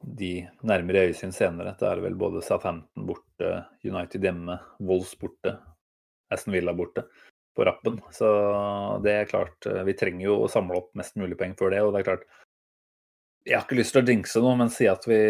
[0.00, 0.32] de
[0.66, 1.74] nærmere øyesyn senere.
[1.78, 3.50] Det er vel både Southampton borte,
[3.84, 5.56] United hjemme, Wolves borte,
[6.32, 7.04] Aston Villa borte
[7.56, 7.98] på rappen.
[8.14, 8.28] Så
[9.04, 11.82] det er klart, vi trenger jo å samle opp mest mulig poeng for det.
[11.84, 12.24] Og det er klart,
[13.44, 15.20] jeg har ikke lyst til å jinxe noe, men si at vi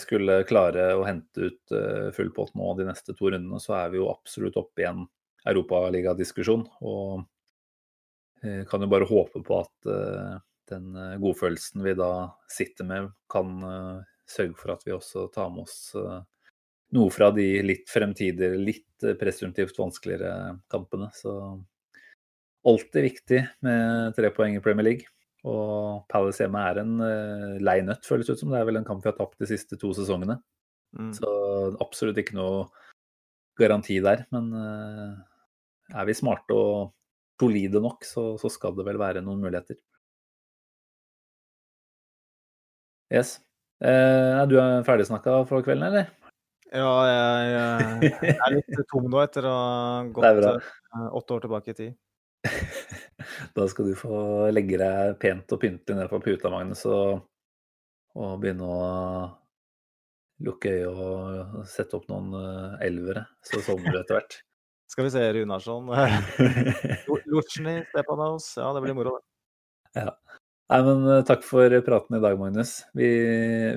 [0.00, 3.92] skulle klare å hente ut eh, full pott nå de neste to rundene, så er
[3.92, 5.04] vi jo absolutt oppe i en
[5.50, 6.64] europaligadiskusjon.
[6.82, 7.22] Og
[8.42, 10.34] eh, kan jo bare håpe på at eh,
[10.70, 12.10] den godfølelsen vi da
[12.50, 13.56] sitter med, kan
[14.30, 15.80] sørge for at vi også tar med oss
[16.94, 21.08] noe fra de litt fremtidige, litt presumptivt vanskeligere kampene.
[21.10, 21.32] Så
[22.62, 25.10] alltid viktig med tre poeng i Premier League.
[25.48, 28.52] Og Palace hjemme er en uh, lei nøtt, føles det ut som.
[28.52, 30.36] Det er vel en kamp vi har tapt de siste to sesongene.
[30.98, 31.12] Mm.
[31.16, 31.30] Så
[31.80, 32.66] absolutt ikke noe
[33.60, 34.26] garanti der.
[34.34, 35.14] Men uh,
[35.94, 36.90] er vi smarte og
[37.40, 39.80] solide nok, så, så skal det vel være noen muligheter.
[43.10, 43.38] Yes.
[43.80, 46.10] Uh, er du ferdigsnakka for kvelden, eller?
[46.70, 50.68] Ja, jeg, jeg er litt tom nå etter å ha gått
[51.18, 51.96] åtte år tilbake i tid.
[53.56, 57.24] Da skal du få legge deg pent og pyntelig ned på puta, Magnus, og,
[58.18, 58.84] og begynne å
[60.46, 64.38] lukke øyet og sette opp noen eh, elvere, så sovner du etter hvert.
[64.90, 65.90] Skal vi se Runarsson.
[67.30, 68.48] Lutsjny, Stepanos.
[68.58, 69.18] Ja, det blir moro,
[69.94, 70.08] det.
[70.70, 72.80] Nei, men eh, Takk for praten i dag, Magnus.
[72.98, 73.10] Vi,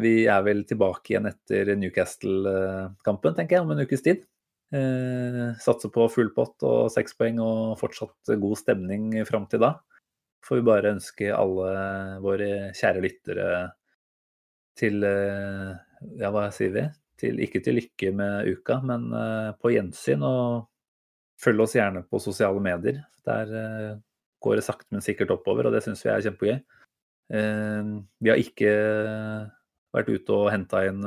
[0.02, 4.24] vi er vel tilbake igjen etter Newcastle-kampen, tenker jeg, om en ukes tid.
[4.74, 9.76] Eh, satser på full pott og seks poeng og fortsatt god stemning fram til da.
[10.44, 11.74] Får vi bare ønske alle
[12.24, 13.48] våre kjære lyttere
[14.80, 15.74] til eh,
[16.20, 16.88] Ja, hva sier vi?
[17.22, 20.26] Til, ikke til lykke med uka, men eh, på gjensyn.
[20.26, 20.66] Og
[21.44, 23.04] følg oss gjerne på sosiale medier.
[23.28, 23.52] Der
[24.44, 26.58] går det sakte, men sikkert oppover, og det syns vi er kjempegøy.
[27.32, 28.72] Vi har ikke
[29.96, 31.06] vært ute og henta inn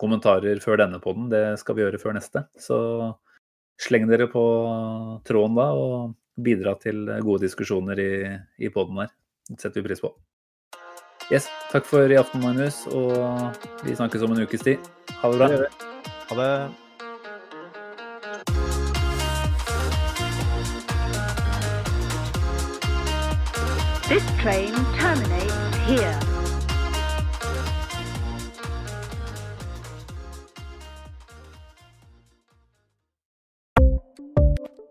[0.00, 1.28] kommentarer før denne podden.
[1.32, 2.46] Det skal vi gjøre før neste.
[2.58, 2.78] Så
[3.80, 4.44] sleng dere på
[5.28, 8.10] tråden da, og bidra til gode diskusjoner i,
[8.60, 9.14] i podden her.
[9.50, 10.12] Det setter vi pris på.
[11.30, 13.12] Yes, takk for i aften, Magnus, og
[13.84, 14.90] vi snakkes om en ukes tid.
[15.22, 15.68] Ha det bra.
[16.30, 16.52] Ha det.
[24.10, 26.29] This train terminates here.